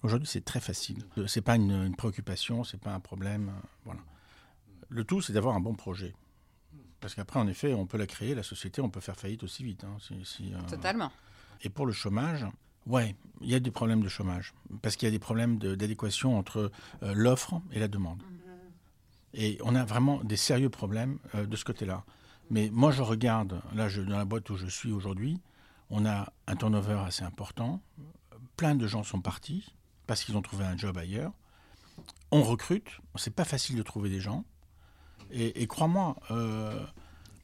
Aujourd'hui, 0.04 0.28
c'est 0.28 0.44
très 0.46 0.60
facile. 0.60 0.98
C'est 1.28 1.42
pas 1.42 1.56
une, 1.56 1.72
une 1.72 1.96
préoccupation, 1.96 2.64
c'est 2.64 2.80
pas 2.80 2.94
un 2.94 3.00
problème. 3.00 3.52
Voilà. 3.86 4.02
Le 4.90 5.04
tout, 5.04 5.22
c'est 5.22 5.34
d'avoir 5.34 5.56
un 5.56 5.60
bon 5.60 5.74
projet. 5.74 6.14
Parce 7.00 7.16
qu'après, 7.16 7.40
en 7.40 7.48
effet, 7.48 7.74
on 7.74 7.86
peut 7.86 7.98
la 7.98 8.08
créer, 8.08 8.36
la 8.36 8.44
société, 8.44 8.82
on 8.82 8.90
peut 8.90 9.00
faire 9.00 9.16
faillite 9.16 9.44
aussi 9.44 9.64
vite. 9.64 9.84
hein, 9.84 9.98
si- 10.00 10.26
si, 10.26 10.54
euh, 10.54 10.58
Totalement. 10.70 11.12
Et 11.64 11.70
pour 11.70 11.86
le 11.86 11.92
chômage, 11.94 12.46
ouais, 12.88 13.16
il 13.42 13.50
y 13.50 13.56
a 13.56 13.60
des 13.60 13.72
problèmes 13.72 14.02
de 14.02 14.10
chômage. 14.10 14.54
Parce 14.82 14.96
qu'il 14.96 15.08
y 15.08 15.10
a 15.10 15.12
des 15.12 15.20
problèmes 15.20 15.58
de- 15.58 15.76
d'adéquation 15.76 16.38
entre 16.38 16.72
euh, 17.04 17.14
l'offre 17.16 17.62
et 17.72 17.80
la 17.80 17.88
demande. 17.88 18.22
Et 19.36 19.60
on 19.64 19.76
a 19.76 19.84
vraiment 19.84 20.24
des 20.24 20.38
sérieux 20.38 20.70
problèmes 20.70 21.20
euh, 21.36 21.46
de 21.46 21.56
ce 21.56 21.66
côté-là. 21.66 22.06
Mais 22.50 22.70
moi, 22.72 22.92
je 22.92 23.02
regarde, 23.02 23.62
là, 23.74 23.90
je, 23.90 24.02
dans 24.02 24.18
la 24.18 24.26
boîte 24.26 24.50
où 24.50 24.56
je 24.56 24.68
suis 24.68 24.92
aujourd'hui, 24.92 25.42
on 25.90 26.06
a 26.06 26.32
un 26.48 26.56
turnover 26.56 27.02
assez 27.06 27.24
important. 27.24 27.82
Plein 28.56 28.76
de 28.76 28.88
gens 28.88 29.04
sont 29.04 29.22
partis 29.22 29.76
parce 30.08 30.24
qu'ils 30.24 30.38
ont 30.38 30.42
trouvé 30.42 30.66
un 30.66 30.78
job 30.78 30.98
ailleurs. 30.98 31.34
On 32.32 32.44
recrute. 32.44 32.90
C'est 33.16 33.36
pas 33.36 33.46
facile 33.46 33.76
de 33.76 33.84
trouver 33.84 34.10
des 34.10 34.22
gens. 34.22 34.46
Et, 35.32 35.68
crois-moi, 35.68 36.16
euh, 36.32 36.86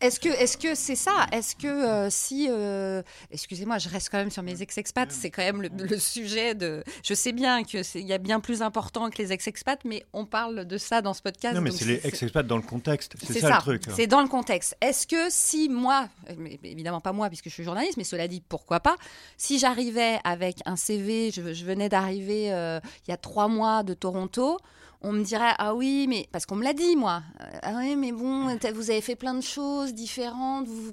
Est-ce 0.01 0.19
que 0.19 0.29
est-ce 0.29 0.57
que 0.57 0.73
c'est 0.75 0.95
ça? 0.95 1.27
Est-ce 1.31 1.55
que 1.55 1.67
euh, 1.67 2.09
si 2.09 2.47
euh, 2.49 3.01
excusez-moi, 3.31 3.77
je 3.77 3.87
reste 3.89 4.09
quand 4.09 4.17
même 4.17 4.31
sur 4.31 4.43
mes 4.43 4.61
ex-expats, 4.61 5.11
c'est 5.11 5.29
quand 5.29 5.43
même 5.43 5.61
le, 5.61 5.69
le 5.69 5.99
sujet 5.99 6.55
de. 6.55 6.83
Je 7.03 7.13
sais 7.13 7.31
bien 7.31 7.63
que 7.63 7.77
il 7.97 8.07
y 8.07 8.13
a 8.13 8.17
bien 8.17 8.39
plus 8.39 8.61
important 8.61 9.09
que 9.09 9.17
les 9.21 9.31
ex-expats, 9.31 9.83
mais 9.85 10.03
on 10.13 10.25
parle 10.25 10.65
de 10.65 10.77
ça 10.77 11.01
dans 11.01 11.13
ce 11.13 11.21
podcast. 11.21 11.55
Non, 11.55 11.61
mais 11.61 11.71
c'est 11.71 11.85
les 11.85 12.01
ex-expats 12.05 12.45
dans 12.47 12.57
le 12.57 12.63
contexte. 12.63 13.13
C'est 13.25 13.39
ça, 13.39 13.55
le 13.55 13.61
truc. 13.61 13.87
hein. 13.87 13.93
C'est 13.95 14.07
dans 14.07 14.21
le 14.21 14.27
contexte. 14.27 14.75
Est-ce 14.81 15.05
que 15.07 15.29
si 15.29 15.69
moi, 15.69 16.09
mais 16.37 16.59
évidemment 16.63 17.01
pas 17.01 17.11
moi 17.13 17.27
puisque 17.29 17.45
je 17.49 17.53
suis 17.53 17.63
journaliste, 17.63 17.97
mais 17.97 18.03
cela 18.03 18.27
dit, 18.27 18.41
pourquoi 18.41 18.79
pas, 18.79 18.95
si 19.37 19.59
j'arrivais 19.59 20.19
avec 20.23 20.57
un 20.65 20.75
CV, 20.75 21.31
je, 21.31 21.53
je 21.53 21.65
venais 21.65 21.89
d'arriver 21.89 22.51
euh, 22.51 22.79
il 23.07 23.11
y 23.11 23.13
a 23.13 23.17
trois 23.17 23.47
mois 23.47 23.83
de 23.83 23.93
Toronto, 23.93 24.57
on 25.01 25.11
me 25.13 25.23
dirait 25.23 25.53
ah 25.57 25.73
oui 25.75 26.05
mais 26.07 26.27
parce 26.31 26.45
qu'on 26.45 26.55
me 26.55 26.63
l'a 26.63 26.73
dit 26.73 26.95
moi 26.95 27.23
Euh, 27.41 27.59
ah 27.63 27.73
oui 27.77 27.95
mais 27.95 28.11
bon 28.11 28.55
vous 28.73 28.89
avez 28.91 29.01
fait 29.01 29.15
plein 29.15 29.33
de 29.33 29.41
choses 29.41 29.93
différentes 29.93 30.67
vous, 30.67 30.91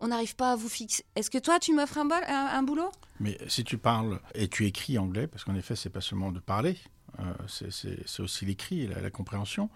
on 0.00 0.08
n'arrive 0.08 0.34
pas 0.36 0.52
à 0.52 0.56
vous 0.56 0.68
fixer 0.68 1.04
est-ce 1.16 1.30
que 1.30 1.38
toi 1.38 1.58
tu 1.58 1.72
m'offres 1.74 1.98
un, 1.98 2.04
bol- 2.04 2.24
un, 2.28 2.46
un 2.58 2.62
boulot? 2.62 2.90
Mais 3.20 3.38
si 3.46 3.62
tu 3.64 3.78
parles 3.78 4.18
et 4.34 4.48
tu 4.48 4.66
écris 4.66 4.98
anglais, 4.98 5.28
parce 5.28 5.44
qu'en 5.44 5.54
effet, 5.54 5.76
c'est 5.76 5.90
pas 5.90 6.00
seulement 6.00 6.32
de 6.32 6.40
parler, 6.40 6.76
euh, 7.20 7.22
c'est- 7.46 8.20
aussi 8.20 8.44
l'écrit 8.46 8.80
et 8.82 8.86
la, 8.88 9.00
la 9.00 9.10
compréhension, 9.10 9.70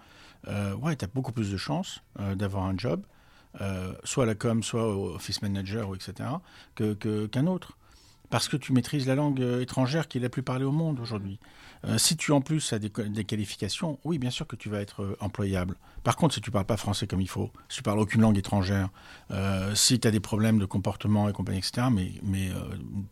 euh, 0.49 0.75
ouais, 0.75 0.97
tu 0.97 1.05
as 1.05 1.09
beaucoup 1.09 1.31
plus 1.33 1.53
de 1.53 1.57
chances 1.57 2.01
euh, 2.19 2.35
d'avoir 2.35 2.65
un 2.65 2.77
job, 2.77 3.05
soit 4.05 4.25
à 4.25 4.27
la 4.27 4.35
com, 4.35 4.63
soit 4.65 4.87
au 4.97 5.15
office 5.15 5.43
manager, 5.43 5.89
ou 5.89 5.95
etc., 5.95 6.13
que- 6.75 7.27
qu'un 7.27 7.47
autre. 7.47 7.79
Parce 8.31 8.49
que 8.49 8.57
tu 8.57 8.73
maîtrises 8.73 9.07
la 9.07 9.15
langue 9.15 9.41
étrangère 9.61 10.09
qui 10.09 10.19
est 10.19 10.21
la 10.21 10.29
plus 10.29 10.43
parlée 10.43 10.65
au 10.65 10.73
monde 10.73 10.99
aujourd'hui. 10.99 11.39
Euh, 11.87 11.99
si 11.99 12.17
tu 12.17 12.33
en 12.33 12.41
plus 12.41 12.73
as 12.73 12.79
des, 12.79 12.91
qualifications, 13.25 13.99
oui, 14.05 14.19
bien 14.19 14.31
sûr 14.31 14.47
que 14.47 14.57
tu 14.57 14.69
vas 14.69 14.81
être 14.81 15.03
euh, 15.03 15.17
employable. 15.21 15.77
Par 16.03 16.17
contre, 16.17 16.35
si 16.35 16.41
tu 16.41 16.51
parles 16.51 16.65
pas 16.67 16.77
français 16.77 17.07
comme 17.07 17.21
il 17.21 17.29
faut, 17.29 17.51
si 17.69 17.77
tu 17.79 17.83
parles 17.83 17.99
aucune 17.99 18.21
langue 18.21 18.39
étrangère, 18.39 18.89
euh, 19.33 19.75
si 19.75 19.99
tu 19.99 20.07
as 20.07 20.11
des 20.11 20.21
problèmes 20.21 20.59
de 20.59 20.65
comportement 20.65 21.29
et 21.29 21.33
compagnie, 21.33 21.59
etc., 21.59 21.89
mais, 21.93 22.13
mais 22.23 22.49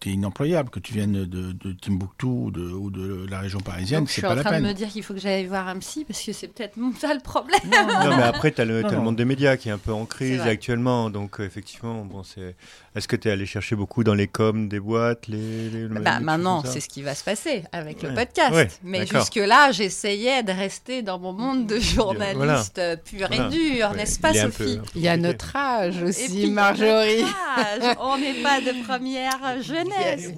tu 0.01 0.11
es 0.11 0.13
inemployable, 0.13 0.71
que 0.71 0.79
tu 0.81 0.93
viennes 0.93 1.25
de, 1.25 1.53
de 1.53 1.73
Timbuktu 1.73 2.27
ou 2.27 2.51
de, 2.51 2.63
ou 2.63 2.91
de 2.91 3.27
la 3.29 3.41
région 3.41 3.59
parisienne, 3.61 4.01
Donc 4.01 4.09
je 4.09 4.15
c'est 4.15 4.21
suis 4.21 4.23
pas 4.23 4.33
en 4.33 4.37
la 4.37 4.43
train 4.43 4.51
de 4.53 4.57
peine. 4.57 4.67
me 4.69 4.75
dire 4.75 4.89
qu'il 4.89 5.03
faut 5.03 5.15
que 5.15 5.21
j'aille 5.21 5.47
voir 5.47 5.67
un 5.69 5.79
psy 5.81 6.05
parce 6.05 6.23
que 6.23 6.33
c'est 6.33 6.49
peut-être 6.49 6.77
mon- 6.77 6.95
ça 6.95 7.13
le 7.15 7.21
problème 7.21 7.59
Non, 7.71 8.17
mais 8.17 8.23
après, 8.23 8.53
tu 8.53 8.61
as, 8.61 8.65
le, 8.65 8.83
t'as 8.83 8.91
le 8.93 9.01
monde 9.01 9.17
des 9.17 9.25
médias 9.25 9.57
qui 9.57 9.69
est 9.69 9.73
un 9.73 9.79
peu 9.79 9.93
en 9.93 10.07
crise 10.07 10.41
actuellement. 10.43 11.11
Donc, 11.11 11.41
euh, 11.41 11.45
effectivement, 11.47 12.05
bon, 12.05 12.23
c'est... 12.23 12.57
est-ce 12.95 13.09
que 13.09 13.17
tu 13.17 13.29
es 13.29 13.31
allé 13.33 13.47
chercher 13.47 13.75
beaucoup 13.77 14.05
dans 14.05 14.15
les 14.15 14.29
coms 14.29 14.69
des 14.69 14.79
boîtes 14.81 15.27
les, 15.29 15.69
les- 15.71 15.89
les- 15.89 15.99
Bah, 16.01 16.21
maintenant, 16.21 16.63
c'est 16.65 16.81
ce 16.81 16.89
qui 16.89 17.03
va 17.03 17.15
se 17.15 17.25
passer 17.25 17.65
avec 17.73 18.03
le 18.03 18.15
podcast. 18.15 18.53
Ouais, 18.55 18.69
Mais 18.83 19.07
jusque-là, 19.07 19.73
j'essayais 19.73 20.43
de 20.43 20.53
rester 20.53 21.03
dans 21.03 21.19
mon 21.19 21.33
monde 21.33 21.67
de 21.67 21.79
journaliste 21.81 22.81
pur 23.05 23.27
Voilà. 23.29 23.47
et 23.47 23.51
dur, 23.51 23.91
Ouais, 23.91 23.97
n'est-ce 23.97 24.21
pas, 24.21 24.31
il 24.33 24.41
Sophie 24.41 24.57
peu- 24.57 24.73
un 24.73 24.83
peu 24.83 24.89
Il 24.97 25.03
y 25.03 25.09
a 25.09 25.17
notre 25.17 25.57
âge 25.57 25.99
Et 25.99 26.03
aussi, 26.05 26.29
puis, 26.43 26.51
Marjorie. 26.51 27.23
notre 27.23 27.59
âge. 27.59 27.97
On 28.01 28.19
n'est 28.19 28.43
pas 28.43 28.61
de 28.61 28.85
première 28.87 29.63
jeunesse. 29.63 30.31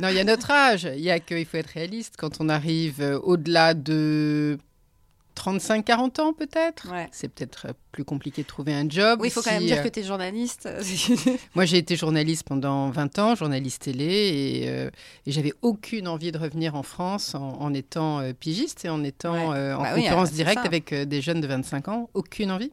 Non, 0.00 0.08
il 0.08 0.14
y 0.14 0.20
a 0.20 0.24
notre 0.24 0.50
âge. 0.50 0.88
Il 0.96 1.00
y 1.02 1.10
a 1.10 1.18
qu'il 1.20 1.44
faut 1.46 1.56
être 1.56 1.70
réaliste. 1.70 2.14
Quand 2.18 2.40
on 2.40 2.48
arrive 2.48 3.00
euh, 3.00 3.18
au-delà 3.22 3.74
de 3.74 4.58
35-40 5.38 6.20
ans, 6.20 6.32
peut-être, 6.32 6.90
Ouais. 6.92 7.08
c'est 7.12 7.28
peut-être 7.28 7.66
euh, 7.68 7.72
plus 7.92 8.04
compliqué 8.04 8.42
de 8.42 8.46
trouver 8.46 8.74
un 8.74 8.88
job. 8.88 9.20
Oui, 9.22 9.28
il 9.28 9.30
faut 9.30 9.42
quand 9.42 9.52
même 9.52 9.64
dire 9.66 9.78
euh, 9.78 9.82
que 9.82 9.88
tu 9.88 10.00
es 10.00 10.02
journaliste. 10.02 10.68
Moi, 11.54 11.64
j'ai 11.64 11.78
été 11.78 11.96
journaliste 11.96 12.44
pendant 12.44 12.90
20 12.90 13.18
ans, 13.18 13.34
journaliste 13.34 13.82
télé, 13.82 14.04
et, 14.04 14.68
euh, 14.68 14.90
et 15.26 15.32
j'avais 15.32 15.52
aucune 15.62 16.08
envie 16.08 16.32
de 16.32 16.38
revenir 16.38 16.74
en 16.74 16.82
France 16.82 17.34
en, 17.34 17.58
en 17.60 17.72
étant 17.74 18.20
euh, 18.20 18.32
pigiste 18.32 18.84
et 18.84 18.88
en 18.88 19.02
étant 19.04 19.50
Ouais. 19.50 19.56
euh, 19.56 19.76
en 19.76 19.82
Bah 19.82 19.94
concurrence 19.94 20.32
directe 20.32 20.64
avec 20.64 20.92
des 20.94 21.20
jeunes 21.22 21.40
de 21.40 21.46
25 21.46 21.88
ans. 21.88 22.10
Aucune 22.14 22.50
envie. 22.50 22.72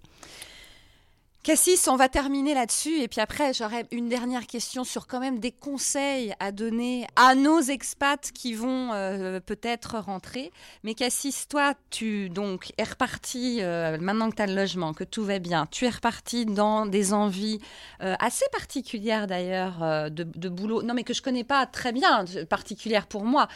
Cassis, 1.46 1.88
on 1.88 1.96
va 1.96 2.10
terminer 2.10 2.56
là-dessus. 2.56 3.02
Et 3.02 3.08
puis 3.08 3.22
après, 3.22 3.54
j'aurais 3.54 3.86
une 3.92 4.10
dernière 4.10 4.48
question 4.48 4.84
sur 4.84 5.06
quand 5.06 5.20
même 5.20 5.38
des 5.38 5.52
conseils 5.52 6.34
à 6.40 6.52
donner 6.52 7.06
à 7.16 7.36
nos 7.36 7.62
expats 7.62 8.32
qui 8.34 8.56
vont 8.56 8.92
euh, 8.94 9.40
peut-être 9.40 10.00
rentrer. 10.00 10.52
Mais 10.84 10.96
Cassis, 10.96 11.48
toi, 11.48 11.76
tu 11.92 12.30
donc 12.30 12.74
es 12.80 12.84
reparti, 12.84 13.60
euh, 13.62 14.00
maintenant 14.00 14.32
que 14.32 14.38
tu 14.38 14.42
as 14.42 14.48
le 14.48 14.56
logement, 14.56 14.96
que 14.96 15.04
tout 15.04 15.24
va 15.24 15.38
bien, 15.38 15.68
tu 15.70 15.86
es 15.86 15.90
reparti 15.90 16.48
dans 16.48 16.88
des 16.88 17.14
envies 17.14 17.60
euh, 18.02 18.16
assez 18.18 18.46
particulières 18.52 19.28
d'ailleurs 19.28 20.10
de, 20.10 20.50
boulot. 20.50 20.82
Non, 20.82 20.96
mais 20.96 21.04
que 21.04 21.14
je 21.14 21.22
connais 21.22 21.44
pas 21.44 21.68
très 21.68 21.92
bien, 21.92 22.26
particulières 22.50 23.06
pour 23.06 23.24
moi. 23.24 23.48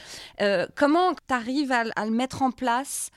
Comment 0.75 1.15
tu 1.15 1.33
arrives 1.33 1.71
à, 1.71 1.85
à 1.95 2.05
le 2.05 2.11
mettre 2.11 2.43
en 2.43 2.51
place 2.51 3.09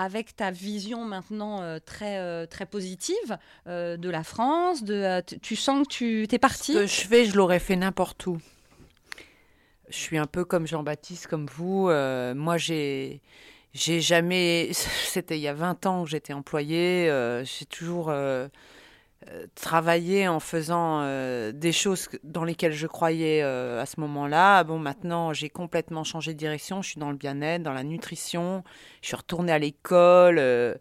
avec 0.00 0.34
ta 0.34 0.50
vision 0.50 1.04
maintenant 1.04 1.60
euh, 1.60 1.78
très, 1.78 2.16
euh, 2.18 2.46
très 2.46 2.64
positive 2.64 3.36
euh, 3.66 3.98
de 3.98 4.08
la 4.08 4.24
France 4.24 4.82
de, 4.82 5.20
tu- 5.42 5.56
sens 5.56 5.86
que 5.86 5.92
tu 5.92 6.26
t'es 6.26 6.38
parti 6.38 6.72
Ce 6.72 6.78
que 6.78 6.86
je 6.86 7.06
fais, 7.06 7.24
je 7.26 7.36
l'aurais 7.36 7.58
fait 7.58 7.76
n'importe 7.76 8.26
où. 8.26 8.38
Je 9.90 9.96
suis 9.96 10.16
un 10.16 10.26
peu 10.26 10.44
comme 10.46 10.66
Jean-Baptiste, 10.66 11.26
comme 11.26 11.46
vous. 11.46 11.90
Moi, 11.90 12.56
j'ai, 12.56 13.20
j'ai 13.74 14.00
jamais. 14.00 14.70
C'était 14.72 15.36
il 15.36 15.42
y 15.42 15.48
a 15.48 15.52
20 15.54 15.84
ans 15.84 16.04
que 16.04 16.10
j'étais 16.10 16.32
employée. 16.32 17.06
j'ai 17.44 17.66
toujours 17.66 18.10
travaillé 19.54 20.28
en 20.28 20.40
faisant 20.40 21.00
euh, 21.02 21.52
des 21.52 21.72
choses 21.72 22.08
dans 22.24 22.44
lesquelles 22.44 22.72
je 22.72 22.86
croyais 22.86 23.42
euh, 23.42 23.80
à 23.80 23.86
ce 23.86 24.00
moment-là. 24.00 24.64
Bon, 24.64 24.78
maintenant, 24.78 25.32
j'ai 25.32 25.50
complètement 25.50 26.04
changé 26.04 26.32
de 26.32 26.38
direction. 26.38 26.82
Je 26.82 26.90
suis 26.90 27.00
dans 27.00 27.10
le 27.10 27.16
bien-être, 27.16 27.62
dans 27.62 27.72
la 27.72 27.84
nutrition. 27.84 28.64
Je 29.02 29.08
suis 29.08 29.16
retournée 29.16 29.52
à 29.52 29.58
l'école. 29.58 30.38
euh, 30.38 30.74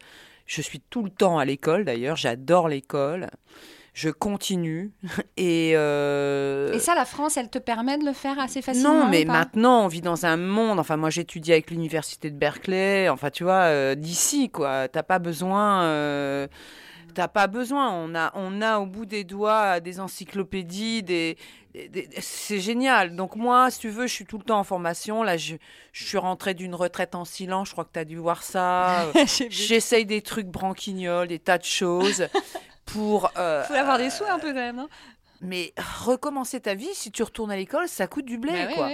je 0.45 0.61
suis 0.61 0.79
tout 0.79 1.03
le 1.03 1.09
temps 1.11 1.37
à 1.37 1.45
l'école, 1.45 1.83
d'ailleurs. 1.85 2.15
J'adore 2.15 2.69
l'école. 2.69 3.29
Je 3.93 4.09
continue. 4.09 4.91
Et, 5.37 5.71
Et 5.71 6.79
ça, 6.79 6.95
la 6.95 7.05
France, 7.05 7.35
elle 7.37 7.49
te 7.49 7.59
permet 7.59 7.97
de 7.97 8.05
le 8.05 8.13
faire 8.13 8.39
assez 8.39 8.61
facilement 8.61 8.93
non, 8.93 9.09
mais 9.09 9.25
maintenant, 9.25 9.83
on 9.83 9.87
vit 9.87 10.01
dans 10.01 10.25
un 10.25 10.37
monde. 10.37 10.79
Enfin, 10.79 10.95
moi, 10.95 11.09
j'étudie 11.09 11.51
avec 11.51 11.69
l'université 11.69 12.31
de 12.31 12.37
Berkeley. 12.37 13.09
Enfin, 13.09 13.29
tu 13.29 13.43
vois, 13.43 13.95
d'ici, 13.95 14.49
quoi. 14.49 14.87
T'as 14.87 15.03
pas 15.03 15.19
besoin. 15.19 16.47
Euh, 17.09 17.13
T'as 17.13 17.27
pas 17.27 17.47
besoin. 17.47 17.91
On 17.91 18.13
a, 18.15 18.31
on 18.35 18.61
a 18.61 18.79
au 18.79 18.85
bout 18.85 19.05
des 19.05 19.23
doigts 19.23 19.79
des 19.79 19.99
encyclopédies, 19.99 21.03
des, 21.03 21.37
des- 21.73 21.87
des- 21.89 22.09
c'est 22.21 22.59
génial. 22.59 23.15
Donc 23.15 23.35
moi, 23.35 23.69
si 23.71 23.79
tu 23.79 23.89
veux, 23.89 24.07
je 24.07 24.13
suis 24.13 24.25
tout 24.25 24.37
le 24.37 24.43
temps 24.43 24.59
en 24.59 24.63
formation. 24.63 25.23
Là, 25.23 25.37
je, 25.37 25.55
je 25.91 26.05
suis 26.05 26.17
rentrée 26.17 26.53
d'une 26.53 26.75
retraite 26.75 27.15
en 27.15 27.25
silence. 27.25 27.67
Je 27.69 27.73
crois 27.73 27.85
que 27.85 27.93
tu 27.93 27.99
as 27.99 28.05
dû 28.05 28.17
voir 28.17 28.43
ça. 28.43 29.05
Euh. 29.15 29.25
J'essaye 29.49 30.05
des 30.05 30.21
trucs 30.21 30.47
branquignoles, 30.47 31.27
des 31.27 31.39
tas 31.39 31.57
de 31.57 31.63
choses 31.63 32.27
pour. 32.85 33.31
euh, 33.37 33.63
faut 33.63 33.73
avoir 33.73 33.97
des 33.97 34.09
sous 34.09 34.23
un 34.25 34.39
peu 34.39 34.47
quand 34.49 34.53
même, 34.55 34.75
non 34.77 34.87
mais 35.41 35.71
recommencer 36.03 36.59
ta 36.59 36.73
vie, 36.73 36.89
si 36.93 37.11
tu 37.11 37.23
retournes 37.23 37.49
à 37.51 37.55
l'école, 37.55 37.87
ça 37.87 38.07
coûte 38.07 38.25
du 38.25 38.37
blé, 38.37 38.51
Bah. 38.75 38.89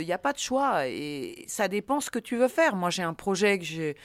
Il 0.00 0.04
n'y 0.04 0.12
a 0.12 0.18
pas 0.18 0.34
de 0.34 0.38
choix 0.38 0.86
et 0.86 1.46
ça 1.48 1.66
dépend 1.66 2.00
ce 2.00 2.10
que 2.10 2.18
tu 2.18 2.36
veux 2.36 2.48
faire. 2.48 2.76
Moi, 2.76 2.90
j'ai 2.90 3.02
un 3.02 3.14
projet 3.14 3.58
que 3.58 3.64
j'ai, 3.64 3.96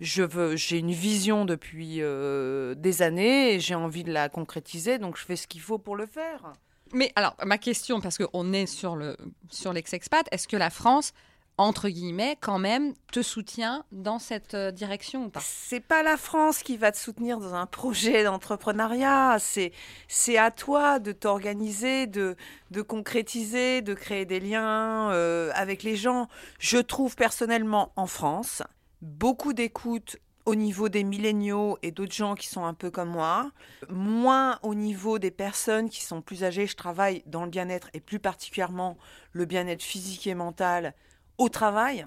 je 0.00 0.22
veux, 0.22 0.56
j'ai 0.56 0.78
une 0.78 0.92
vision 0.92 1.44
depuis 1.44 2.02
euh, 2.02 2.74
des 2.74 3.02
années 3.02 3.54
et 3.54 3.60
j'ai 3.60 3.74
envie 3.74 4.04
de 4.04 4.12
la 4.12 4.28
concrétiser, 4.28 4.98
donc 4.98 5.16
je 5.16 5.24
fais 5.24 5.36
ce 5.36 5.46
qu'il 5.46 5.60
faut 5.60 5.78
pour 5.78 5.96
le 5.96 6.06
faire. 6.06 6.52
Mais 6.92 7.12
alors, 7.16 7.34
ma 7.44 7.58
question, 7.58 8.00
parce 8.00 8.18
qu'on 8.18 8.52
est 8.52 8.66
sur 8.66 8.94
le 8.94 9.16
sur 9.50 9.72
l'ex-expat, 9.72 10.26
est-ce 10.30 10.46
que 10.46 10.56
la 10.56 10.70
France, 10.70 11.12
entre 11.58 11.88
guillemets, 11.88 12.36
quand 12.40 12.58
même, 12.58 12.92
te 13.10 13.22
soutient 13.22 13.84
dans 13.90 14.18
cette 14.18 14.54
euh, 14.54 14.70
direction 14.70 15.24
ou 15.24 15.28
pas? 15.30 15.40
C'est 15.42 15.80
pas 15.80 16.02
la 16.02 16.16
France 16.16 16.62
qui 16.62 16.76
va 16.76 16.92
te 16.92 16.98
soutenir 16.98 17.38
dans 17.38 17.54
un 17.54 17.66
projet 17.66 18.22
d'entrepreneuriat. 18.22 19.38
C'est, 19.40 19.72
c'est 20.06 20.36
à 20.36 20.50
toi 20.50 20.98
de 21.00 21.10
t'organiser, 21.12 22.06
de, 22.06 22.36
de 22.70 22.82
concrétiser, 22.82 23.82
de 23.82 23.94
créer 23.94 24.26
des 24.26 24.38
liens 24.38 25.10
euh, 25.10 25.50
avec 25.54 25.82
les 25.82 25.96
gens. 25.96 26.28
Je 26.60 26.78
trouve 26.78 27.16
personnellement 27.16 27.92
en 27.96 28.06
France 28.06 28.62
beaucoup 29.06 29.52
d'écoute 29.52 30.18
au 30.44 30.54
niveau 30.54 30.88
des 30.88 31.04
milléniaux 31.04 31.78
et 31.82 31.90
d'autres 31.90 32.14
gens 32.14 32.34
qui 32.34 32.46
sont 32.46 32.64
un 32.64 32.74
peu 32.74 32.90
comme 32.90 33.10
moi, 33.10 33.50
moins 33.88 34.58
au 34.62 34.74
niveau 34.74 35.18
des 35.18 35.30
personnes 35.30 35.88
qui 35.88 36.02
sont 36.02 36.22
plus 36.22 36.44
âgées. 36.44 36.66
Je 36.66 36.76
travaille 36.76 37.22
dans 37.26 37.44
le 37.44 37.50
bien-être 37.50 37.88
et 37.94 38.00
plus 38.00 38.18
particulièrement 38.18 38.96
le 39.32 39.44
bien-être 39.44 39.82
physique 39.82 40.26
et 40.26 40.34
mental 40.34 40.94
au 41.38 41.48
travail. 41.48 42.06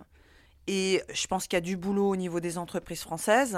Et 0.68 1.02
je 1.12 1.28
pense 1.28 1.48
qu'il 1.48 1.58
y 1.58 1.58
a 1.58 1.62
du 1.62 1.78
boulot 1.78 2.10
au 2.10 2.16
niveau 2.16 2.40
des 2.40 2.58
entreprises 2.58 3.02
françaises, 3.02 3.58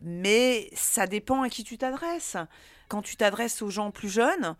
mais 0.00 0.70
ça 0.74 1.06
dépend 1.06 1.42
à 1.42 1.48
qui 1.48 1.64
tu 1.64 1.76
t'adresses. 1.76 2.36
Quand 2.88 3.02
tu 3.02 3.16
t'adresses 3.16 3.62
aux 3.62 3.70
gens 3.70 3.90
plus 3.90 4.10
jeunes, 4.10 4.54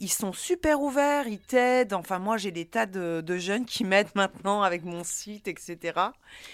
ils 0.00 0.12
sont 0.12 0.32
super 0.32 0.80
ouverts, 0.80 1.26
ils 1.28 1.40
t'aident. 1.40 1.94
Enfin, 1.94 2.18
moi, 2.18 2.36
j'ai 2.36 2.50
des 2.50 2.66
tas 2.66 2.86
de, 2.86 3.22
de 3.24 3.36
jeunes 3.38 3.64
qui 3.66 3.84
m'aident 3.84 4.10
maintenant 4.14 4.62
avec 4.62 4.84
mon 4.84 5.04
site, 5.04 5.48
etc. 5.48 5.92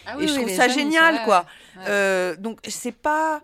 Ah 0.06 0.14
oui, 0.16 0.24
et 0.24 0.28
je 0.28 0.32
oui, 0.32 0.38
trouve 0.38 0.48
les 0.48 0.56
ça 0.56 0.68
jeunes, 0.68 0.78
génial, 0.78 1.24
quoi. 1.24 1.46
ouais. 1.76 1.84
Euh, 1.88 2.36
donc, 2.36 2.60
c'est 2.68 2.92
pas. 2.92 3.42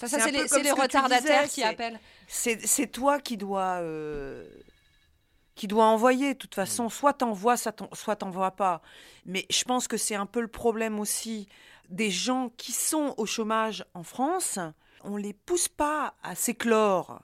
Ça, 0.00 0.08
ça, 0.08 0.20
c'est 0.20 0.30
les, 0.30 0.48
ce 0.48 0.54
retardataires 0.80 1.42
disais, 1.42 1.48
qui 1.54 1.62
appellent. 1.62 2.00
C'est 2.26 2.86
toi 2.86 3.18
qui 3.20 3.36
dois. 3.36 3.78
euh, 3.82 4.46
qui 5.54 5.66
dois 5.66 5.84
envoyer. 5.86 6.34
De 6.34 6.38
toute 6.38 6.54
façon, 6.54 6.88
soit 6.88 7.12
t'envoies, 7.12 7.56
soit 7.56 7.72
t'en- 7.72 7.90
soit 7.92 8.16
t'envoies 8.16 8.52
pas. 8.52 8.80
Mais 9.26 9.46
je 9.50 9.64
pense 9.64 9.88
que 9.88 9.96
c'est 9.96 10.14
un 10.14 10.26
peu 10.26 10.40
le 10.40 10.48
problème 10.48 10.98
aussi 10.98 11.48
des 11.90 12.10
gens 12.10 12.50
qui 12.56 12.72
sont 12.72 13.14
au 13.18 13.26
chômage 13.26 13.84
en 13.94 14.02
France. 14.02 14.58
On 15.02 15.16
les 15.16 15.32
pousse 15.34 15.68
pas 15.68 16.14
à 16.22 16.34
s'éclore, 16.34 17.20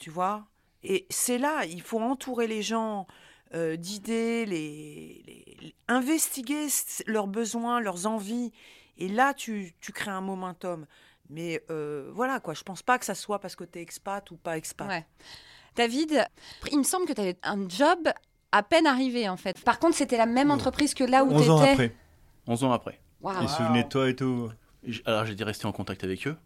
tu 0.00 0.10
vois. 0.10 0.44
Et 0.82 1.06
c'est 1.10 1.38
là, 1.38 1.64
il 1.64 1.82
faut 1.82 2.00
entourer 2.00 2.46
les 2.46 2.62
gens 2.62 3.06
euh, 3.54 3.76
d'idées, 3.76 4.44
les, 4.46 5.22
les- 5.26 5.56
les- 5.60 5.74
investiguer 5.88 6.66
leurs 7.06 7.26
besoins, 7.26 7.80
leurs 7.80 8.06
envies. 8.06 8.52
Et 8.98 9.08
là, 9.08 9.34
tu, 9.34 9.74
tu 9.80 9.92
crées 9.92 10.10
un 10.10 10.20
momentum. 10.20 10.86
Mais 11.28 11.62
euh, 11.70 12.10
voilà, 12.14 12.40
quoi. 12.40 12.54
Je 12.54 12.62
pense 12.62 12.82
pas 12.82 12.98
que 12.98 13.04
ça 13.04 13.14
soit 13.14 13.40
parce 13.40 13.56
que 13.56 13.64
tu 13.64 13.78
es 13.78 13.82
expat 13.82 14.30
ou 14.30 14.36
pas 14.36 14.56
expat. 14.56 14.88
Ouais. 14.88 15.06
David, 15.74 16.24
il 16.72 16.78
me 16.78 16.82
semble 16.84 17.06
que 17.06 17.12
tu 17.12 17.20
avais 17.20 17.36
un 17.42 17.68
job 17.68 18.08
à 18.52 18.62
peine 18.62 18.86
arrivé 18.86 19.28
en 19.28 19.36
fait. 19.36 19.62
Par 19.64 19.78
contre, 19.78 19.96
c'était 19.96 20.16
la 20.16 20.26
même 20.26 20.50
entreprise 20.50 20.94
que 20.94 21.04
là 21.04 21.24
où 21.24 21.28
tu 21.30 21.34
11 21.36 21.50
ans 21.50 21.60
étais. 21.62 21.70
après. 21.72 21.96
11 22.46 22.64
ans 22.64 22.72
après. 22.72 23.00
Waouh. 23.20 23.42
Ils 23.42 23.48
se 23.48 23.56
souvenaient 23.56 23.82
de 23.84 23.88
toi 23.88 24.08
et 24.08 24.16
tout. 24.16 24.50
Alors 25.04 25.26
j'étais 25.26 25.44
resté 25.44 25.66
en 25.66 25.72
contact 25.72 26.04
avec 26.04 26.26
eux. 26.26 26.36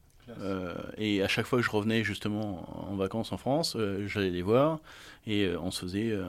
Euh, 0.43 0.75
et 0.99 1.23
à 1.23 1.29
chaque 1.29 1.47
fois 1.47 1.59
que 1.59 1.65
je 1.65 1.71
revenais 1.71 2.05
justement 2.05 2.67
en 2.91 2.97
vacances 2.97 3.33
en 3.33 3.37
France, 3.37 3.75
euh, 3.77 4.07
j'allais 4.07 4.31
les 4.31 4.43
voir 4.43 4.79
et 5.27 5.45
euh, 5.45 5.59
on 5.61 5.71
se 5.71 5.81
faisait 5.81 6.11
euh, 6.11 6.25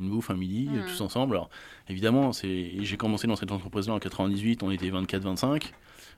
une 0.00 0.08
bouffe 0.10 0.30
un 0.30 0.34
midi 0.36 0.68
Mhm. 0.70 0.84
tous 0.86 1.00
ensemble. 1.00 1.34
Alors 1.36 1.50
évidemment, 1.88 2.32
c'est 2.32 2.72
j'ai 2.80 2.96
commencé 2.96 3.26
dans 3.26 3.36
cette 3.36 3.52
entreprise-là 3.52 3.94
en 3.94 3.98
98, 3.98 4.62
on 4.62 4.70
était 4.70 4.90
24-25. 4.90 5.72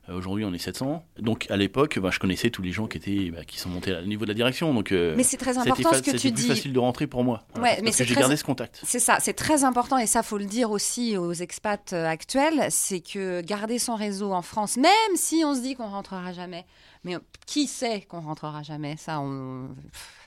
Euh, 0.09 0.15
Aujourd'hui, 0.17 0.45
on 0.45 0.53
est 0.55 0.59
700. 0.59 1.05
Donc 1.19 1.51
à 1.51 1.57
l'époque, 1.57 1.99
bah, 1.99 2.11
je 2.13 2.21
connaissais 2.21 2.51
tous 2.51 2.63
les 2.63 2.71
gens 2.71 2.87
qui 2.87 2.97
étaient 2.99 3.31
bah, 3.33 3.45
qui 3.45 3.59
sont 3.59 3.69
montés 3.69 3.93
au 3.93 4.03
niveau 4.07 4.25
de 4.25 4.31
la 4.31 4.35
direction. 4.35 4.73
Donc 4.73 4.93
euh, 4.93 5.15
Mais 5.17 5.25
c'est 5.25 5.37
très 5.37 5.59
important 5.59 5.93
ce 5.95 5.99
que 5.99 6.11
tu 6.13 6.19
c'était 6.19 6.33
plus 6.33 6.43
dis. 6.43 6.49
facile 6.49 6.73
de 6.73 6.79
rentrer 6.79 7.07
pour 7.09 7.25
moi. 7.25 7.43
Voilà, 7.55 7.63
Ouais, 7.65 7.71
parce 7.73 7.83
mais 7.83 7.91
que 7.91 7.97
c'est 7.97 8.05
j'ai 8.05 8.13
très- 8.15 8.21
gardé 8.21 8.37
ce 8.37 8.45
contact. 8.45 8.81
C'est 8.85 9.01
ça, 9.01 9.19
c'est 9.21 9.33
très 9.33 9.65
important 9.65 9.99
et 9.99 10.07
ça 10.07 10.23
faut 10.23 10.39
le 10.39 10.45
dire 10.45 10.71
aussi 10.71 11.17
aux 11.17 11.33
expats 11.33 11.93
actuels, 11.93 12.67
c'est 12.71 13.01
que 13.01 13.41
garder 13.41 13.81
son 13.81 13.97
réseau 13.97 14.33
en 14.33 14.43
France, 14.43 14.77
même 14.77 14.93
si 15.17 15.43
on 15.45 15.55
se 15.57 15.61
dit 15.61 15.75
qu'on 15.75 15.89
rentrera 15.89 16.33
jamais, 16.33 16.65
mais 17.07 17.17
qui 17.47 17.69
sait 17.69 18.01
qu'on 18.03 18.21
rentrera 18.21 18.65
jamais? 18.65 18.97
Ça, 18.97 19.23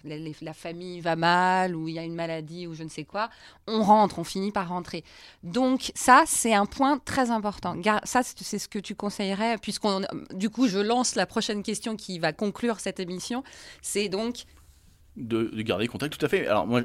la 0.05 0.53
famille 0.53 1.01
va 1.01 1.17
mal 1.17 1.75
ou 1.75 1.89
il 1.89 1.95
y 1.95 1.99
a 1.99 2.03
une 2.03 2.15
maladie 2.15 2.67
ou 2.67 2.73
je 2.73 2.83
ne 2.83 2.89
sais 2.89 3.03
quoi, 3.03 3.29
on 3.67 3.83
rentre, 3.83 4.17
on 4.17 4.23
finit 4.23 4.53
par 4.53 4.69
rentrer. 4.69 5.03
Donc 5.43 5.91
ça, 5.93 6.23
c'est 6.25 6.53
un 6.53 6.65
point 6.65 6.97
très 6.97 7.31
important. 7.31 7.75
Ça, 8.05 8.21
c'est 8.23 8.59
ce 8.59 8.69
que 8.69 8.79
tu 8.79 8.95
conseillerais, 8.95 9.57
puisqu'on, 9.57 10.03
du 10.33 10.49
coup, 10.49 10.69
je 10.69 10.79
lance 10.79 11.15
la 11.15 11.25
prochaine 11.25 11.63
question 11.63 11.97
qui 11.97 12.17
va 12.17 12.31
conclure 12.31 12.79
cette 12.79 13.01
émission. 13.01 13.43
C'est 13.81 14.07
donc 14.07 14.45
de, 15.17 15.51
de 15.53 15.61
garder 15.61 15.89
contact, 15.89 16.17
tout 16.17 16.25
à 16.25 16.29
fait. 16.29 16.47
Alors 16.47 16.65
moi, 16.65 16.83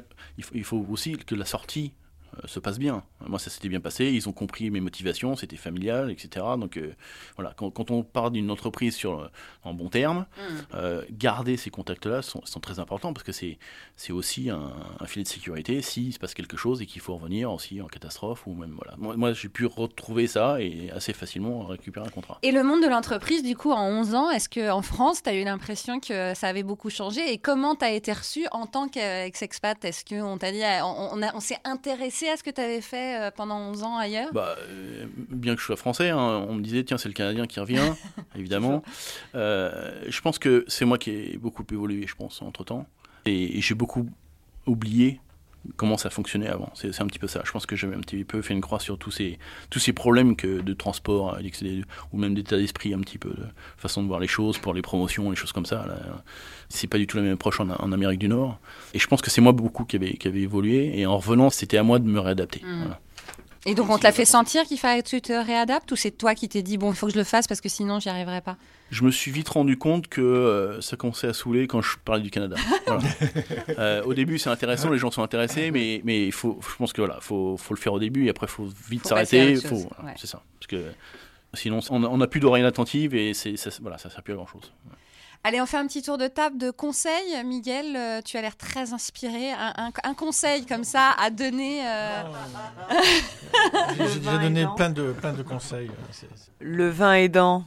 il 0.53 0.65
faut, 0.65 0.85
aussi 0.89 1.13
que 1.13 1.35
la 1.35 1.45
sortie 1.45 1.93
euh, 1.93 2.04
se 2.45 2.59
passe 2.59 2.77
bien. 2.79 3.03
Moi, 3.25 3.39
ça 3.39 3.49
s'était 3.49 3.69
bien 3.69 3.79
passé. 3.79 4.05
Ils 4.05 4.27
ont 4.27 4.33
compris 4.33 4.69
mes 4.69 4.81
motivations, 4.81 5.35
c'était 5.35 5.55
familial, 5.55 6.11
etc. 6.11 6.45
Donc 6.59 6.77
euh, 6.77 6.93
voilà, 7.37 7.53
quand, 7.55 7.71
quand 7.71 7.91
on 7.91 8.03
part 8.03 8.31
d'une 8.31 8.51
entreprise 8.51 8.95
sur 8.95 9.19
euh, 9.19 9.27
en 9.63 9.73
bon 9.73 9.89
terme, 9.89 10.25
euh, 10.73 11.03
garder 11.11 11.57
ces 11.57 11.69
contacts-là 11.69 12.21
sont, 12.21 12.41
sont 12.45 12.59
très 12.59 12.79
importants 12.79 13.13
parce 13.13 13.23
que 13.23 13.31
c'est 13.31 13.57
c'est 13.95 14.11
aussi 14.13 14.49
un, 14.49 14.71
un 14.99 15.05
filet 15.05 15.23
de 15.23 15.27
sécurité 15.29 15.81
s'il 15.81 16.13
se 16.13 16.19
passe 16.19 16.33
quelque 16.33 16.57
chose 16.57 16.81
et 16.81 16.85
qu'il 16.85 17.01
faut 17.01 17.15
revenir 17.15 17.51
aussi 17.51 17.81
en 17.81 17.87
catastrophe 17.87 18.45
ou 18.47 18.53
même 18.53 18.75
voilà. 18.75 18.95
Moi, 18.97 19.15
moi, 19.15 19.33
j'ai 19.33 19.49
pu 19.49 19.65
retrouver 19.65 20.27
ça 20.27 20.61
et 20.61 20.91
assez 20.91 21.13
facilement 21.13 21.63
récupérer 21.65 22.05
un 22.05 22.09
contrat. 22.09 22.39
Et 22.43 22.51
le 22.51 22.63
monde 22.63 22.81
de 22.83 22.87
l'entreprise, 22.87 23.43
du 23.43 23.55
coup, 23.55 23.71
en 23.71 23.87
11 23.87 24.15
ans, 24.15 24.29
est-ce 24.29 24.49
qu'en 24.49 24.81
France, 24.81 25.23
tu 25.23 25.29
as 25.29 25.33
eu 25.35 25.43
l'impression 25.43 25.99
que 25.99 26.33
ça 26.33 26.47
avait 26.47 26.63
beaucoup 26.63 26.89
changé? 26.89 27.31
Et 27.31 27.37
comment 27.37 27.75
tu 27.75 27.85
as 27.85 27.91
été 27.91 28.11
reçu 28.11 28.45
en 28.51 28.65
tant 28.67 28.87
qu'ex-expat 28.87 29.83
Est-ce 29.85 30.03
qu'on 30.05 30.37
t'a 30.37 30.51
dit, 30.51 30.61
on, 30.83 31.09
on, 31.13 31.21
a- 31.21 31.35
on 31.35 31.39
s'est 31.39 31.57
intéressé 31.63 32.24
à 32.29 32.37
ce 32.37 32.43
que 32.43 32.49
tu 32.49 32.61
avais 32.61 32.81
fait 32.81 33.19
euh, 33.19 33.31
pendant 33.31 33.57
11 33.59 33.83
ans 33.83 33.97
ailleurs? 33.97 34.31
Bah, 34.33 34.55
euh, 34.59 35.05
bien 35.29 35.55
que 35.55 35.61
je 35.61 35.65
sois 35.65 35.75
français, 35.75 36.09
hein, 36.09 36.45
on 36.47 36.55
me 36.55 36.61
disait 36.61 36.83
tiens 36.83 36.97
c'est 36.97 37.09
le 37.09 37.13
Canadien 37.13 37.45
qui 37.47 37.59
revient, 37.59 37.93
évidemment. 38.35 38.83
Euh, 39.35 40.01
je 40.07 40.21
pense 40.21 40.39
que 40.39 40.65
c'est 40.67 40.85
moi 40.85 40.97
qui 40.97 41.11
ai 41.11 41.37
beaucoup 41.37 41.63
évolué, 41.71 42.05
je 42.07 42.15
pense, 42.15 42.41
entre 42.41 42.63
temps, 42.63 42.85
et, 43.25 43.57
et 43.57 43.61
j'ai 43.61 43.75
beaucoup 43.75 44.07
oublié 44.65 45.19
comment 45.75 45.97
ça 45.97 46.09
fonctionnait 46.09 46.47
avant. 46.47 46.71
C'est 46.73 47.01
un 47.01 47.07
petit 47.07 47.19
peu 47.19 47.27
ça. 47.27 47.41
Je 47.45 47.51
pense 47.51 47.65
que 47.65 47.75
j'avais 47.75 47.95
un 47.95 47.99
petit 47.99 48.23
peu 48.23 48.41
fait 48.41 48.53
une 48.53 48.61
croix 48.61 48.79
sur 48.79 48.97
tous 48.97 49.11
ces 49.11 49.39
tous 49.69 49.79
ces 49.79 49.93
problèmes 49.93 50.35
que 50.35 50.61
de 50.61 50.73
transport, 50.73 51.35
euh, 51.35 51.81
ou 52.11 52.17
même 52.17 52.33
d'état 52.35 52.57
d'esprit, 52.57 52.93
un 52.93 52.99
petit 52.99 53.17
peu 53.17 53.29
de 53.29 53.45
façon 53.77 54.03
de 54.03 54.07
voir 54.07 54.19
les 54.19 54.27
choses 54.27 54.57
pour 54.57 54.73
les 54.73 54.81
promotions, 54.81 55.29
les 55.29 55.35
choses 55.35 55.51
comme 55.51 55.65
ça. 55.65 55.85
C'est 56.69 56.87
pas 56.87 56.97
du 56.97 57.07
tout 57.07 57.17
la 57.17 57.23
même 57.23 57.33
approche 57.33 57.59
en, 57.59 57.69
en 57.69 57.91
Amérique 57.91 58.19
du 58.19 58.27
Nord. 58.27 58.59
Et 58.93 58.99
je 58.99 59.07
pense 59.07 59.21
que 59.21 59.29
c'est 59.29 59.41
moi 59.41 59.51
beaucoup 59.51 59.85
qui 59.85 59.95
avait 59.95 60.13
qui 60.13 60.27
avait 60.27 60.41
évolué, 60.41 60.99
et 60.99 61.05
en 61.05 61.17
revenant, 61.17 61.49
c'était 61.49 61.77
à 61.77 61.83
moi 61.83 61.99
de 61.99 62.05
me 62.05 62.19
réadapter. 62.19 62.61
Voilà. 62.63 62.99
Et 63.65 63.73
donc, 63.73 63.89
on 63.89 63.97
te 63.97 64.03
l'a 64.03 64.11
fait 64.11 64.25
sentir 64.25 64.63
qu'il 64.63 64.77
fallait 64.77 65.01
que 65.01 65.07
tu 65.07 65.21
te 65.21 65.33
réadaptes 65.33 65.91
Ou 65.91 65.95
c'est 65.95 66.11
toi 66.11 66.35
qui 66.35 66.47
t'es 66.47 66.61
dit, 66.61 66.77
bon, 66.77 66.91
il 66.91 66.95
faut 66.95 67.07
que 67.07 67.13
je 67.13 67.17
le 67.17 67.23
fasse 67.23 67.47
parce 67.47 67.61
que 67.61 67.69
sinon, 67.69 67.99
j'y 67.99 68.09
arriverai 68.09 68.41
pas? 68.41 68.57
Je 68.91 69.03
me 69.03 69.11
suis 69.11 69.31
vite 69.31 69.49
rendu 69.49 69.77
compte 69.77 70.07
que 70.07 70.21
euh, 70.21 70.79
ça 70.79 70.95
commençait 70.95 71.27
à 71.27 71.33
saouler 71.33 71.67
quand 71.67 71.81
je 71.81 71.97
parlais 72.05 72.21
du 72.21 72.29
Canada. 72.31 72.55
Voilà. 72.87 73.01
Euh, 73.79 74.03
au 74.03 74.13
début, 74.13 74.37
c'est 74.37 74.49
intéressant, 74.49 74.91
les 74.91 74.99
gens 74.99 75.09
sont 75.11 75.23
intéressés, 75.23 75.71
mais 75.71 76.01
mais 76.03 76.25
il 76.27 76.31
faut, 76.31 76.59
je 76.61 76.75
pense 76.75 76.93
que 76.93 77.01
voilà, 77.01 77.19
faut 77.19 77.57
faut 77.57 77.73
le 77.73 77.79
faire 77.79 77.93
au 77.93 77.99
début 77.99 78.27
et 78.27 78.29
après 78.29 78.47
faut 78.47 78.69
vite 78.89 79.05
s'arrêter. 79.07 79.57
autre 79.57 79.67
Faut, 79.67 79.75
chose, 79.75 79.87
voilà, 79.95 80.11
ouais. 80.11 80.17
c'est 80.17 80.27
ça, 80.27 80.41
parce 80.59 80.67
que 80.67 80.83
sinon 81.55 81.79
on 81.89 82.17
n'a 82.17 82.27
plus 82.27 82.39
d'oreilles 82.39 82.63
attentives 82.63 83.15
et 83.15 83.33
c'est 83.33 83.57
ça, 83.57 83.71
voilà, 83.81 83.97
ça 83.97 84.09
sert 84.09 84.21
plus 84.21 84.33
à 84.33 84.35
grand 84.35 84.47
chose. 84.47 84.71
Allez, 85.47 85.61
on 85.61 85.67
fait 85.67 85.77
un 85.77 85.85
petit 85.85 86.01
tour 86.01 86.17
de 86.17 86.25
table 86.27 86.57
de 86.57 86.71
conseils. 86.71 87.43
Miguel, 87.45 87.95
euh, 87.95 88.19
tu 88.25 88.35
as 88.35 88.41
l'air 88.41 88.57
très 88.57 88.93
inspiré. 88.93 89.51
Un, 89.51 89.73
un- 89.77 89.91
un 90.03 90.13
conseil 90.15 90.65
comme 90.65 90.83
ça 90.83 91.11
à 91.21 91.29
donner 91.29 91.87
euh, 91.87 92.23
J'ai 93.95 94.19
déjà 94.19 94.37
donné 94.39 94.65
plein 94.75 94.89
de, 94.89 95.11
plein 95.11 95.33
de 95.33 95.43
conseils. 95.43 95.91
C'est- 96.11 96.27
c'est- 96.35 96.49
Le 96.61 96.89
vin 96.89 97.13
aidant. 97.13 97.63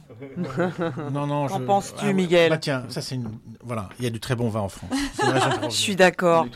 Non, 1.13 1.25
non. 1.25 1.47
Qu'en 1.47 1.59
je- 1.59 1.63
penses-tu, 1.63 2.05
ouais. 2.07 2.13
Miguel 2.13 2.49
Bah 2.49 2.57
tiens, 2.57 2.83
ça 2.89 3.01
c'est 3.01 3.15
une. 3.15 3.31
Voilà, 3.63 3.87
il 3.97 4.03
y 4.03 4.07
a 4.07 4.11
du 4.11 4.19
très 4.19 4.35
bon 4.35 4.49
vin 4.49 4.59
en 4.59 4.69
France. 4.69 4.89
Je 4.91 5.69
suis 5.69 5.93
revenir. 5.93 5.97
d'accord. 5.97 6.47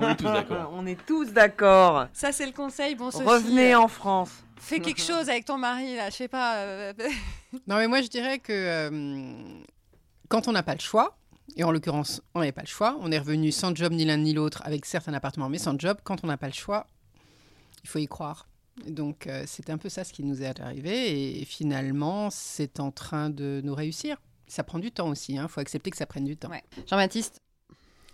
On 0.00 0.10
est 0.10 0.14
tous 0.16 0.24
d'accord. 0.32 0.72
On 0.74 0.86
est 0.86 1.06
tous 1.06 1.32
est. 1.32 2.08
Ça, 2.12 2.30
c'est 2.30 2.46
le 2.46 2.52
conseil. 2.52 2.94
Bon, 2.94 3.10
Sophie, 3.10 3.24
Revenez 3.26 3.74
euh, 3.74 3.80
en 3.80 3.88
France. 3.88 4.30
Fais 4.60 4.78
quelque 4.78 5.02
chose 5.02 5.28
avec 5.28 5.44
ton 5.44 5.58
mari, 5.58 5.96
là. 5.96 6.08
Je 6.10 6.14
sais 6.14 6.28
pas. 6.28 6.54
euh, 6.58 6.92
Non, 7.66 7.76
mais 7.78 7.88
moi, 7.88 8.00
je 8.00 8.06
dirais 8.06 8.38
que 8.38 8.52
euh, 8.52 8.90
quand 10.32 10.48
on 10.48 10.52
n'a 10.52 10.62
pas 10.62 10.72
le 10.72 10.80
choix, 10.80 11.18
et 11.56 11.62
en 11.62 11.70
l'occurrence, 11.70 12.22
on 12.34 12.38
n'avait 12.38 12.52
pas 12.52 12.62
le 12.62 12.66
choix, 12.66 12.96
on 13.00 13.12
est 13.12 13.18
revenu 13.18 13.52
sans 13.52 13.76
job 13.76 13.92
ni 13.92 14.06
l'un 14.06 14.16
ni 14.16 14.32
l'autre, 14.32 14.62
avec 14.64 14.86
certes 14.86 15.06
un 15.10 15.12
appartement, 15.12 15.50
mais 15.50 15.58
sans 15.58 15.78
job, 15.78 15.98
quand 16.04 16.24
on 16.24 16.26
n'a 16.26 16.38
pas 16.38 16.46
le 16.46 16.54
choix, 16.54 16.86
il 17.84 17.90
faut 17.90 17.98
y 17.98 18.06
croire. 18.06 18.48
Donc, 18.88 19.26
euh, 19.26 19.44
c'est 19.46 19.68
un 19.68 19.76
peu 19.76 19.90
ça 19.90 20.04
ce 20.04 20.12
qui 20.14 20.24
nous 20.24 20.42
est 20.42 20.58
arrivé, 20.58 21.38
et 21.38 21.44
finalement, 21.44 22.30
c'est 22.30 22.80
en 22.80 22.90
train 22.90 23.28
de 23.28 23.60
nous 23.62 23.74
réussir. 23.74 24.16
Ça 24.46 24.64
prend 24.64 24.78
du 24.78 24.90
temps 24.90 25.10
aussi, 25.10 25.34
il 25.34 25.48
faut 25.48 25.60
accepter 25.60 25.90
que 25.90 25.98
ça 25.98 26.06
prenne 26.06 26.24
du 26.24 26.38
temps. 26.38 26.48
Ouais. 26.48 26.64
Jean-Baptiste? 26.86 27.42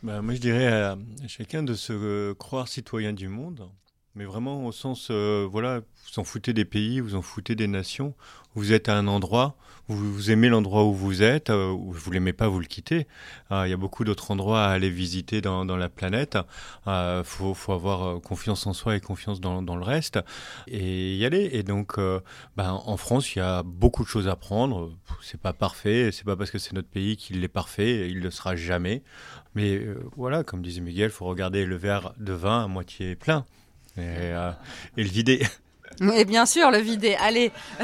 Bah, 0.03 0.21
moi, 0.21 0.35
je 0.35 0.41
dirais 0.41 0.67
à 0.67 0.99
chacun 1.29 1.63
de 1.63 1.75
se 1.75 1.93
euh, 1.93 2.35
croire 2.35 2.67
citoyen 2.67 3.13
du 3.13 3.29
monde, 3.29 3.71
mais 4.19 4.25
vraiment 4.25 4.67
au 4.67 4.73
sens, 4.73 5.09
euh, 5.13 5.47
voilà, 5.49 5.79
vous 5.79 6.19
en 6.19 6.25
foutez 6.25 6.53
des 6.53 6.65
pays, 6.65 6.99
vous 6.99 7.15
en 7.15 7.23
foutez 7.23 7.55
des 7.55 7.69
nations, 7.69 8.15
vous 8.57 8.73
êtes 8.73 8.89
à 8.89 8.97
un 8.97 9.07
endroit, 9.07 9.57
vous, 9.89 10.31
aimez 10.31 10.49
l'endroit 10.49 10.85
où 10.85 10.93
vous 10.93 11.23
êtes, 11.23 11.49
euh, 11.49 11.71
ou 11.71 11.93
vous 11.93 12.11
l'aimez 12.11 12.35
pas, 12.35 12.49
vous 12.49 12.61
le 12.61 12.67
quittez. 12.67 13.07
Ah, 13.49 13.67
Il 13.67 13.71
y 13.71 13.73
a 13.73 13.77
beaucoup 13.77 14.05
d'autres 14.05 14.31
endroits 14.31 14.65
à 14.65 14.71
aller 14.71 14.91
visiter 14.91 15.41
dans, 15.41 15.65
la 15.65 15.89
planète. 15.89 16.37
Il 16.87 17.23
faut, 17.25 17.55
faut 17.55 17.73
avoir 17.73 18.03
euh, 18.03 18.19
confiance 18.19 18.67
en 18.67 18.75
soi 18.75 18.97
et 18.97 19.01
confiance 19.01 19.41
dans, 19.41 19.77
le 19.77 19.83
reste, 19.83 20.19
et 20.67 21.17
y 21.17 21.25
aller. 21.25 21.51
Et 21.53 21.63
donc, 21.63 21.99
euh, 21.99 22.21
ben, 22.57 22.73
en 22.85 22.97
France, 22.97 23.35
il 23.35 23.39
y 23.39 23.43
a 23.43 23.63
beaucoup 23.63 24.03
de 24.03 24.09
choses 24.09 24.29
à 24.29 24.37
prendre. 24.37 24.93
C'est 25.23 25.41
pas 25.41 25.55
parfait, 25.55 26.11
c'est 26.13 26.25
pas 26.25 26.37
parce 26.37 26.51
que 26.51 26.59
c'est 26.59 26.75
notre 26.75 26.89
pays 26.89 27.17
qu'il 27.17 27.43
est 27.43 27.49
parfait, 27.49 28.11
il 28.11 28.21
le 28.21 28.31
sera 28.31 28.57
jamais. 28.57 29.03
Mais 29.55 29.81
voilà, 30.17 30.45
comme 30.45 30.63
disait 30.63 30.81
Miguel, 30.81 31.11
faut 31.11 31.25
regarder 31.25 31.65
le 31.65 31.77
verre 31.77 32.13
de 32.19 32.33
vin 32.33 32.65
à 32.65 32.67
moitié 32.67 33.17
plein 33.17 33.47
et, 33.99 34.33
euh, 34.33 34.51
et 34.97 35.03
le 35.03 35.09
vider. 35.09 35.43
Et 36.15 36.25
bien 36.25 36.47
sûr, 36.47 36.71
le 36.71 36.79
vider. 36.79 37.17
Allez. 37.21 37.51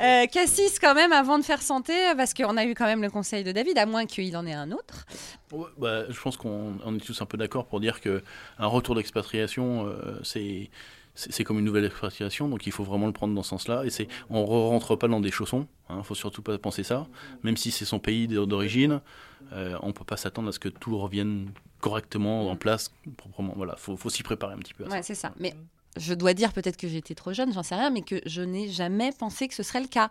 euh, 0.00 0.26
Cassis, 0.26 0.78
quand 0.80 0.94
même, 0.94 1.12
avant 1.12 1.38
de 1.38 1.44
faire 1.44 1.60
santé, 1.60 1.92
parce 2.16 2.32
qu'on 2.32 2.56
a 2.56 2.64
eu 2.64 2.74
quand 2.74 2.86
même 2.86 3.02
le 3.02 3.10
conseil 3.10 3.44
de 3.44 3.52
David, 3.52 3.76
à 3.78 3.86
moins 3.86 4.06
qu'il 4.06 4.36
en 4.36 4.46
ait 4.46 4.54
un 4.54 4.72
autre. 4.72 5.04
Ouais, 5.52 5.66
bah, 5.76 6.04
je 6.08 6.18
pense 6.20 6.36
qu'on 6.36 6.74
on 6.84 6.96
est 6.96 7.00
tous 7.04 7.20
un 7.20 7.26
peu 7.26 7.36
d'accord 7.36 7.66
pour 7.66 7.80
dire 7.80 8.00
que 8.00 8.22
un 8.58 8.66
retour 8.66 8.94
d'expatriation, 8.94 9.86
euh, 9.86 10.18
c'est 10.22 10.70
c'est 11.14 11.44
comme 11.44 11.58
une 11.58 11.64
nouvelle 11.64 11.84
expatriation, 11.84 12.48
donc 12.48 12.66
il 12.66 12.72
faut 12.72 12.82
vraiment 12.82 13.06
le 13.06 13.12
prendre 13.12 13.34
dans 13.34 13.42
ce 13.42 13.50
sens-là. 13.50 13.84
Et 13.84 13.90
c'est, 13.90 14.08
on 14.30 14.42
ne 14.42 14.46
rentre 14.46 14.96
pas 14.96 15.06
dans 15.06 15.20
des 15.20 15.30
chaussons, 15.30 15.66
il 15.90 15.96
ne 15.96 16.02
faut 16.02 16.14
surtout 16.14 16.42
pas 16.42 16.58
penser 16.58 16.82
ça. 16.82 17.06
Même 17.42 17.56
si 17.56 17.70
c'est 17.70 17.84
son 17.84 18.00
pays 18.00 18.26
d'origine, 18.26 19.00
euh, 19.52 19.78
on 19.82 19.88
ne 19.88 19.92
peut 19.92 20.04
pas 20.04 20.16
s'attendre 20.16 20.48
à 20.48 20.52
ce 20.52 20.58
que 20.58 20.68
tout 20.68 20.98
revienne 20.98 21.50
correctement 21.80 22.50
en 22.50 22.56
place, 22.56 22.92
proprement. 23.16 23.52
Voilà, 23.56 23.76
faut, 23.76 24.10
s'y 24.10 24.22
préparer 24.22 24.54
un 24.54 24.58
petit 24.58 24.74
peu. 24.74 24.84
c'est 25.02 25.14
ça. 25.14 25.32
Mais 25.38 25.54
je 25.96 26.14
dois 26.14 26.34
dire 26.34 26.52
peut-être 26.52 26.76
que 26.76 26.88
j'étais 26.88 27.14
trop 27.14 27.32
jeune, 27.32 27.52
j'en 27.52 27.62
sais 27.62 27.76
rien, 27.76 27.90
mais 27.90 28.02
que 28.02 28.20
je 28.26 28.42
n'ai 28.42 28.68
jamais 28.68 29.12
pensé 29.12 29.46
que 29.48 29.54
ce 29.54 29.62
serait 29.62 29.80
le 29.80 29.88
cas. 29.88 30.10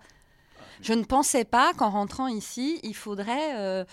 Je 0.82 0.94
ne 0.94 1.04
pensais 1.04 1.46
pas 1.46 1.74
qu'en 1.74 1.90
rentrant 1.90 2.28
ici, 2.28 2.80
il 2.84 2.96
faudrait 2.96 3.56
euh, 3.58 3.84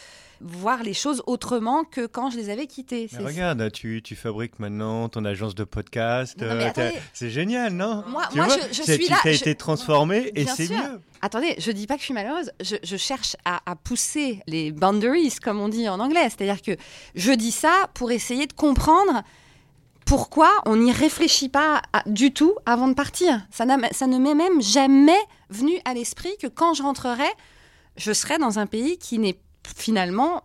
voir 0.41 0.83
les 0.83 0.95
choses 0.95 1.22
autrement 1.26 1.85
que 1.85 2.07
quand 2.07 2.31
je 2.31 2.37
les 2.37 2.51
avais 2.51 2.66
quittées. 2.66 3.09
Mais 3.12 3.24
regarde, 3.24 3.70
tu, 3.72 4.01
tu 4.03 4.16
fabriques 4.16 4.59
maintenant 4.59 5.09
ton 5.09 5.24
agence 5.24 5.55
de 5.55 5.64
podcast. 5.64 6.37
Euh, 6.43 6.70
c'est 7.12 7.31
génial, 7.31 7.72
non? 7.74 8.03
Moi, 8.09 8.24
Tu 8.31 8.37
moi, 8.39 8.47
vois, 8.47 8.57
je, 8.70 8.74
je 8.78 8.83
c'est- 8.83 8.95
suis 8.97 9.05
tu 9.05 9.11
là. 9.11 9.18
as 9.24 9.31
je- 9.33 9.37
été 9.37 9.55
transformé 9.55 10.31
et 10.35 10.47
c'est 10.47 10.70
mieux. 10.70 11.01
Attendez, 11.22 11.55
je 11.59 11.70
dis 11.70 11.87
pas 11.87 11.95
que 11.95 12.01
je 12.01 12.07
suis 12.07 12.14
malheureuse. 12.14 12.51
Je, 12.61 12.76
je 12.83 12.97
cherche 12.97 13.37
à, 13.45 13.61
à 13.70 13.76
pousser 13.76 14.41
les 14.47 14.72
boundaries, 14.72 15.35
comme 15.43 15.61
on 15.61 15.68
dit 15.68 15.89
en 15.89 16.01
anglais. 16.01 16.24
C'est-à-dire 16.31 16.62
que 16.62 16.72
je 17.14 17.33
dis 17.33 17.53
ça 17.53 17.91
pour 17.95 18.11
essayer 18.11 18.47
de 18.47 18.53
comprendre 18.55 19.22
pourquoi 20.11 20.51
on 20.67 20.75
n'y 20.75 20.91
réfléchit 20.91 21.49
pas 21.49 21.83
à- 21.93 22.03
du 22.05 22.33
tout 22.33 22.57
avant 22.67 22.89
de 22.89 22.95
partir. 22.95 23.47
Ça, 23.53 23.65
ne 23.65 24.19
m'est 24.19 24.35
même 24.35 24.61
jamais 24.61 25.21
venu 25.51 25.79
à 25.85 25.95
l'esprit 25.95 26.37
que 26.43 26.49
quand 26.49 26.75
je 26.75 26.83
rentrerai, 26.83 27.29
je 27.97 28.13
serai 28.13 28.39
dans 28.39 28.59
un 28.59 28.67
pays 28.67 28.99
qui 28.99 29.21
n'est 29.21 29.39
finalement 29.77 30.43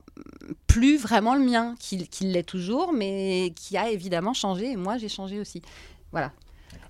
plus 0.68 0.98
vraiment 0.98 1.34
le 1.34 1.42
mien, 1.44 1.74
qui, 1.80 2.08
qui 2.08 2.26
l'est 2.26 2.44
toujours, 2.44 2.94
mais 2.94 3.54
qui 3.56 3.76
a 3.76 3.90
évidemment 3.90 4.36
changé. 4.36 4.70
Et 4.70 4.76
moi, 4.76 5.00
j'ai 5.00 5.10
changé 5.10 5.40
aussi. 5.40 5.64
Voilà. 6.12 6.32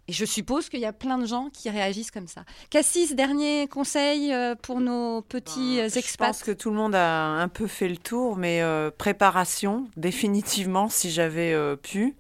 Et 0.09 0.11
je 0.11 0.25
suppose 0.25 0.67
qu'il 0.67 0.81
y 0.81 0.85
a 0.85 0.91
plein 0.91 1.17
de 1.17 1.25
gens 1.25 1.49
qui 1.53 1.69
réagissent 1.69 2.11
comme 2.11 2.27
ça. 2.27 2.43
Cassis, 2.69 3.15
dernier 3.15 3.69
conseil 3.69 4.33
euh, 4.33 4.53
pour 4.53 4.81
nos 4.81 5.21
petits 5.21 5.79
euh, 5.79 5.87
Je 5.87 5.97
expats 5.97 6.27
pense 6.27 6.43
que 6.43 6.51
tout 6.51 6.71
le 6.71 6.75
monde 6.75 6.93
a 6.93 7.23
un 7.23 7.47
peu 7.47 7.67
fait 7.67 7.87
le 7.87 7.97
tour, 7.97 8.35
mais 8.35 8.61
euh, 8.61 8.91
préparation, 8.91 9.87
définitivement, 9.95 10.89
si 10.89 11.09
j'avais 11.09 11.53
euh, 11.53 11.77
pu. 11.77 12.15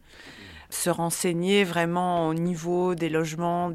Se 0.81 0.89
renseigner 0.89 1.63
vraiment 1.63 2.27
au 2.27 2.33
niveau 2.33 2.95
des 2.95 3.09
logements, 3.09 3.71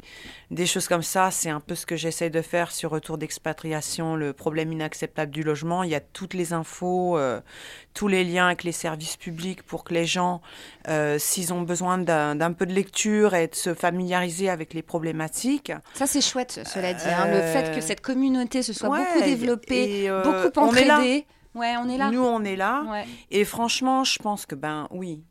des 0.51 0.65
choses 0.65 0.87
comme 0.87 1.01
ça, 1.01 1.31
c'est 1.31 1.49
un 1.49 1.59
peu 1.59 1.73
ce 1.75 1.85
que 1.85 1.95
j'essaie 1.95 2.29
de 2.29 2.41
faire 2.41 2.71
sur 2.71 2.91
Retour 2.91 3.17
d'expatriation, 3.17 4.15
le 4.15 4.33
problème 4.33 4.71
inacceptable 4.71 5.31
du 5.31 5.41
logement. 5.43 5.83
Il 5.83 5.89
y 5.89 5.95
a 5.95 5.99
toutes 5.99 6.33
les 6.35 6.53
infos, 6.53 7.17
euh, 7.17 7.41
tous 7.93 8.07
les 8.07 8.23
liens 8.23 8.45
avec 8.47 8.63
les 8.63 8.71
services 8.71 9.17
publics 9.17 9.63
pour 9.63 9.83
que 9.83 9.93
les 9.93 10.05
gens, 10.05 10.41
euh, 10.87 11.17
s'ils 11.17 11.51
ont 11.53 11.61
besoin 11.63 11.97
d'un 11.97 12.53
peu 12.53 12.65
de 12.65 12.73
lecture 12.73 13.33
et 13.33 13.47
de 13.47 13.55
se 13.55 13.73
familiariser 13.73 14.49
avec 14.49 14.73
les 14.73 14.83
problématiques, 14.83 15.71
Ça, 15.95 16.05
c'est 16.07 16.21
chouette, 16.21 16.61
cela 16.65 16.93
dit. 16.93 17.03
hein, 17.07 17.27
le 17.27 17.37
Euh, 17.41 17.51
fait 17.53 17.75
que 17.75 17.81
cette 17.81 18.01
communauté 18.01 18.61
se 18.61 18.73
soit 18.73 18.89
ouais, 18.89 18.99
beaucoup 19.05 19.25
développée, 19.25 20.03
et, 20.03 20.09
euh, 20.09 20.21
beaucoup 20.23 20.59
entraidée. 20.59 21.25
Ouais, 21.55 21.73
on 21.77 21.89
est 21.89 21.97
là. 21.97 22.11
Nous, 22.11 22.23
on 22.23 22.43
est 22.45 22.55
là. 22.55 22.83
Ouais. 22.89 23.05
Et 23.31 23.43
franchement, 23.43 24.05
je 24.05 24.17
pense 24.19 24.45
que, 24.45 24.55
ben 24.55 24.87
oui, 24.91 25.21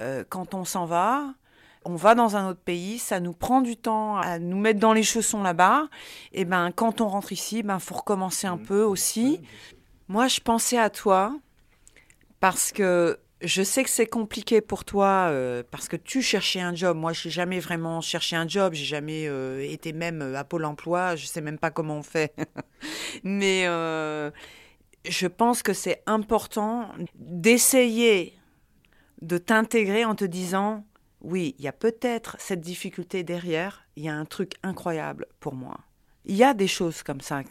euh, 0.00 0.24
quand 0.28 0.54
on 0.54 0.64
s'en 0.64 0.86
va, 0.86 1.34
on 1.84 1.96
va 1.96 2.14
dans 2.14 2.36
un 2.36 2.48
autre 2.48 2.60
pays, 2.60 2.98
ça 2.98 3.20
nous 3.20 3.32
prend 3.32 3.60
du 3.60 3.76
temps 3.76 4.16
à 4.16 4.38
nous 4.38 4.58
mettre 4.58 4.80
dans 4.80 4.92
les 4.92 5.02
chaussons 5.02 5.42
là-bas. 5.42 5.88
Et 6.32 6.44
ben, 6.44 6.72
quand 6.72 7.00
on 7.00 7.08
rentre 7.08 7.32
ici, 7.32 7.62
ben, 7.62 7.78
faut 7.78 7.96
recommencer 7.96 8.46
un 8.46 8.56
peu 8.56 8.82
aussi. 8.82 9.40
Moi, 10.08 10.28
je 10.28 10.40
pensais 10.40 10.78
à 10.78 10.90
toi 10.90 11.36
parce 12.40 12.72
que 12.72 13.18
je 13.42 13.62
sais 13.62 13.84
que 13.84 13.90
c'est 13.90 14.06
compliqué 14.06 14.60
pour 14.60 14.84
toi 14.84 15.28
euh, 15.28 15.62
parce 15.70 15.88
que 15.88 15.96
tu 15.96 16.22
cherchais 16.22 16.60
un 16.60 16.74
job. 16.74 16.96
Moi, 16.96 17.12
j'ai 17.12 17.30
jamais 17.30 17.60
vraiment 17.60 18.00
cherché 18.00 18.36
un 18.36 18.48
job. 18.48 18.72
J'ai 18.74 18.84
jamais 18.84 19.26
euh, 19.28 19.60
été 19.60 19.92
même 19.92 20.34
à 20.34 20.44
Pôle 20.44 20.64
Emploi. 20.64 21.16
Je 21.16 21.26
sais 21.26 21.40
même 21.40 21.58
pas 21.58 21.70
comment 21.70 21.98
on 21.98 22.02
fait. 22.02 22.34
Mais 23.24 23.66
euh, 23.66 24.30
je 25.06 25.26
pense 25.26 25.62
que 25.62 25.72
c'est 25.72 26.02
important 26.06 26.88
d'essayer 27.16 28.34
de 29.24 29.38
t'intégrer 29.38 30.04
en 30.04 30.14
te 30.14 30.24
disant 30.24 30.84
oui, 31.24 31.54
il 31.58 31.64
y 31.64 31.68
a 31.68 31.72
peut-être 31.72 32.36
cette 32.38 32.60
difficulté 32.60 33.22
derrière. 33.22 33.84
Il 33.96 34.04
y 34.04 34.08
a 34.08 34.14
un 34.14 34.26
truc 34.26 34.52
incroyable 34.62 35.26
pour 35.40 35.54
moi. 35.54 35.80
Il 36.26 36.36
y 36.36 36.44
a 36.44 36.52
des 36.54 36.68
choses 36.68 37.02
comme 37.02 37.22
ça. 37.22 37.42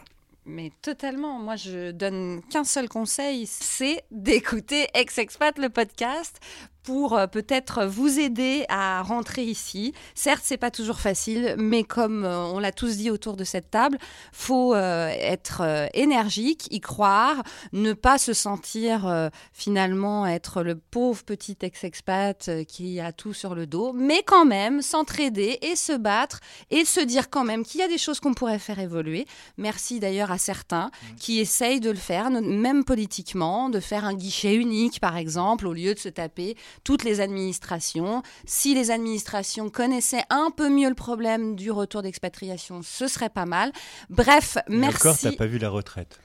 Mais 0.45 0.71
totalement. 0.81 1.39
Moi, 1.39 1.55
je 1.55 1.91
donne 1.91 2.41
qu'un 2.49 2.63
seul 2.63 2.87
conseil, 2.87 3.47
c'est 3.47 4.03
d'écouter 4.11 4.87
Ex-Expat, 4.93 5.57
le 5.57 5.69
podcast, 5.69 6.39
pour 6.83 7.17
euh, 7.17 7.27
peut-être 7.27 7.85
vous 7.85 8.19
aider 8.19 8.65
à 8.69 9.01
rentrer 9.01 9.43
ici. 9.43 9.93
Certes, 10.15 10.43
c'est 10.43 10.57
pas 10.57 10.71
toujours 10.71 10.99
facile, 10.99 11.55
mais 11.57 11.83
comme 11.83 12.25
euh, 12.25 12.45
on 12.45 12.59
l'a 12.59 12.71
tous 12.71 12.97
dit 12.97 13.09
autour 13.09 13.37
de 13.37 13.43
cette 13.43 13.71
table, 13.71 13.97
faut 14.31 14.75
euh, 14.75 15.07
être 15.07 15.89
énergique, 15.93 16.67
y 16.71 16.79
croire, 16.79 17.41
ne 17.71 17.93
pas 17.93 18.17
se 18.17 18.33
sentir 18.33 19.29
finalement 19.51 20.25
être 20.25 20.63
le 20.63 20.75
pauvre 20.75 21.23
petit 21.23 21.57
ex-expat 21.61 22.65
qui 22.67 22.99
a 22.99 23.11
tout 23.11 23.33
sur 23.33 23.55
le 23.55 23.65
dos, 23.65 23.93
mais 23.93 24.23
quand 24.23 24.45
même 24.45 24.81
s'entraider 24.81 25.59
et 25.61 25.75
se 25.75 25.93
battre 25.93 26.39
et 26.69 26.85
se 26.85 26.99
dire 26.99 27.29
quand 27.29 27.43
même 27.43 27.63
qu'il 27.63 27.79
y 27.79 27.83
a 27.83 27.87
des 27.87 27.97
choses 27.97 28.19
qu'on 28.19 28.33
pourrait 28.33 28.59
faire 28.59 28.79
évoluer. 28.79 29.25
Merci 29.57 29.99
d'ailleurs 29.99 30.31
à 30.31 30.37
certains 30.37 30.91
qui 31.19 31.39
essayent 31.39 31.79
de 31.79 31.89
le 31.89 31.97
faire, 31.97 32.29
même 32.29 32.83
politiquement, 32.83 33.69
de 33.69 33.79
faire 33.79 34.05
un 34.05 34.13
guichet 34.13 34.55
unique, 34.55 34.99
par 34.99 35.17
exemple, 35.17 35.67
au 35.67 35.73
lieu 35.73 35.93
de 35.93 35.99
se 35.99 36.09
taper 36.09 36.55
toutes 36.83 37.03
les 37.03 37.21
administrations. 37.21 38.23
Si 38.45 38.73
les 38.75 38.91
administrations 38.91 39.69
connaissaient 39.69 40.23
un 40.29 40.49
peu 40.55 40.69
mieux 40.69 40.89
le 40.89 40.95
problème 40.95 41.55
du 41.55 41.71
retour 41.71 42.01
d'expatriation, 42.01 42.81
ce 42.83 43.07
serait 43.07 43.29
pas 43.29 43.45
mal. 43.45 43.71
Bref, 44.09 44.57
Et 44.69 44.75
merci. 44.75 44.97
encore, 45.07 45.17
t'as 45.19 45.31
pas 45.33 45.45
vu 45.45 45.57
la 45.57 45.69
retraite. 45.69 46.19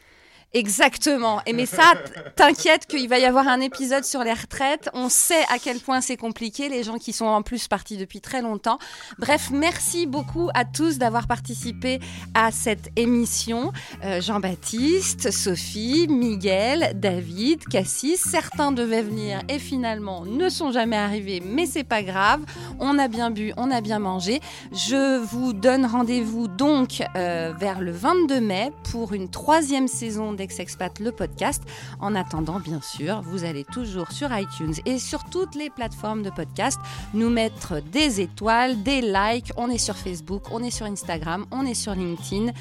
Exactement. 0.55 1.43
Et 1.45 1.53
mais 1.53 1.67
ça, 1.67 1.93
t'inquiète 2.37 2.87
qu'il 2.87 3.07
va 3.09 3.19
y 3.19 3.27
avoir 3.27 3.49
un 3.49 3.61
épisode 3.61 4.05
sur 4.05 4.25
les 4.25 4.33
retraites. 4.33 4.89
On 4.95 5.11
sait 5.11 5.45
à 5.51 5.59
quel 5.59 5.79
point 5.79 6.01
c'est 6.01 6.17
compliqué, 6.17 6.71
les 6.71 6.83
gens 6.83 6.97
qui 6.97 7.13
sont 7.13 7.27
en 7.27 7.43
plus 7.43 7.69
partis 7.69 7.99
depuis 7.99 8.23
très 8.23 8.41
longtemps. 8.41 8.79
Bref, 9.19 9.51
merci 9.53 10.07
beaucoup 10.07 10.49
à 10.55 10.65
tous 10.65 10.97
d'avoir 10.97 11.27
participé 11.27 12.01
à 12.33 12.51
cette 12.51 12.89
émission. 12.97 13.73
Euh, 14.05 14.23
Jean-Baptiste, 14.23 15.31
Sophie, 15.31 16.07
Miguel, 16.09 16.93
David, 16.95 17.65
Cassis. 17.69 18.17
Certains 18.17 18.73
devaient 18.73 19.03
venir 19.03 19.43
et 19.51 19.59
finalement 19.59 20.25
ne 20.25 20.49
sont 20.49 20.73
jamais 20.73 20.97
arrivés, 20.97 21.43
mais 21.45 21.67
c'est 21.67 21.85
pas 21.85 22.03
grave. 22.03 22.41
On 22.81 22.99
a 22.99 23.09
bien 23.09 23.31
bu, 23.31 23.53
on 23.59 23.71
a 23.71 23.83
bien 23.83 23.99
mangé. 23.99 24.41
Je 24.73 25.19
vous 25.19 25.53
donne 25.53 25.85
rendez-vous 25.85 26.49
donc 26.49 27.03
euh, 27.17 27.53
vers 27.59 27.81
le 27.81 27.93
22 27.93 28.41
mai 28.41 28.73
pour 28.91 29.13
une 29.13 29.29
troisième 29.29 29.89
saison 29.89 30.38
d'Ex-Expat, 30.39 30.99
le 31.01 31.13
podcast. 31.13 31.63
En 32.01 32.15
attendant, 32.15 32.61
bien 32.61 32.81
sûr, 32.81 33.21
vous 33.21 33.45
allez 33.45 33.65
toujours 33.65 34.11
sur 34.13 34.35
iTunes 34.35 34.75
et 34.87 34.99
sur 34.99 35.25
toutes 35.25 35.55
les 35.55 35.69
plateformes 35.69 36.23
de 36.23 36.31
podcast 36.31 36.79
nous 37.13 37.29
mettre 37.29 37.83
des 37.83 38.23
étoiles, 38.23 38.83
des 38.83 39.03
likes. 39.03 39.53
On 39.59 39.69
est 39.69 39.79
sur 39.79 39.97
Facebook, 39.97 40.45
on 40.51 40.63
est 40.63 40.71
sur 40.71 40.87
Instagram, 40.87 41.45
on 41.51 41.67
est 41.67 41.75
sur 41.75 41.95
LinkedIn. 41.95 42.53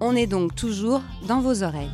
On 0.00 0.16
est 0.16 0.26
donc 0.26 0.56
toujours 0.56 1.00
dans 1.28 1.40
vos 1.40 1.62
oreilles. 1.62 1.90